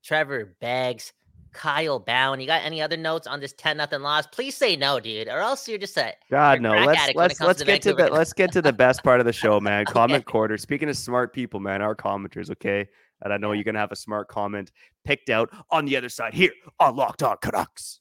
Trevor 0.03 0.55
Beggs, 0.61 1.13
Kyle 1.51 1.99
Bowen. 1.99 2.39
You 2.39 2.45
got 2.45 2.63
any 2.63 2.81
other 2.81 2.95
notes 2.97 3.25
on 3.25 3.39
this 3.39 3.53
10 3.53 3.77
nothing 3.77 4.01
loss? 4.01 4.27
Please 4.27 4.55
say 4.55 4.75
no, 4.75 4.99
dude, 4.99 5.27
or 5.27 5.39
else 5.39 5.67
you're 5.67 5.79
just 5.79 5.97
a 5.97 6.13
God 6.29 6.61
no. 6.61 6.71
Let's 6.73 7.01
addict 7.01 7.15
when 7.17 7.25
it 7.25 7.29
let's 7.29 7.41
let's 7.41 7.59
to 7.61 7.65
get 7.65 7.81
to 7.81 7.93
the 7.93 8.09
let's 8.09 8.33
get 8.33 8.51
to 8.51 8.61
the 8.61 8.71
best 8.71 9.03
part 9.03 9.19
of 9.19 9.25
the 9.25 9.33
show, 9.33 9.59
man. 9.59 9.85
Comment 9.87 10.23
Okay. 10.23 10.31
quarter. 10.31 10.57
Speaking 10.57 10.87
of 10.89 10.95
smart 10.95 11.33
people, 11.33 11.59
man, 11.59 11.81
our 11.81 11.95
commenters, 11.95 12.51
okay? 12.51 12.87
And 13.21 13.33
I 13.33 13.37
know 13.37 13.51
you're 13.53 13.63
gonna 13.63 13.79
have 13.79 13.91
a 13.91 13.95
smart 13.95 14.27
comment 14.27 14.71
picked 15.03 15.29
out 15.31 15.49
on 15.71 15.85
the 15.85 15.97
other 15.97 16.09
side 16.09 16.33
here 16.35 16.51
on 16.79 16.95
Locked 16.95 17.23
On 17.23 17.35
Canucks. 17.41 17.99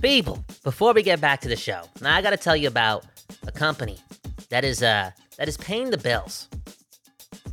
people. 0.00 0.44
Before 0.62 0.92
we 0.94 1.02
get 1.02 1.20
back 1.20 1.40
to 1.40 1.48
the 1.48 1.56
show, 1.56 1.82
now 2.00 2.14
I 2.14 2.22
got 2.22 2.30
to 2.30 2.36
tell 2.36 2.56
you 2.56 2.68
about 2.68 3.04
a 3.46 3.52
company 3.52 3.98
that 4.48 4.64
is 4.64 4.82
uh 4.82 5.10
that 5.38 5.48
is 5.48 5.56
paying 5.56 5.90
the 5.90 5.98
bills 5.98 6.48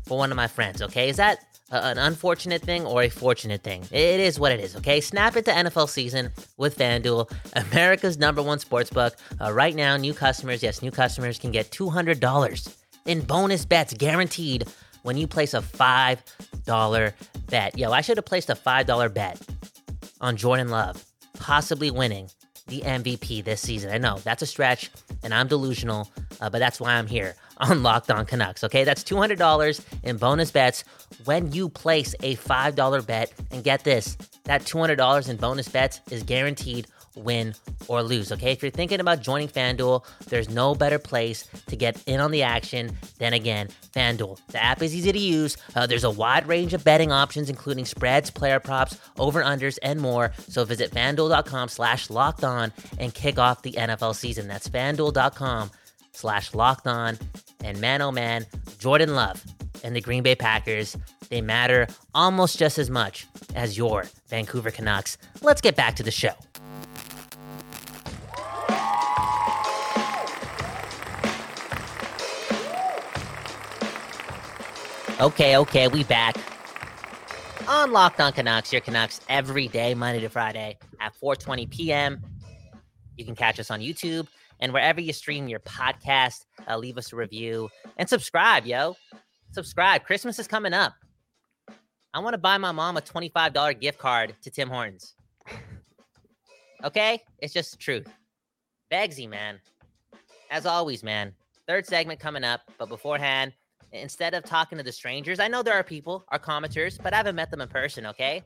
for 0.06 0.17
one 0.17 0.32
of 0.32 0.36
my 0.38 0.47
friends. 0.47 0.82
Okay, 0.82 1.10
is 1.10 1.17
that 1.17 1.39
a- 1.71 1.86
an 1.86 1.97
unfortunate 1.97 2.62
thing 2.62 2.86
or 2.86 3.04
a 3.04 3.10
fortunate 3.10 3.62
thing? 3.63 3.84
It 3.91 4.19
is 4.19 4.39
what 4.39 4.52
it 4.52 4.60
is. 4.60 4.76
Okay, 4.78 5.02
snap 5.02 5.36
into 5.36 5.52
NFL 5.52 5.89
season 5.89 6.32
with 6.58 6.78
FanDuel, 6.78 7.32
America's 7.54 8.17
number 8.17 8.41
one 8.41 8.60
sportsbook. 8.60 9.12
Uh, 9.41 9.52
right 9.52 9.76
now, 9.76 9.97
new 9.97 10.13
customers, 10.13 10.63
yes, 10.63 10.82
new 10.82 10.91
customers 10.91 11.38
can 11.38 11.52
get 11.52 11.69
two 11.71 11.89
hundred 11.89 12.19
dollars 12.19 12.76
in 13.06 13.21
bonus 13.21 13.65
bets 13.65 13.93
guaranteed 13.93 14.65
when 15.04 15.17
you 15.17 15.28
place 15.28 15.54
a 15.54 15.62
five 15.62 16.23
dollar 16.65 17.13
bet. 17.47 17.78
Yo, 17.78 17.91
I 17.91 18.02
should 18.02 18.17
have 18.17 18.26
placed 18.26 18.50
a 18.50 18.56
five 18.56 18.86
dollar 18.86 19.10
bet 19.10 19.39
on 20.21 20.36
Jordan 20.38 20.69
Love 20.69 21.04
possibly 21.39 21.91
winning 21.91 22.28
the 22.67 22.82
MVP 22.82 23.43
this 23.43 23.62
season. 23.62 23.91
I 23.91 23.97
know 23.97 24.19
that's 24.23 24.41
a 24.41 24.45
stretch, 24.45 24.91
and 25.23 25.34
I'm 25.34 25.47
delusional, 25.47 26.12
uh, 26.39 26.49
but 26.49 26.60
that's 26.60 26.80
why 26.80 26.93
I'm 26.93 27.08
here 27.08 27.36
on 27.58 27.84
Locked 27.84 28.12
On 28.12 28.25
Canucks. 28.25 28.63
Okay, 28.63 28.84
that's 28.84 29.03
$200 29.03 29.82
in 30.03 30.17
bonus 30.17 30.51
bets 30.51 30.84
when 31.25 31.51
you 31.51 31.69
place 31.69 32.13
a 32.21 32.36
$5 32.36 33.08
bet. 33.08 33.34
And 33.51 33.63
get 33.63 33.84
this 33.84 34.17
that 34.43 34.63
$200 34.63 35.30
in 35.30 35.38
bonus 35.38 35.67
bets 35.67 35.99
is 36.10 36.23
guaranteed 36.23 36.88
win 37.17 37.56
or 37.88 38.03
lose. 38.03 38.32
Okay, 38.32 38.51
if 38.51 38.62
you're 38.62 38.71
thinking 38.71 38.99
about 38.99 39.21
joining 39.21 39.47
FanDuel, 39.47 40.06
there's 40.27 40.49
no 40.49 40.75
better 40.75 40.99
place 40.99 41.47
to 41.67 41.75
get 41.75 42.01
in 42.06 42.19
on 42.19 42.32
the 42.32 42.43
action 42.43 42.95
than 43.19 43.34
again 43.34 43.69
FanDuel. 43.93 44.39
The 44.47 44.63
app 44.63 44.82
is 44.82 44.95
easy 44.95 45.12
to 45.12 45.19
use. 45.19 45.58
Uh, 45.75 45.88
there's 45.88 46.03
a 46.03 46.12
wide 46.12 46.47
range 46.47 46.73
of 46.73 46.84
betting 46.84 47.12
options, 47.12 47.49
including 47.49 47.86
spreads, 47.86 48.30
player 48.30 48.60
props, 48.60 48.99
over 49.17 49.41
unders, 49.43 49.77
and 49.82 49.99
more. 49.99 50.32
So 50.47 50.63
visit 50.65 50.91
FanDuel.com/slash 50.91 52.10
locked 52.10 52.43
on 52.43 52.71
and 52.97 53.13
kick 53.13 53.39
off 53.39 53.62
the 53.62 53.73
NFL 53.73 54.15
season. 54.15 54.47
That's 54.47 54.69
FanDuel.com/slash 54.69 56.53
locked 56.53 56.88
on. 56.88 57.17
And 57.63 57.82
man, 57.82 58.01
oh 58.01 58.12
man, 58.12 58.45
Jordan 58.80 59.15
Love 59.15 59.43
and 59.84 59.95
the 59.95 60.01
Green 60.01 60.23
Bay 60.23 60.36
Packers 60.36 60.95
they 61.30 61.42
matter 61.42 61.88
almost 62.13 62.58
just 62.58 62.78
as 62.78 62.90
much 62.90 63.28
as 63.56 63.78
your 63.78 64.06
Vancouver 64.28 64.72
Canucks. 64.72 65.18
Let's 65.42 65.62
get 65.62 65.76
back 65.76 65.96
to 65.96 66.04
the 66.04 66.12
show. 66.12 66.34
Okay, 75.20 75.58
okay, 75.58 75.88
we 75.88 76.04
back. 76.04 76.36
On 77.68 77.92
Locked 77.92 78.22
On 78.22 78.32
Canucks, 78.32 78.72
your 78.72 78.82
Canucks 78.82 79.20
every 79.28 79.68
day, 79.68 79.96
Monday 79.96 80.22
to 80.22 80.30
Friday 80.30 80.78
at 81.02 81.13
4:20 81.20 81.70
p.m. 81.70 82.22
You 83.18 83.26
can 83.26 83.36
catch 83.36 83.60
us 83.60 83.72
on 83.72 83.82
YouTube 83.82 84.28
and 84.60 84.72
wherever 84.72 85.02
you 85.02 85.12
stream 85.13 85.48
your 85.48 85.60
podcast. 85.62 86.46
Uh, 86.70 86.78
leave 86.78 86.98
us 86.98 87.12
a 87.13 87.16
review 87.16 87.68
and 87.98 88.08
subscribe, 88.08 88.66
yo. 88.66 88.96
Subscribe. 89.52 90.04
Christmas 90.04 90.38
is 90.38 90.48
coming 90.48 90.74
up. 90.74 90.94
I 92.17 92.19
want 92.19 92.34
to 92.34 92.39
buy 92.39 92.58
my 92.58 92.71
mom 92.71 92.97
a 92.97 93.01
$25 93.01 93.80
gift 93.80 93.99
card 93.99 94.34
to 94.41 94.49
Tim 94.49 94.69
Hortons. 94.69 95.13
Okay? 96.84 97.21
It's 97.38 97.53
just 97.53 97.69
the 97.69 97.77
truth. 97.77 98.08
Begsy, 98.91 99.30
man. 99.30 99.60
As 100.49 100.65
always, 100.65 101.03
man. 101.03 101.32
Third 101.67 101.86
segment 101.86 102.19
coming 102.19 102.43
up, 102.43 102.62
but 102.80 102.89
beforehand, 102.89 103.53
instead 103.91 104.34
of 104.34 104.43
talking 104.43 104.80
to 104.80 104.84
the 104.84 104.91
strangers, 104.91 105.39
I 105.39 105.47
know 105.47 105.62
there 105.62 105.75
are 105.75 105.84
people, 105.84 106.25
our 106.30 106.39
commenters, 106.39 106.99
but 107.03 107.13
I 107.13 107.17
haven't 107.17 107.36
met 107.36 107.51
them 107.51 107.62
in 107.62 107.67
person, 107.67 108.08
okay? 108.08 108.41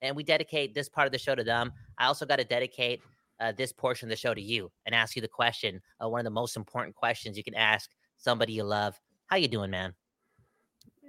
And 0.00 0.16
we 0.16 0.22
dedicate 0.22 0.74
this 0.74 0.88
part 0.88 1.04
of 1.04 1.12
the 1.12 1.18
show 1.18 1.34
to 1.34 1.44
them. 1.44 1.74
I 1.98 2.06
also 2.06 2.24
got 2.24 2.38
to 2.38 2.44
dedicate 2.44 3.02
uh, 3.38 3.52
this 3.52 3.70
portion 3.70 4.06
of 4.06 4.10
the 4.10 4.16
show 4.16 4.32
to 4.32 4.40
you 4.40 4.72
and 4.86 4.94
ask 4.94 5.14
you 5.14 5.20
the 5.20 5.28
question, 5.28 5.82
uh, 6.02 6.08
one 6.08 6.20
of 6.20 6.24
the 6.24 6.30
most 6.30 6.56
important 6.56 6.96
questions 6.96 7.36
you 7.36 7.44
can 7.44 7.54
ask 7.54 7.90
somebody 8.16 8.54
you 8.54 8.64
love. 8.64 8.98
How 9.26 9.36
you 9.36 9.48
doing, 9.48 9.70
man? 9.70 9.92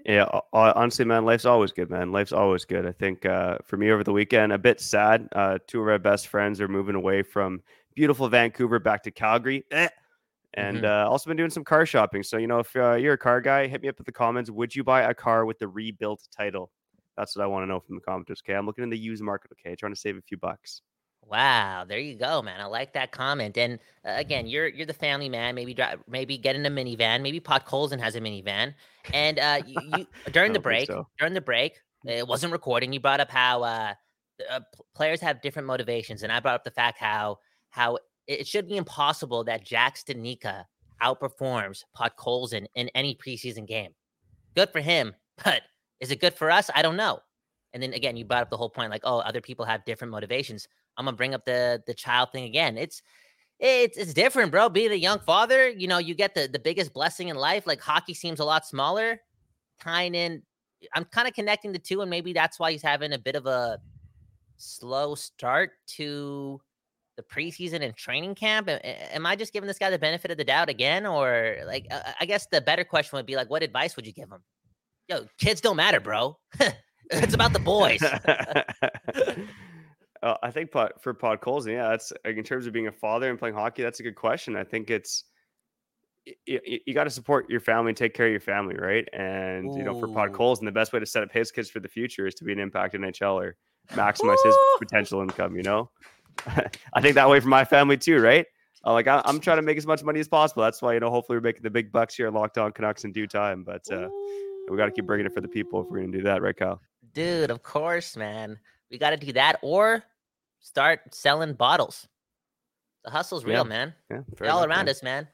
Yeah, 0.06 0.26
honestly, 0.54 1.06
man, 1.06 1.26
life's 1.26 1.46
always 1.46 1.72
good, 1.72 1.90
man. 1.90 2.12
Life's 2.12 2.32
always 2.32 2.66
good. 2.66 2.86
I 2.88 2.92
think 2.92 3.26
uh, 3.26 3.60
for 3.64 3.78
me 3.78 3.92
over 3.92 4.04
the 4.04 4.12
weekend, 4.14 4.52
a 4.52 4.58
bit 4.58 4.80
sad. 4.82 5.28
Uh, 5.32 5.60
two 5.68 5.82
of 5.82 5.88
our 5.88 6.00
best 6.00 6.28
friends 6.28 6.60
are 6.60 6.68
moving 6.68 6.96
away 6.96 7.22
from 7.22 7.62
beautiful 7.94 8.28
Vancouver 8.28 8.80
back 8.80 9.04
to 9.04 9.12
Calgary. 9.12 9.64
Eh. 9.72 9.90
And 10.56 10.84
Mhm. 10.84 11.06
uh, 11.06 11.10
also 11.10 11.30
been 11.30 11.38
doing 11.38 11.50
some 11.52 11.64
car 11.64 11.86
shopping. 11.86 12.24
So, 12.24 12.38
you 12.38 12.48
know, 12.48 12.60
if 12.60 12.76
uh, 12.76 12.96
you're 12.96 13.14
a 13.14 13.18
car 13.18 13.42
guy, 13.42 13.68
hit 13.68 13.82
me 13.82 13.90
up 13.90 14.00
in 14.00 14.04
the 14.06 14.12
comments. 14.12 14.50
Would 14.50 14.76
you 14.76 14.84
buy 14.84 15.04
a 15.04 15.14
car 15.14 15.46
with 15.46 15.60
the 15.60 15.68
rebuilt 15.68 16.28
title? 16.36 16.72
That's 17.16 17.36
what 17.36 17.44
I 17.44 17.48
want 17.48 17.64
to 17.64 17.68
know 17.68 17.80
from 17.80 17.96
the 17.96 18.02
commenters. 18.02 18.42
Okay. 18.44 18.54
I'm 18.56 18.66
looking 18.66 18.84
in 18.84 18.90
the 18.90 18.98
used 18.98 19.24
market. 19.24 19.52
Okay. 19.54 19.76
Trying 19.76 19.94
to 19.94 20.00
save 20.00 20.18
a 20.18 20.22
few 20.22 20.38
bucks. 20.38 20.82
Wow, 21.26 21.86
there 21.88 22.00
you 22.00 22.16
go, 22.16 22.42
man. 22.42 22.60
I 22.60 22.66
like 22.66 22.94
that 22.94 23.12
comment. 23.12 23.58
And 23.58 23.80
uh, 24.06 24.14
again, 24.16 24.48
you're 24.48 24.68
you're 24.68 24.86
the 24.86 24.94
family 24.94 25.30
man. 25.30 25.56
Maybe 25.56 25.74
drive, 25.74 26.00
maybe 26.08 26.38
get 26.38 26.56
in 26.56 26.66
a 26.66 26.70
minivan. 26.70 27.22
Maybe 27.22 27.40
Podkolzin 27.40 28.00
has 28.00 28.16
a 28.16 28.22
minivan. 28.22 28.74
And 29.14 29.40
uh, 29.40 29.62
you, 29.66 29.78
you 29.98 30.08
during 30.32 30.52
the 30.52 30.60
break, 30.60 30.88
so. 30.88 31.08
during 31.20 31.34
the 31.34 31.42
break, 31.42 31.80
it 32.06 32.28
wasn't 32.28 32.52
recording. 32.52 32.92
You 32.92 33.00
brought 33.00 33.22
up 33.22 33.30
how 33.30 33.64
uh, 33.64 33.94
uh, 34.50 34.60
players 34.94 35.22
have 35.22 35.42
different 35.42 35.68
motivations, 35.68 36.24
and 36.24 36.32
I 36.32 36.40
brought 36.40 36.56
up 36.56 36.64
the 36.64 36.72
fact 36.72 37.00
how 37.00 37.40
how 37.70 38.00
it 38.28 38.48
should 38.48 38.68
be 38.68 38.78
impossible 38.78 39.44
that 39.46 39.66
Jack 39.66 39.96
Studnicka 39.96 40.66
outperforms 41.02 41.84
Podkolzin 41.98 42.66
in 42.76 42.90
any 42.90 43.16
preseason 43.16 43.68
game. 43.68 43.92
Good 44.56 44.70
for 44.72 44.82
him, 44.82 45.16
but 45.44 45.62
is 46.00 46.12
it 46.12 46.20
good 46.20 46.34
for 46.34 46.52
us? 46.52 46.70
I 46.76 46.82
don't 46.82 46.98
know. 46.98 47.20
And 47.74 47.82
then 47.82 47.94
again, 47.94 48.18
you 48.18 48.26
brought 48.26 48.42
up 48.42 48.50
the 48.50 48.58
whole 48.58 48.70
point, 48.70 48.92
like, 48.92 49.04
oh, 49.06 49.20
other 49.20 49.40
people 49.40 49.66
have 49.66 49.86
different 49.86 50.12
motivations. 50.12 50.68
I'm 50.98 51.06
gonna 51.06 51.18
bring 51.18 51.34
up 51.34 51.46
the 51.46 51.82
the 51.88 51.94
child 51.94 52.30
thing 52.32 52.44
again. 52.46 52.78
It's 52.78 53.02
it's 53.60 53.98
it's 53.98 54.14
different, 54.14 54.52
bro. 54.52 54.70
Being 54.70 54.92
a 54.92 54.96
young 54.96 55.20
father, 55.20 55.70
you 55.70 55.88
know, 55.88 56.00
you 56.00 56.16
get 56.16 56.34
the 56.34 56.48
the 56.48 56.60
biggest 56.60 56.94
blessing 56.94 57.30
in 57.30 57.36
life. 57.36 57.68
Like 57.68 57.80
hockey 57.80 58.14
seems 58.14 58.40
a 58.40 58.46
lot 58.46 58.66
smaller. 58.66 59.22
Tying 59.80 60.16
in, 60.16 60.42
I'm 60.94 61.06
kind 61.06 61.28
of 61.28 61.34
connecting 61.34 61.72
the 61.72 61.80
two, 61.80 62.02
and 62.02 62.10
maybe 62.10 62.34
that's 62.34 62.60
why 62.60 62.72
he's 62.72 62.82
having 62.82 63.14
a 63.14 63.20
bit 63.20 63.36
of 63.36 63.46
a 63.46 63.80
slow 64.58 65.16
start 65.16 65.72
to 65.88 66.60
the 67.18 67.24
preseason 67.24 67.84
and 67.84 67.96
training 67.96 68.36
camp. 68.36 68.68
Am 68.70 69.26
I 69.26 69.36
just 69.36 69.54
giving 69.54 69.68
this 69.68 69.78
guy 69.78 69.90
the 69.90 70.00
benefit 70.00 70.32
of 70.32 70.38
the 70.38 70.44
doubt 70.44 70.70
again, 70.70 71.06
or 71.06 71.58
like? 71.66 71.88
uh, 71.92 72.00
I 72.20 72.26
guess 72.26 72.48
the 72.52 72.62
better 72.62 72.84
question 72.84 73.18
would 73.18 73.26
be 73.26 73.36
like, 73.36 73.50
what 73.50 73.64
advice 73.64 73.96
would 73.96 74.08
you 74.08 74.14
give 74.14 74.30
him? 74.30 74.42
Yo, 75.08 75.26
kids 75.38 75.62
don't 75.62 75.76
matter, 75.76 76.00
bro. 76.00 76.38
it's 77.12 77.34
about 77.34 77.54
the 77.54 77.60
boys. 77.60 78.02
I 80.44 80.52
think 80.52 80.72
for 80.72 81.14
Podkolzin, 81.14 81.74
yeah, 81.74 81.90
that's 81.90 82.12
like, 82.26 82.38
in 82.38 82.44
terms 82.44 82.66
of 82.66 82.74
being 82.74 82.88
a 82.88 82.92
father 82.92 83.30
and 83.30 83.38
playing 83.38 83.56
hockey. 83.56 83.84
That's 83.84 84.00
a 84.00 84.04
good 84.04 84.16
question. 84.16 84.56
I 84.56 84.64
think 84.64 84.90
it's 84.90 85.26
you, 86.46 86.60
you 86.86 86.94
got 86.94 87.06
to 87.06 87.10
support 87.10 87.50
your 87.50 87.60
family 87.60 87.90
and 87.90 87.98
take 87.98 88.14
care 88.14 88.28
of 88.28 88.32
your 88.32 88.42
family, 88.42 88.76
right? 88.76 89.08
And 89.14 89.76
you 89.76 89.84
know, 89.84 90.00
for 90.00 90.08
Pod 90.08 90.30
Ooh. 90.30 90.34
Colson, 90.34 90.66
the 90.66 90.72
best 90.72 90.94
way 90.94 91.00
to 91.00 91.06
set 91.06 91.24
up 91.24 91.32
his 91.32 91.52
kids 91.52 91.70
for 91.70 91.80
the 91.80 91.88
future 91.88 92.28
is 92.28 92.36
to 92.36 92.44
be 92.44 92.52
an 92.52 92.60
impact 92.60 92.96
NHLer, 92.96 93.54
maximize 93.92 94.38
his 94.44 94.56
potential 94.80 95.22
income. 95.22 95.56
You 95.56 95.64
know, 95.64 95.90
I 96.94 97.02
think 97.02 97.16
that 97.16 97.30
way 97.30 97.40
for 97.40 97.50
my 97.50 97.64
family 97.64 97.98
too, 97.98 98.20
right? 98.20 98.46
Uh, 98.86 98.94
like 98.94 99.08
I, 99.08 99.22
I'm 99.26 99.40
trying 99.40 99.58
to 99.58 99.64
make 99.64 99.78
as 99.78 99.86
much 99.86 100.04
money 100.04 100.20
as 100.20 100.28
possible. 100.28 100.64
That's 100.64 100.82
why 100.82 100.94
you 100.94 101.00
know, 101.00 101.10
hopefully, 101.10 101.38
we're 101.38 101.44
making 101.44 101.64
the 101.64 101.70
big 101.70 101.92
bucks 101.92 102.16
here 102.16 102.28
at 102.28 102.34
Locked 102.34 102.58
On 102.58 102.72
Canucks 102.72 103.04
in 103.04 103.12
due 103.12 103.28
time. 103.28 103.64
But 103.64 103.92
uh, 103.92 104.10
we 104.70 104.78
got 104.78 104.86
to 104.86 104.92
keep 104.92 105.06
bringing 105.06 105.26
it 105.26 105.34
for 105.34 105.42
the 105.42 105.48
people 105.48 105.82
if 105.82 105.88
we're 105.90 106.00
going 106.00 106.12
to 106.12 106.18
do 106.18 106.24
that, 106.24 106.42
right, 106.42 106.56
Kyle? 106.56 106.82
Dude, 107.14 107.52
of 107.52 107.62
course, 107.62 108.16
man. 108.16 108.60
We 108.90 108.98
got 108.98 109.12
to 109.12 109.18
do 109.18 109.32
that 109.34 109.58
or 109.62 110.04
start 110.62 111.14
selling 111.14 111.54
bottles. 111.54 112.08
The 113.04 113.12
hustle's 113.12 113.44
real, 113.46 113.58
Yeah, 113.64 113.64
man. 113.64 113.94
Yeah, 114.10 114.20
They're 114.38 114.52
all 114.52 114.64
around 114.64 114.88
us, 114.88 115.02
man. 115.04 115.28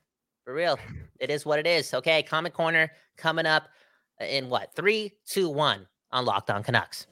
For 0.46 0.54
real. 0.54 0.80
It 1.20 1.30
is 1.30 1.46
what 1.46 1.60
it 1.60 1.68
is. 1.68 1.94
Okay, 1.94 2.24
comment 2.24 2.54
corner 2.56 2.90
coming 3.18 3.46
up 3.46 3.68
in 4.22 4.50
what? 4.50 4.74
Three, 4.76 5.14
two, 5.26 5.50
one 5.50 5.86
on 6.12 6.24
Locked 6.26 6.50
On 6.50 6.62
Lockdown 6.62 6.66
Canucks. 6.66 7.08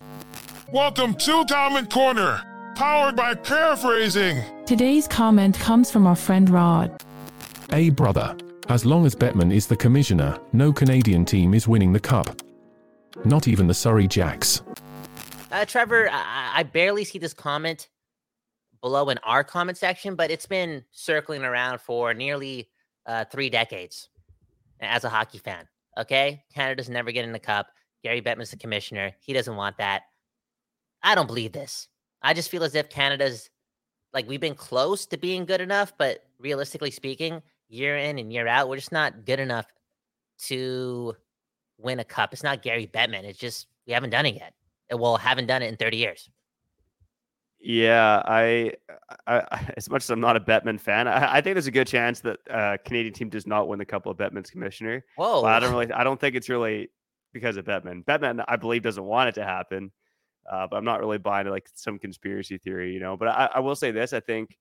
Welcome 0.71 1.13
to 1.15 1.45
Comment 1.45 1.91
Corner, 1.91 2.41
powered 2.75 3.15
by 3.17 3.35
Paraphrasing. 3.35 4.41
Today's 4.65 5.07
comment 5.07 5.59
comes 5.59 5.91
from 5.91 6.07
our 6.07 6.15
friend 6.15 6.49
Rod. 6.49 7.03
Hey 7.69 7.89
brother, 7.89 8.35
as 8.69 8.85
long 8.85 9.05
as 9.05 9.13
Bettman 9.15 9.53
is 9.53 9.67
the 9.67 9.75
commissioner, 9.75 10.39
no 10.53 10.71
Canadian 10.71 11.25
team 11.25 11.53
is 11.53 11.67
winning 11.67 11.91
the 11.91 11.99
cup. 11.99 12.41
Not 13.25 13.47
even 13.47 13.67
the 13.67 13.73
Surrey 13.73 14.07
Jacks. 14.07 14.61
Uh, 15.51 15.65
Trevor, 15.65 16.09
I, 16.09 16.13
I- 16.15 16.51
I 16.59 16.63
barely 16.63 17.03
see 17.03 17.19
this 17.19 17.33
comment 17.33 17.89
below 18.85 19.09
in 19.09 19.17
our 19.23 19.43
comment 19.43 19.79
section, 19.79 20.13
but 20.13 20.29
it's 20.29 20.45
been 20.45 20.83
circling 20.91 21.43
around 21.43 21.81
for 21.81 22.13
nearly 22.13 22.69
uh, 23.07 23.25
three 23.31 23.49
decades 23.49 24.09
as 24.79 25.03
a 25.03 25.09
hockey 25.09 25.39
fan. 25.39 25.67
Okay. 25.97 26.43
Canada's 26.53 26.87
never 26.87 27.11
getting 27.11 27.31
the 27.31 27.39
cup. 27.39 27.65
Gary 28.03 28.21
Bettman's 28.21 28.51
the 28.51 28.57
commissioner. 28.57 29.11
He 29.19 29.33
doesn't 29.33 29.55
want 29.55 29.75
that. 29.79 30.03
I 31.01 31.15
don't 31.15 31.25
believe 31.25 31.51
this. 31.51 31.87
I 32.21 32.35
just 32.35 32.51
feel 32.51 32.63
as 32.63 32.75
if 32.75 32.87
Canada's 32.87 33.49
like 34.13 34.29
we've 34.29 34.39
been 34.39 34.53
close 34.53 35.07
to 35.07 35.17
being 35.17 35.45
good 35.45 35.61
enough, 35.61 35.91
but 35.97 36.19
realistically 36.37 36.91
speaking, 36.91 37.41
year 37.67 37.97
in 37.97 38.19
and 38.19 38.31
year 38.31 38.47
out, 38.47 38.69
we're 38.69 38.75
just 38.75 38.91
not 38.91 39.25
good 39.25 39.39
enough 39.39 39.65
to 40.41 41.15
win 41.79 41.99
a 41.99 42.05
cup. 42.05 42.33
It's 42.33 42.43
not 42.43 42.61
Gary 42.61 42.85
Bettman. 42.85 43.23
It's 43.23 43.39
just 43.39 43.65
we 43.87 43.93
haven't 43.93 44.11
done 44.11 44.27
it 44.27 44.35
yet. 44.35 44.53
Well, 44.93 45.17
haven't 45.17 45.47
done 45.47 45.63
it 45.63 45.69
in 45.69 45.75
30 45.75 45.97
years. 45.97 46.29
Yeah, 47.67 48.21
I, 48.25 48.73
I, 49.25 49.71
as 49.75 49.89
much 49.89 50.03
as 50.03 50.11
I'm 50.11 50.19
not 50.19 50.37
a 50.37 50.39
Bettman 50.39 50.79
fan, 50.79 51.07
I, 51.07 51.37
I 51.37 51.41
think 51.41 51.55
there's 51.55 51.65
a 51.65 51.71
good 51.71 51.87
chance 51.87 52.19
that 52.19 52.37
uh, 52.47 52.77
Canadian 52.85 53.13
team 53.15 53.29
does 53.29 53.47
not 53.47 53.67
win 53.67 53.79
the 53.79 53.85
couple 53.85 54.11
of 54.11 54.19
Bettman's 54.19 54.51
commissioner. 54.51 55.03
Whoa. 55.15 55.41
But 55.41 55.47
I 55.47 55.59
don't 55.59 55.71
really, 55.71 55.91
I 55.91 56.03
don't 56.03 56.19
think 56.19 56.35
it's 56.35 56.47
really 56.47 56.91
because 57.33 57.57
of 57.57 57.65
Bettman. 57.65 58.05
Bettman, 58.05 58.45
I 58.47 58.57
believe, 58.57 58.83
doesn't 58.83 59.03
want 59.03 59.29
it 59.29 59.35
to 59.35 59.43
happen. 59.43 59.91
Uh, 60.47 60.67
but 60.69 60.77
I'm 60.77 60.85
not 60.85 60.99
really 60.99 61.17
buying 61.17 61.47
like 61.47 61.67
some 61.73 61.97
conspiracy 61.97 62.59
theory, 62.59 62.93
you 62.93 62.99
know. 62.99 63.17
But 63.17 63.29
I, 63.29 63.49
I 63.55 63.59
will 63.61 63.75
say 63.75 63.89
this: 63.89 64.13
I 64.13 64.19
think 64.19 64.55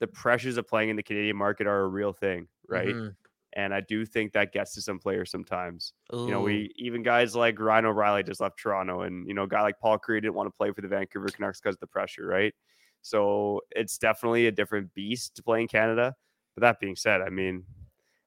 the 0.00 0.06
pressures 0.06 0.56
of 0.56 0.66
playing 0.66 0.88
in 0.88 0.96
the 0.96 1.02
Canadian 1.02 1.36
market 1.36 1.66
are 1.66 1.80
a 1.80 1.88
real 1.88 2.14
thing, 2.14 2.48
right? 2.66 2.88
Mhm. 2.88 3.16
And 3.56 3.72
I 3.72 3.80
do 3.80 4.04
think 4.04 4.32
that 4.32 4.52
gets 4.52 4.74
to 4.74 4.82
some 4.82 4.98
players 4.98 5.30
sometimes. 5.30 5.94
You 6.26 6.30
know, 6.30 6.42
we 6.42 6.72
even 6.76 7.02
guys 7.02 7.34
like 7.34 7.58
Ryan 7.58 7.86
O'Reilly 7.86 8.22
just 8.22 8.38
left 8.38 8.58
Toronto, 8.58 9.00
and 9.00 9.26
you 9.26 9.32
know, 9.32 9.44
a 9.44 9.48
guy 9.48 9.62
like 9.62 9.80
Paul 9.80 9.98
Curry 9.98 10.20
didn't 10.20 10.34
want 10.34 10.46
to 10.46 10.56
play 10.56 10.70
for 10.72 10.82
the 10.82 10.88
Vancouver 10.88 11.28
Canucks 11.28 11.58
because 11.60 11.74
of 11.74 11.80
the 11.80 11.86
pressure, 11.86 12.26
right? 12.26 12.54
So 13.00 13.62
it's 13.70 13.96
definitely 13.96 14.46
a 14.46 14.52
different 14.52 14.92
beast 14.92 15.36
to 15.36 15.42
play 15.42 15.62
in 15.62 15.68
Canada. 15.68 16.14
But 16.54 16.60
that 16.62 16.80
being 16.80 16.96
said, 16.96 17.22
I 17.22 17.30
mean, 17.30 17.64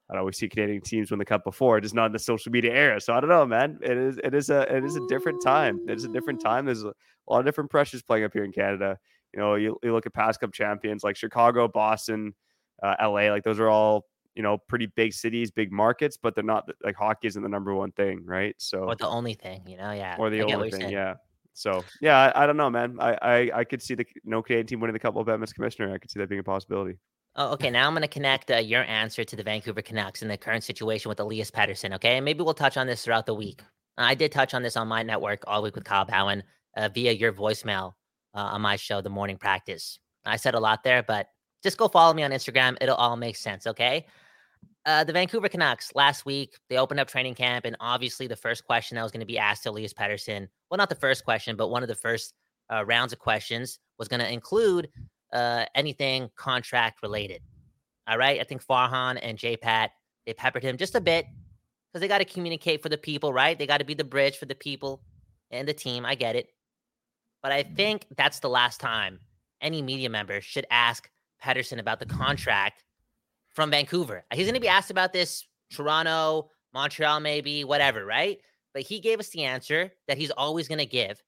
I 0.09 0.15
don't 0.15 0.23
know 0.23 0.25
we 0.25 0.33
see 0.33 0.49
Canadian 0.49 0.81
teams 0.81 1.11
win 1.11 1.19
the 1.19 1.25
cup 1.25 1.43
before, 1.43 1.79
just 1.79 1.93
not 1.93 2.07
in 2.07 2.11
the 2.11 2.19
social 2.19 2.51
media 2.51 2.73
era. 2.73 2.99
So 2.99 3.13
I 3.13 3.19
don't 3.19 3.29
know, 3.29 3.45
man. 3.45 3.77
It 3.83 3.97
is 3.97 4.19
it 4.23 4.33
is 4.33 4.49
a 4.49 4.61
it 4.75 4.83
is 4.83 4.95
a 4.95 5.05
different 5.07 5.43
time. 5.43 5.79
It 5.87 5.95
is 5.95 6.05
a 6.05 6.09
different 6.09 6.41
time. 6.41 6.65
There's 6.65 6.83
a 6.83 6.93
lot 7.27 7.39
of 7.39 7.45
different 7.45 7.69
pressures 7.69 8.01
playing 8.01 8.23
up 8.23 8.33
here 8.33 8.45
in 8.45 8.51
Canada. 8.51 8.97
You 9.31 9.39
know, 9.39 9.53
you, 9.55 9.77
you 9.83 9.93
look 9.93 10.07
at 10.07 10.13
past 10.13 10.39
cup 10.39 10.53
champions 10.53 11.03
like 11.03 11.15
Chicago, 11.15 11.67
Boston, 11.67 12.33
uh, 12.81 12.95
LA, 12.99 13.29
like 13.29 13.43
those 13.43 13.59
are 13.59 13.69
all 13.69 14.05
you 14.39 14.43
know 14.43 14.58
pretty 14.58 14.86
big 14.86 15.12
cities, 15.12 15.52
big 15.52 15.69
markets, 15.69 16.15
but 16.15 16.34
they're 16.34 16.45
not 16.45 16.69
like 16.82 16.95
hockey 16.95 17.28
isn't 17.28 17.43
the 17.43 17.49
number 17.49 17.75
one 17.75 17.91
thing, 17.91 18.23
right? 18.23 18.56
So 18.58 18.86
or 18.86 18.95
the 18.95 19.06
only 19.06 19.34
thing, 19.34 19.63
you 19.67 19.75
know, 19.75 19.91
yeah. 19.91 20.15
or 20.17 20.30
the 20.30 20.38
I 20.38 20.45
get 20.45 20.47
what 20.47 20.56
only 20.56 20.71
thing, 20.71 20.89
yeah. 20.89 21.15
So 21.56 21.84
yeah, 21.99 22.32
I, 22.34 22.43
I 22.43 22.47
don't 22.47 22.56
know, 22.56 22.69
man. 22.69 22.95
I, 23.02 23.17
I 23.21 23.52
I 23.54 23.63
could 23.65 23.82
see 23.82 23.95
the 23.95 24.06
no 24.23 24.41
Canadian 24.41 24.67
team 24.67 24.80
winning 24.80 24.93
the 24.93 24.99
Cup 24.99 25.17
of 25.17 25.25
Bettman's 25.25 25.52
commissioner. 25.52 25.93
I 25.93 25.97
could 25.97 26.10
see 26.10 26.21
that 26.21 26.30
being 26.30 26.39
a 26.39 26.43
possibility. 26.43 26.97
Oh, 27.36 27.52
okay. 27.52 27.69
Now 27.69 27.86
I'm 27.86 27.93
going 27.93 28.02
to 28.02 28.08
connect 28.08 28.49
uh, 28.49 28.56
your 28.60 28.86
answer 28.86 29.25
to 29.25 29.36
the 29.36 29.43
Vancouver 29.43 29.82
Canucks 29.82 30.21
and 30.21 30.32
the 30.32 30.38
current 30.38 30.63
situation 30.63 31.10
with 31.10 31.19
Elias 31.19 31.52
Patterson. 31.52 31.93
Okay, 31.95 32.15
and 32.15 32.23
maybe 32.23 32.41
we'll 32.41 32.54
touch 32.54 32.78
on 32.78 32.88
this 32.88 33.04
throughout 33.04 33.25
the 33.25 33.36
week. 33.36 33.62
I 33.97 34.15
did 34.15 34.32
touch 34.32 34.54
on 34.54 34.63
this 34.63 34.78
on 34.78 34.88
my 34.88 35.04
network 35.04 35.43
all 35.47 35.62
week 35.62 35.75
with 35.75 35.84
Kyle 35.84 36.06
Bowen 36.06 36.43
uh, 36.78 36.88
via 36.88 37.12
your 37.12 37.34
voicemail 37.34 37.95
uh, 38.34 38.39
on 38.54 38.62
my 38.62 38.78
show, 38.78 39.02
The 39.02 39.10
Morning 39.10 39.38
Practice. 39.38 39.99
I 40.25 40.38
said 40.38 40.56
a 40.56 40.62
lot 40.62 40.86
there, 40.86 41.04
but 41.04 41.28
just 41.62 41.78
go 41.78 41.89
follow 41.89 42.13
me 42.13 42.23
on 42.23 42.32
Instagram. 42.32 42.78
It'll 42.80 42.95
all 42.95 43.17
make 43.17 43.36
sense. 43.36 43.67
Okay. 43.67 44.06
Uh, 44.89 45.04
the 45.04 45.13
Vancouver 45.13 45.47
Canucks 45.47 45.91
last 45.93 46.25
week, 46.25 46.56
they 46.67 46.80
opened 46.80 46.99
up 46.99 47.08
training 47.08 47.36
camp, 47.36 47.63
and 47.65 47.78
obviously 47.80 48.25
the 48.25 48.36
first 48.36 48.65
question 48.65 48.95
that 48.95 49.04
was 49.04 49.12
going 49.12 49.19
to 49.19 49.25
be 49.28 49.38
asked 49.38 49.62
to 49.62 49.69
Elias 49.69 49.93
Pettersson, 49.93 50.47
well, 50.67 50.80
not 50.80 50.89
the 50.89 50.95
first 50.95 51.23
question, 51.23 51.56
but 51.56 51.67
one 51.67 51.84
of 51.84 51.88
the 51.88 51.93
first 51.93 52.34
uh, 52.73 52.84
rounds 52.84 53.13
of 53.13 53.19
questions 53.19 53.78
was 53.99 54.08
going 54.08 54.19
to 54.19 54.34
include 54.34 54.89
uh, 55.32 55.65
anything 55.75 56.28
contract 56.36 57.04
related. 57.04 57.39
All 58.08 58.17
right. 58.17 58.41
I 58.41 58.43
think 58.43 58.65
Farhan 58.65 59.19
and 59.21 59.38
J 59.38 59.56
Pat, 59.58 59.91
they 60.25 60.34
peppered 60.34 60.63
him 60.63 60.75
just 60.75 60.95
a 60.95 61.02
bit 61.02 61.28
because 61.93 62.02
they 62.02 62.08
got 62.08 62.17
to 62.17 62.25
communicate 62.25 62.82
for 62.82 62.89
the 62.89 62.97
people, 62.97 63.32
right? 63.32 63.60
They 63.60 63.67
got 63.67 63.78
to 63.78 63.86
be 63.86 63.93
the 63.93 64.04
bridge 64.04 64.38
for 64.38 64.47
the 64.47 64.56
people 64.56 65.04
and 65.52 65.67
the 65.67 65.73
team. 65.73 66.04
I 66.04 66.15
get 66.15 66.36
it. 66.36 66.47
But 67.43 67.52
I 67.52 67.62
think 67.62 68.08
that's 68.17 68.39
the 68.39 68.49
last 68.49 68.80
time 68.80 69.19
any 69.62 69.84
media 69.84 70.10
member 70.10 70.41
should 70.41 70.65
ask 70.71 71.08
Pettersson 71.45 71.78
about 71.78 71.99
the 71.99 72.08
contract 72.08 72.84
from 73.60 73.72
Vancouver. 73.72 74.24
He's 74.34 74.45
going 74.45 74.54
to 74.54 74.62
be 74.62 74.67
mm-hmm. 74.67 74.78
asked 74.78 74.89
about 74.89 75.12
this 75.12 75.45
Toronto, 75.69 76.50
Montreal, 76.74 77.19
maybe, 77.19 77.65
whatever, 77.65 78.06
right? 78.06 78.39
But 78.74 78.84
he 78.84 79.02
gave 79.02 79.19
us 79.19 79.28
the 79.32 79.43
answer 79.43 79.91
that 80.08 80.17
he's 80.17 80.32
always 80.32 80.69
going 80.69 80.78
to 80.78 80.86
give. 80.86 81.22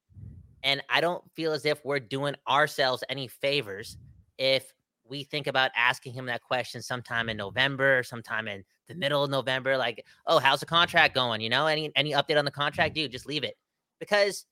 And 0.64 0.82
I 0.90 1.02
don't 1.02 1.22
feel 1.36 1.52
as 1.52 1.66
if 1.66 1.84
we're 1.84 2.00
doing 2.00 2.36
ourselves 2.48 3.04
any 3.10 3.28
favors 3.28 3.98
if 4.38 4.72
we 5.04 5.26
think 5.26 5.48
about 5.48 5.72
asking 5.76 6.14
him 6.14 6.26
that 6.28 6.42
question 6.42 6.82
sometime 6.82 7.28
in 7.28 7.36
November, 7.36 8.02
sometime 8.02 8.48
in 8.48 8.64
the 8.88 8.96
middle 8.96 9.26
of 9.26 9.30
November, 9.30 9.76
like, 9.76 10.06
oh, 10.26 10.40
how's 10.40 10.62
the 10.62 10.66
contract 10.66 11.14
going? 11.14 11.42
You 11.42 11.50
know, 11.50 11.68
any 11.68 11.92
any 11.98 12.12
update 12.12 12.40
on 12.40 12.46
the 12.46 12.52
contract, 12.52 12.96
dude, 12.96 13.12
just 13.12 13.28
leave 13.28 13.44
it. 13.44 13.58
Because 14.00 14.46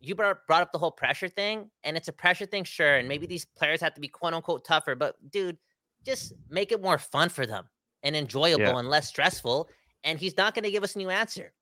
you 0.00 0.14
brought, 0.14 0.46
brought 0.46 0.62
up 0.62 0.72
the 0.72 0.78
whole 0.78 0.92
pressure 0.92 1.28
thing, 1.28 1.68
and 1.84 1.94
it's 1.94 2.08
a 2.08 2.12
pressure 2.12 2.46
thing, 2.46 2.64
sure. 2.64 2.96
And 2.96 3.06
maybe 3.06 3.26
these 3.26 3.44
players 3.44 3.82
have 3.82 3.92
to 3.92 4.00
be 4.00 4.08
quote 4.08 4.32
unquote 4.32 4.64
tougher, 4.64 4.94
but 4.94 5.16
dude, 5.30 5.58
just 6.08 6.32
make 6.48 6.72
it 6.72 6.80
more 6.82 6.98
fun 6.98 7.28
for 7.28 7.46
them 7.46 7.64
and 8.02 8.16
enjoyable 8.16 8.62
Yeah. 8.62 8.78
and 8.78 8.88
less 8.88 9.08
stressful. 9.08 9.68
And 10.04 10.18
he's 10.18 10.36
not 10.36 10.54
going 10.54 10.64
to 10.64 10.70
give 10.70 10.82
us 10.82 10.94
a 10.94 10.98
new 10.98 11.10
answer. 11.10 11.52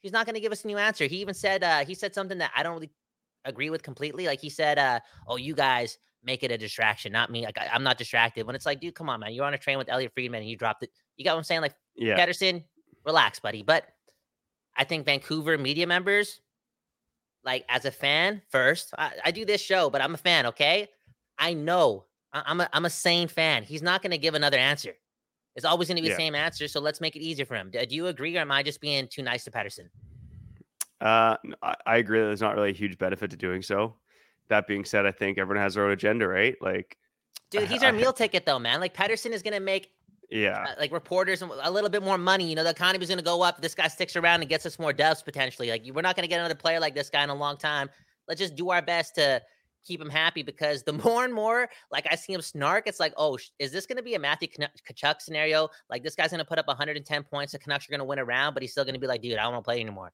He's 0.00 0.12
not 0.12 0.26
going 0.26 0.34
to 0.34 0.40
give 0.40 0.52
us 0.52 0.64
a 0.64 0.66
new 0.66 0.78
answer. 0.78 1.06
He 1.06 1.16
even 1.18 1.34
said 1.34 1.62
uh, 1.62 1.84
he 1.84 1.94
said 1.94 2.12
something 2.14 2.38
that 2.38 2.50
I 2.56 2.62
don't 2.62 2.74
really 2.74 2.90
agree 3.44 3.70
with 3.70 3.82
completely. 3.82 4.26
Like 4.26 4.40
he 4.40 4.50
said, 4.50 4.78
uh, 4.78 4.98
"Oh, 5.28 5.36
you 5.36 5.54
guys 5.54 5.98
make 6.24 6.42
it 6.42 6.50
a 6.50 6.58
distraction, 6.58 7.12
not 7.12 7.30
me. 7.30 7.44
Like 7.44 7.56
I, 7.58 7.68
am 7.74 7.84
not 7.84 7.98
distracted." 7.98 8.44
When 8.46 8.56
it's 8.56 8.66
like, 8.66 8.80
dude, 8.80 8.96
come 8.96 9.08
on, 9.08 9.20
man, 9.20 9.32
you're 9.32 9.44
on 9.44 9.54
a 9.54 9.58
train 9.58 9.78
with 9.78 9.88
Elliotte 9.88 10.12
Friedman 10.12 10.40
and 10.40 10.50
you 10.50 10.56
dropped 10.56 10.82
it. 10.82 10.90
You 11.16 11.24
got 11.24 11.34
what 11.34 11.38
I'm 11.38 11.44
saying? 11.44 11.60
Like 11.60 11.74
Yeah. 11.94 12.16
Pettersson, 12.18 12.64
relax, 13.06 13.38
buddy. 13.38 13.62
But 13.62 13.84
I 14.76 14.82
think 14.82 15.06
Vancouver 15.06 15.56
media 15.56 15.86
members, 15.86 16.40
like 17.44 17.64
as 17.68 17.84
a 17.84 17.92
fan, 17.92 18.42
first, 18.50 18.92
I, 18.98 19.12
I 19.26 19.30
do 19.30 19.44
this 19.44 19.60
show, 19.60 19.88
but 19.88 20.00
I'm 20.02 20.14
a 20.14 20.18
fan. 20.18 20.46
Okay, 20.46 20.88
I 21.38 21.54
know 21.54 22.06
I, 22.32 22.42
I'm 22.46 22.60
a 22.60 22.68
I'm 22.72 22.84
a 22.84 22.90
sane 22.90 23.28
fan. 23.28 23.62
He's 23.62 23.82
not 23.82 24.02
going 24.02 24.10
to 24.10 24.18
give 24.18 24.34
another 24.34 24.58
answer. 24.58 24.92
It's 25.54 25.64
always 25.64 25.88
going 25.88 25.96
to 25.96 26.02
be 26.02 26.08
Yeah. 26.08 26.14
the 26.14 26.20
same 26.20 26.34
answer. 26.34 26.66
So 26.68 26.80
let's 26.80 27.00
make 27.00 27.14
it 27.16 27.20
easier 27.20 27.44
for 27.44 27.54
him. 27.56 27.70
Do, 27.70 27.84
do 27.84 27.94
you 27.94 28.06
agree, 28.06 28.36
or 28.36 28.40
am 28.40 28.50
I 28.50 28.62
just 28.62 28.80
being 28.80 29.06
too 29.08 29.22
nice 29.22 29.44
to 29.44 29.50
Pettersson? 29.50 29.88
Uh, 31.00 31.36
I 31.84 31.96
agree 31.96 32.20
that 32.20 32.26
there's 32.26 32.40
not 32.40 32.54
really 32.54 32.70
a 32.70 32.74
huge 32.74 32.96
benefit 32.96 33.30
to 33.32 33.36
doing 33.36 33.60
so. 33.60 33.96
That 34.48 34.66
being 34.66 34.84
said, 34.84 35.04
I 35.04 35.10
think 35.12 35.36
everyone 35.38 35.62
has 35.62 35.74
their 35.74 35.84
own 35.84 35.90
agenda, 35.92 36.28
right? 36.28 36.54
Like, 36.60 36.96
Dude, 37.50 37.68
he's 37.68 37.82
our 37.82 37.92
meal 37.92 38.12
ticket 38.12 38.46
though, 38.46 38.58
man. 38.58 38.80
Like 38.80 38.94
Pettersson 38.94 39.32
is 39.32 39.42
going 39.42 39.54
to 39.54 39.60
make 39.60 39.90
yeah, 40.30 40.64
uh, 40.68 40.74
like 40.80 40.92
reporters 40.92 41.42
a 41.42 41.70
little 41.70 41.90
bit 41.90 42.02
more 42.02 42.16
money. 42.16 42.48
You 42.48 42.54
know, 42.56 42.64
the 42.64 42.70
economy's 42.70 43.08
going 43.08 43.18
to 43.18 43.24
go 43.24 43.42
up. 43.42 43.60
This 43.60 43.74
guy 43.74 43.88
sticks 43.88 44.16
around 44.16 44.40
and 44.40 44.48
gets 44.48 44.64
us 44.64 44.78
more 44.78 44.92
dubs 44.92 45.22
potentially. 45.22 45.68
Like 45.70 45.84
we're 45.92 46.00
not 46.00 46.16
going 46.16 46.24
to 46.24 46.28
get 46.28 46.38
another 46.38 46.54
player 46.54 46.80
like 46.80 46.94
this 46.94 47.10
guy 47.10 47.22
in 47.22 47.28
a 47.28 47.34
long 47.34 47.58
time. 47.58 47.90
Let's 48.28 48.40
just 48.40 48.56
do 48.56 48.70
our 48.70 48.80
best 48.80 49.16
to 49.16 49.42
keep 49.84 50.00
him 50.00 50.10
happy 50.10 50.42
because 50.42 50.82
the 50.82 50.92
more 51.04 51.24
and 51.24 51.34
more 51.34 51.68
like 51.90 52.06
I 52.10 52.16
see 52.16 52.32
him 52.32 52.42
snark, 52.42 52.86
it's 52.86 53.00
like, 53.00 53.12
oh, 53.16 53.38
is 53.58 53.72
this 53.72 53.86
going 53.86 53.96
to 53.96 54.02
be 54.02 54.14
a 54.14 54.18
Matthew 54.18 54.48
Tkachuk 54.48 55.20
scenario? 55.20 55.68
Like 55.90 56.02
this 56.02 56.14
guy's 56.14 56.30
going 56.30 56.38
to 56.38 56.44
put 56.44 56.58
up 56.58 56.66
110 56.66 57.22
points. 57.24 57.52
The 57.52 57.58
Canucks 57.58 57.88
are 57.88 57.92
going 57.92 58.00
to 58.00 58.04
win 58.04 58.18
around, 58.18 58.54
but 58.54 58.62
he's 58.62 58.72
still 58.72 58.84
going 58.84 58.94
to 58.94 59.00
be 59.00 59.06
like, 59.06 59.22
dude, 59.22 59.38
I 59.38 59.42
don't 59.42 59.52
want 59.52 59.64
to 59.64 59.68
play 59.68 59.80
anymore. 59.80 60.12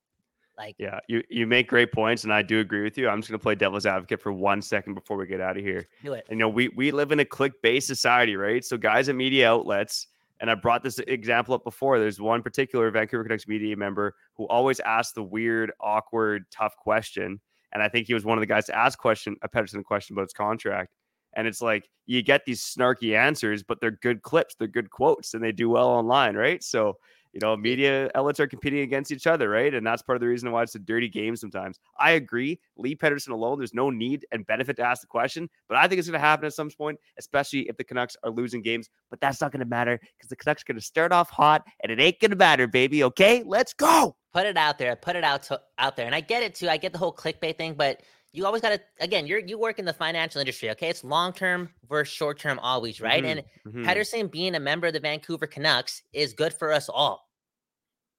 Like, 0.59 0.75
yeah. 0.79 0.99
You 1.07 1.23
you 1.31 1.47
make 1.47 1.69
great 1.69 1.93
points, 1.93 2.25
and 2.25 2.35
I 2.35 2.43
do 2.43 2.59
agree 2.59 2.83
with 2.83 2.99
you. 2.99 3.09
I'm 3.09 3.21
just 3.21 3.31
gonna 3.31 3.39
play 3.39 3.55
devil's 3.55 3.87
advocate 3.87 4.21
for 4.21 4.33
one 4.33 4.61
second 4.61 4.95
before 4.95 5.17
we 5.17 5.27
get 5.27 5.41
out 5.41 5.57
of 5.57 5.63
here. 5.63 5.87
do 6.03 6.15
it. 6.15 6.27
And, 6.29 6.39
you 6.39 6.45
know, 6.45 6.49
we 6.49 6.69
we 6.71 6.91
live 6.91 7.13
in 7.13 7.21
a 7.21 7.25
click-based 7.25 7.87
society, 7.87 8.35
right? 8.35 8.65
So 8.65 8.77
guys 8.77 9.09
at 9.09 9.15
media 9.15 9.49
outlets, 9.49 10.09
and 10.41 10.51
I 10.51 10.57
brought 10.57 10.83
this 10.83 10.99
example 10.99 11.55
up 11.55 11.63
before. 11.63 12.01
There's 12.01 12.21
one 12.21 12.43
particular 12.43 12.91
Vancouver 12.91 13.23
Canucks 13.23 13.47
media 13.47 13.77
member 13.77 14.17
who 14.35 14.49
always 14.49 14.81
asks 14.81 15.13
the 15.13 15.23
weird, 15.23 15.73
awkward, 15.81 16.47
tough 16.51 16.77
question. 16.77 17.41
And 17.73 17.83
I 17.83 17.89
think 17.89 18.07
he 18.07 18.15
was 18.15 18.25
one 18.25 18.39
of 18.39 18.41
the 18.41 18.47
guys 18.47 18.67
to 18.67 18.77
ask 18.77 18.99
question 18.99 19.37
a 19.43 19.49
Pettersson 19.49 19.85
question 19.85 20.15
about 20.15 20.23
his 20.23 20.33
contract. 20.33 20.91
And 21.37 21.47
it's 21.47 21.61
like 21.61 21.89
you 22.07 22.23
get 22.23 22.45
these 22.45 22.63
snarky 22.63 23.17
answers, 23.17 23.63
but 23.63 23.81
they're 23.81 23.99
good 24.03 24.23
clips, 24.23 24.55
they're 24.59 24.67
good 24.67 24.91
quotes, 24.91 25.35
and 25.35 25.43
they 25.43 25.53
do 25.53 25.69
well 25.69 25.89
online, 25.89 26.35
right? 26.35 26.63
So 26.63 26.97
you 27.33 27.41
know, 27.41 27.57
media 27.57 28.11
outlets 28.15 28.41
are 28.41 28.47
competing 28.47 28.81
against 28.81 29.13
each 29.13 29.27
other, 29.27 29.49
right? 29.49 29.75
And 29.75 29.87
that's 29.87 30.03
part 30.03 30.17
of 30.17 30.21
the 30.21 30.27
reason 30.29 30.51
why 30.51 30.63
it's 30.63 30.75
a 30.75 30.79
dirty 30.79 31.09
game 31.09 31.37
sometimes. 31.37 31.79
I 31.99 32.13
agree. 32.13 32.59
Lee 32.77 32.97
Pettersson 32.97 33.31
alone, 33.31 33.59
there's 33.59 33.75
no 33.75 33.91
need 33.91 34.27
and 34.33 34.47
benefit 34.47 34.77
to 34.77 34.83
ask 34.83 35.01
the 35.03 35.07
question, 35.07 35.49
but 35.69 35.77
I 35.77 35.87
think 35.87 35.99
it's 35.99 36.09
going 36.09 36.21
to 36.21 36.27
happen 36.27 36.47
at 36.47 36.55
some 36.55 36.71
point, 36.71 36.99
especially 37.19 37.69
if 37.69 37.77
the 37.77 37.85
Canucks 37.85 38.17
are 38.23 38.31
losing 38.31 38.63
games. 38.63 38.89
But 39.11 39.21
that's 39.21 39.41
not 39.41 39.53
going 39.53 39.61
to 39.61 39.67
matter 39.67 39.99
because 40.17 40.29
the 40.29 40.37
Canucks 40.37 40.63
are 40.63 40.73
going 40.73 40.81
to 40.81 40.85
start 40.85 41.13
off 41.13 41.31
hot 41.31 41.65
and 41.81 41.93
it 41.93 42.01
ain't 42.01 42.21
going 42.21 42.31
to 42.31 42.37
matter, 42.37 42.67
baby. 42.67 43.05
Okay, 43.05 43.43
let's 43.45 43.73
go. 43.73 44.17
put 44.33 44.47
it 44.47 44.57
out 44.57 44.79
there 44.79 44.95
put 44.95 45.17
it 45.17 45.25
out 45.25 45.43
to, 45.43 45.61
out 45.79 45.97
there 45.97 46.07
and 46.07 46.15
i 46.15 46.21
get 46.21 46.43
it 46.43 46.55
too 46.55 46.69
i 46.69 46.77
get 46.77 46.93
the 46.93 46.99
whole 46.99 47.13
clickbait 47.13 47.57
thing 47.57 47.75
but 47.75 48.03
you 48.33 48.45
always 48.47 48.61
got 48.63 48.71
to 48.71 48.81
again 49.01 49.27
you're 49.27 49.39
you 49.39 49.59
work 49.59 49.79
in 49.79 49.85
the 49.85 49.93
financial 49.93 50.39
industry 50.41 50.71
okay 50.71 50.89
it's 50.91 51.03
long 51.03 51.33
term 51.33 51.71
versus 51.89 52.13
short 52.15 52.39
term 52.39 52.59
always 52.59 53.01
right 53.01 53.25
Mhm, 53.25 53.43
and 53.67 53.75
Mhm. 53.75 53.85
Pettersson 53.87 54.31
being 54.31 54.55
a 54.55 54.61
member 54.61 54.87
of 54.87 54.93
the 54.93 55.01
Vancouver 55.01 55.47
Canucks 55.47 56.03
is 56.13 56.33
good 56.35 56.53
for 56.53 56.73
us 56.73 56.89
all. 56.89 57.27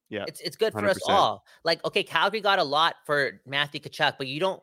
Yeah, 0.09 0.25
It's 0.27 0.39
it's 0.41 0.55
good 0.55 0.73
for 0.73 0.87
us 0.87 0.97
all. 1.07 1.45
Like, 1.63 1.85
okay, 1.85 2.01
Calgary 2.03 2.41
got 2.41 2.57
a 2.57 2.63
lot 2.63 2.95
for 3.05 3.41
Matthew 3.45 3.79
Tkachuk, 3.79 4.17
but 4.17 4.25
you 4.27 4.39
don't 4.39 4.61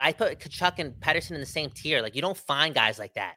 I 0.00 0.12
put 0.12 0.38
Tkachuk 0.38 0.78
and 0.78 0.92
Pettersson 0.94 1.30
in 1.32 1.40
the 1.40 1.46
same 1.46 1.70
tier. 1.70 2.02
Like, 2.02 2.14
you 2.14 2.20
don't 2.20 2.36
find 2.36 2.74
guys 2.74 2.98
like 2.98 3.14
that. 3.14 3.36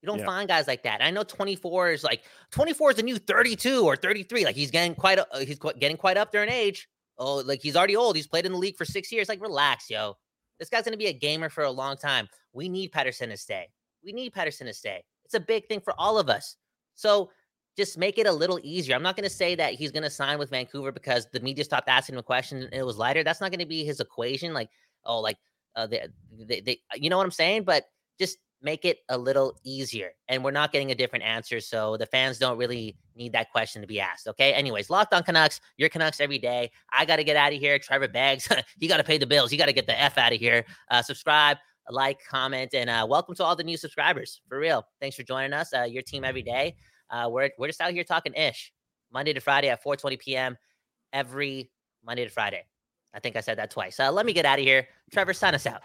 You 0.00 0.06
don't 0.06 0.20
Yeah. 0.20 0.24
find 0.26 0.48
guys 0.48 0.66
like 0.66 0.84
that. 0.84 1.02
I 1.02 1.10
know 1.10 1.22
24 1.24 1.92
is 1.92 2.02
like 2.02 2.22
24 2.50 2.92
is 2.92 2.98
a 2.98 3.02
new 3.02 3.18
32 3.18 3.84
or 3.84 3.94
33. 3.96 4.44
Like 4.46 4.56
he's 4.56 4.70
getting 4.70 4.94
quite 4.94 5.18
a, 5.18 5.30
uh, 5.34 5.40
he's 5.40 5.58
getting 5.78 5.98
quite 5.98 6.16
up 6.16 6.32
there 6.32 6.42
in 6.42 6.48
age. 6.48 6.88
Oh, 7.18 7.36
like 7.36 7.60
he's 7.60 7.76
already 7.76 7.94
old. 7.94 8.16
He's 8.16 8.26
played 8.26 8.46
in 8.46 8.52
the 8.52 8.58
league 8.58 8.76
for 8.78 8.86
six 8.86 9.12
years. 9.12 9.28
Like, 9.28 9.42
relax, 9.42 9.90
yo. 9.90 10.16
This 10.62 10.68
guy's 10.68 10.84
gonna 10.84 10.96
be 10.96 11.08
a 11.08 11.12
gamer 11.12 11.48
for 11.48 11.64
a 11.64 11.70
long 11.70 11.96
time. 11.96 12.28
We 12.52 12.68
need 12.68 12.92
Pettersson 12.92 13.30
to 13.30 13.36
stay. 13.36 13.68
We 14.04 14.12
need 14.12 14.32
Pettersson 14.32 14.66
to 14.66 14.72
stay. 14.72 15.02
It's 15.24 15.34
a 15.34 15.40
big 15.40 15.66
thing 15.66 15.80
for 15.80 15.92
all 15.98 16.18
of 16.18 16.28
us. 16.28 16.56
So 16.94 17.30
just 17.76 17.98
make 17.98 18.18
it 18.18 18.26
a 18.26 18.32
little 18.32 18.60
easier. 18.62 18.94
I'm 18.94 19.02
not 19.02 19.16
going 19.16 19.28
to 19.28 19.34
say 19.34 19.54
that 19.54 19.74
he's 19.74 19.90
going 19.90 20.02
to 20.02 20.10
sign 20.10 20.38
with 20.38 20.50
Vancouver 20.50 20.92
because 20.92 21.26
the 21.32 21.40
media 21.40 21.64
stopped 21.64 21.88
asking 21.88 22.14
him 22.14 22.18
a 22.18 22.22
question 22.22 22.62
and 22.62 22.74
it 22.74 22.84
was 22.84 22.98
lighter. 22.98 23.24
That's 23.24 23.40
not 23.40 23.50
going 23.50 23.60
to 23.60 23.66
be 23.66 23.84
his 23.84 24.00
equation. 24.00 24.52
Like, 24.52 24.68
oh, 25.04 25.20
like, 25.20 25.38
uh, 25.74 25.86
they, 25.86 26.06
they, 26.38 26.60
they, 26.60 26.80
you 26.94 27.08
know 27.08 27.16
what 27.16 27.24
I'm 27.24 27.30
saying? 27.30 27.64
But 27.64 27.84
just 28.18 28.38
make 28.62 28.84
it 28.84 28.98
a 29.08 29.18
little 29.18 29.54
easier. 29.64 30.12
And 30.28 30.44
we're 30.44 30.52
not 30.52 30.72
getting 30.72 30.90
a 30.90 30.94
different 30.94 31.24
answer. 31.24 31.60
So 31.60 31.96
the 31.96 32.06
fans 32.06 32.38
don't 32.38 32.56
really 32.56 32.96
need 33.16 33.32
that 33.32 33.50
question 33.50 33.82
to 33.82 33.88
be 33.88 34.00
asked. 34.00 34.28
Okay. 34.28 34.52
Anyways, 34.52 34.90
locked 34.90 35.12
on 35.12 35.22
Canucks, 35.22 35.60
your 35.76 35.88
Canucks 35.88 36.20
every 36.20 36.38
day. 36.38 36.70
I 36.92 37.04
got 37.04 37.16
to 37.16 37.24
get 37.24 37.36
out 37.36 37.52
of 37.52 37.58
here. 37.58 37.78
Trevor 37.78 38.08
Beggs, 38.08 38.48
you 38.78 38.88
got 38.88 38.98
to 38.98 39.04
pay 39.04 39.18
the 39.18 39.26
bills. 39.26 39.52
You 39.52 39.58
got 39.58 39.66
to 39.66 39.72
get 39.72 39.86
the 39.86 40.00
F 40.00 40.16
out 40.18 40.32
of 40.32 40.38
here. 40.38 40.64
Uh, 40.90 41.02
subscribe, 41.02 41.58
like, 41.90 42.20
comment, 42.24 42.74
and 42.74 42.88
uh, 42.88 43.06
welcome 43.08 43.34
to 43.34 43.44
all 43.44 43.56
the 43.56 43.64
new 43.64 43.76
subscribers. 43.76 44.40
For 44.48 44.58
real. 44.58 44.86
Thanks 45.00 45.16
for 45.16 45.24
joining 45.24 45.52
us. 45.52 45.72
Uh, 45.74 45.82
your 45.82 46.02
team 46.02 46.24
every 46.24 46.42
day. 46.42 46.76
Uh, 47.10 47.28
we're 47.30 47.50
we're 47.58 47.66
just 47.66 47.80
out 47.80 47.92
here 47.92 48.04
talking 48.04 48.32
ish, 48.34 48.72
Monday 49.12 49.32
to 49.34 49.40
Friday 49.40 49.68
at 49.68 49.84
4:20 49.84 50.18
p.m. 50.18 50.56
every 51.12 51.70
Monday 52.04 52.24
to 52.24 52.30
Friday. 52.30 52.64
I 53.14 53.20
think 53.20 53.36
I 53.36 53.40
said 53.40 53.58
that 53.58 53.70
twice. 53.70 54.00
Uh, 54.00 54.10
let 54.10 54.24
me 54.24 54.32
get 54.32 54.46
out 54.46 54.58
of 54.58 54.64
here. 54.64 54.88
Trevor, 55.12 55.34
sign 55.34 55.54
us 55.54 55.66
out. 55.66 55.82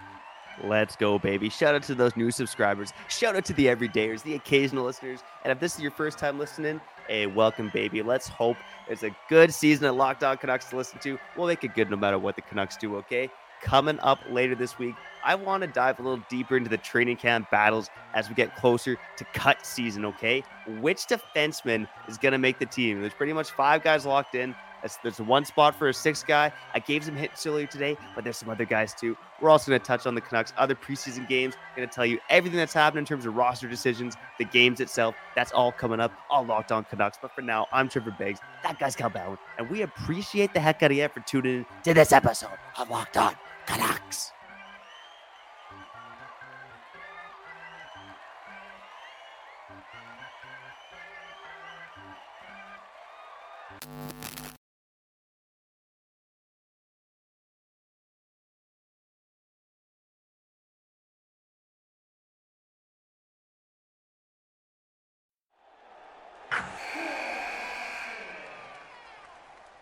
Let's 0.63 0.95
go, 0.95 1.19
baby. 1.19 1.49
Shout 1.49 1.75
out 1.75 1.83
to 1.83 1.95
those 1.95 2.15
new 2.17 2.31
subscribers. 2.31 2.91
Shout 3.09 3.35
out 3.35 3.45
to 3.45 3.53
the 3.53 3.67
everydayers, 3.67 4.23
the 4.23 4.33
occasional 4.33 4.85
listeners. 4.85 5.19
And 5.43 5.51
if 5.51 5.59
this 5.59 5.75
is 5.75 5.81
your 5.81 5.91
first 5.91 6.17
time 6.17 6.39
listening, 6.39 6.81
hey, 7.07 7.27
welcome, 7.27 7.69
baby. 7.73 8.01
Let's 8.01 8.27
hope 8.27 8.57
it's 8.89 9.03
a 9.03 9.15
good 9.29 9.53
season 9.53 9.85
at 9.85 9.95
Locked 9.95 10.23
On 10.23 10.35
Canucks 10.37 10.65
to 10.65 10.77
listen 10.77 10.99
to. 10.99 11.19
We'll 11.35 11.47
make 11.47 11.63
it 11.63 11.75
good 11.75 11.91
no 11.91 11.95
matter 11.95 12.17
what 12.17 12.35
the 12.35 12.41
Canucks 12.41 12.75
do, 12.75 12.95
okay? 12.97 13.29
Coming 13.61 13.99
up 13.99 14.19
later 14.29 14.55
this 14.55 14.77
week, 14.79 14.95
I 15.23 15.35
want 15.35 15.61
to 15.61 15.67
dive 15.67 15.99
a 15.99 16.03
little 16.03 16.23
deeper 16.29 16.57
into 16.57 16.69
the 16.69 16.77
training 16.77 17.17
camp 17.17 17.49
battles 17.51 17.89
as 18.13 18.29
we 18.29 18.35
get 18.35 18.55
closer 18.55 18.97
to 19.17 19.25
cut 19.33 19.65
season, 19.65 20.05
okay? 20.05 20.43
Which 20.79 21.07
defenseman 21.07 21.87
is 22.07 22.17
going 22.17 22.33
to 22.33 22.37
make 22.37 22.59
the 22.59 22.65
team? 22.65 23.01
There's 23.01 23.13
pretty 23.13 23.33
much 23.33 23.51
five 23.51 23.83
guys 23.83 24.05
locked 24.05 24.35
in. 24.35 24.55
There's 25.03 25.19
one 25.19 25.45
spot 25.45 25.75
for 25.75 25.89
a 25.89 25.93
sixth 25.93 26.25
guy. 26.27 26.51
I 26.73 26.79
gave 26.79 27.03
some 27.03 27.15
hits 27.15 27.45
earlier 27.45 27.67
today, 27.67 27.97
but 28.15 28.23
there's 28.23 28.37
some 28.37 28.49
other 28.49 28.65
guys 28.65 28.93
too. 28.93 29.17
We're 29.41 29.49
also 29.49 29.71
going 29.71 29.79
to 29.81 29.85
touch 29.85 30.05
on 30.05 30.15
the 30.15 30.21
Canucks' 30.21 30.53
other 30.57 30.75
preseason 30.75 31.27
games. 31.27 31.55
Going 31.75 31.87
to 31.87 31.93
tell 31.93 32.05
you 32.05 32.19
everything 32.29 32.57
that's 32.57 32.73
happened 32.73 32.99
in 32.99 33.05
terms 33.05 33.25
of 33.25 33.35
roster 33.35 33.67
decisions, 33.67 34.15
the 34.37 34.45
games 34.45 34.79
itself. 34.79 35.15
That's 35.35 35.51
all 35.51 35.71
coming 35.71 35.99
up. 35.99 36.11
All 36.29 36.45
locked 36.45 36.71
on 36.71 36.83
Canucks. 36.85 37.17
But 37.21 37.33
for 37.33 37.41
now, 37.41 37.67
I'm 37.71 37.89
Trevor 37.89 38.15
Beggs. 38.17 38.39
That 38.63 38.79
guy's 38.79 38.95
Kyle 38.95 39.09
Bowen, 39.09 39.37
and 39.57 39.69
we 39.69 39.81
appreciate 39.81 40.53
the 40.53 40.59
heck 40.59 40.81
out 40.83 40.91
of 40.91 40.97
you 40.97 41.07
for 41.09 41.19
tuning 41.21 41.57
in 41.57 41.65
to 41.83 41.93
this 41.93 42.11
episode 42.11 42.57
of 42.77 42.89
Locked 42.89 43.17
On 43.17 43.33
Canucks. 43.65 44.31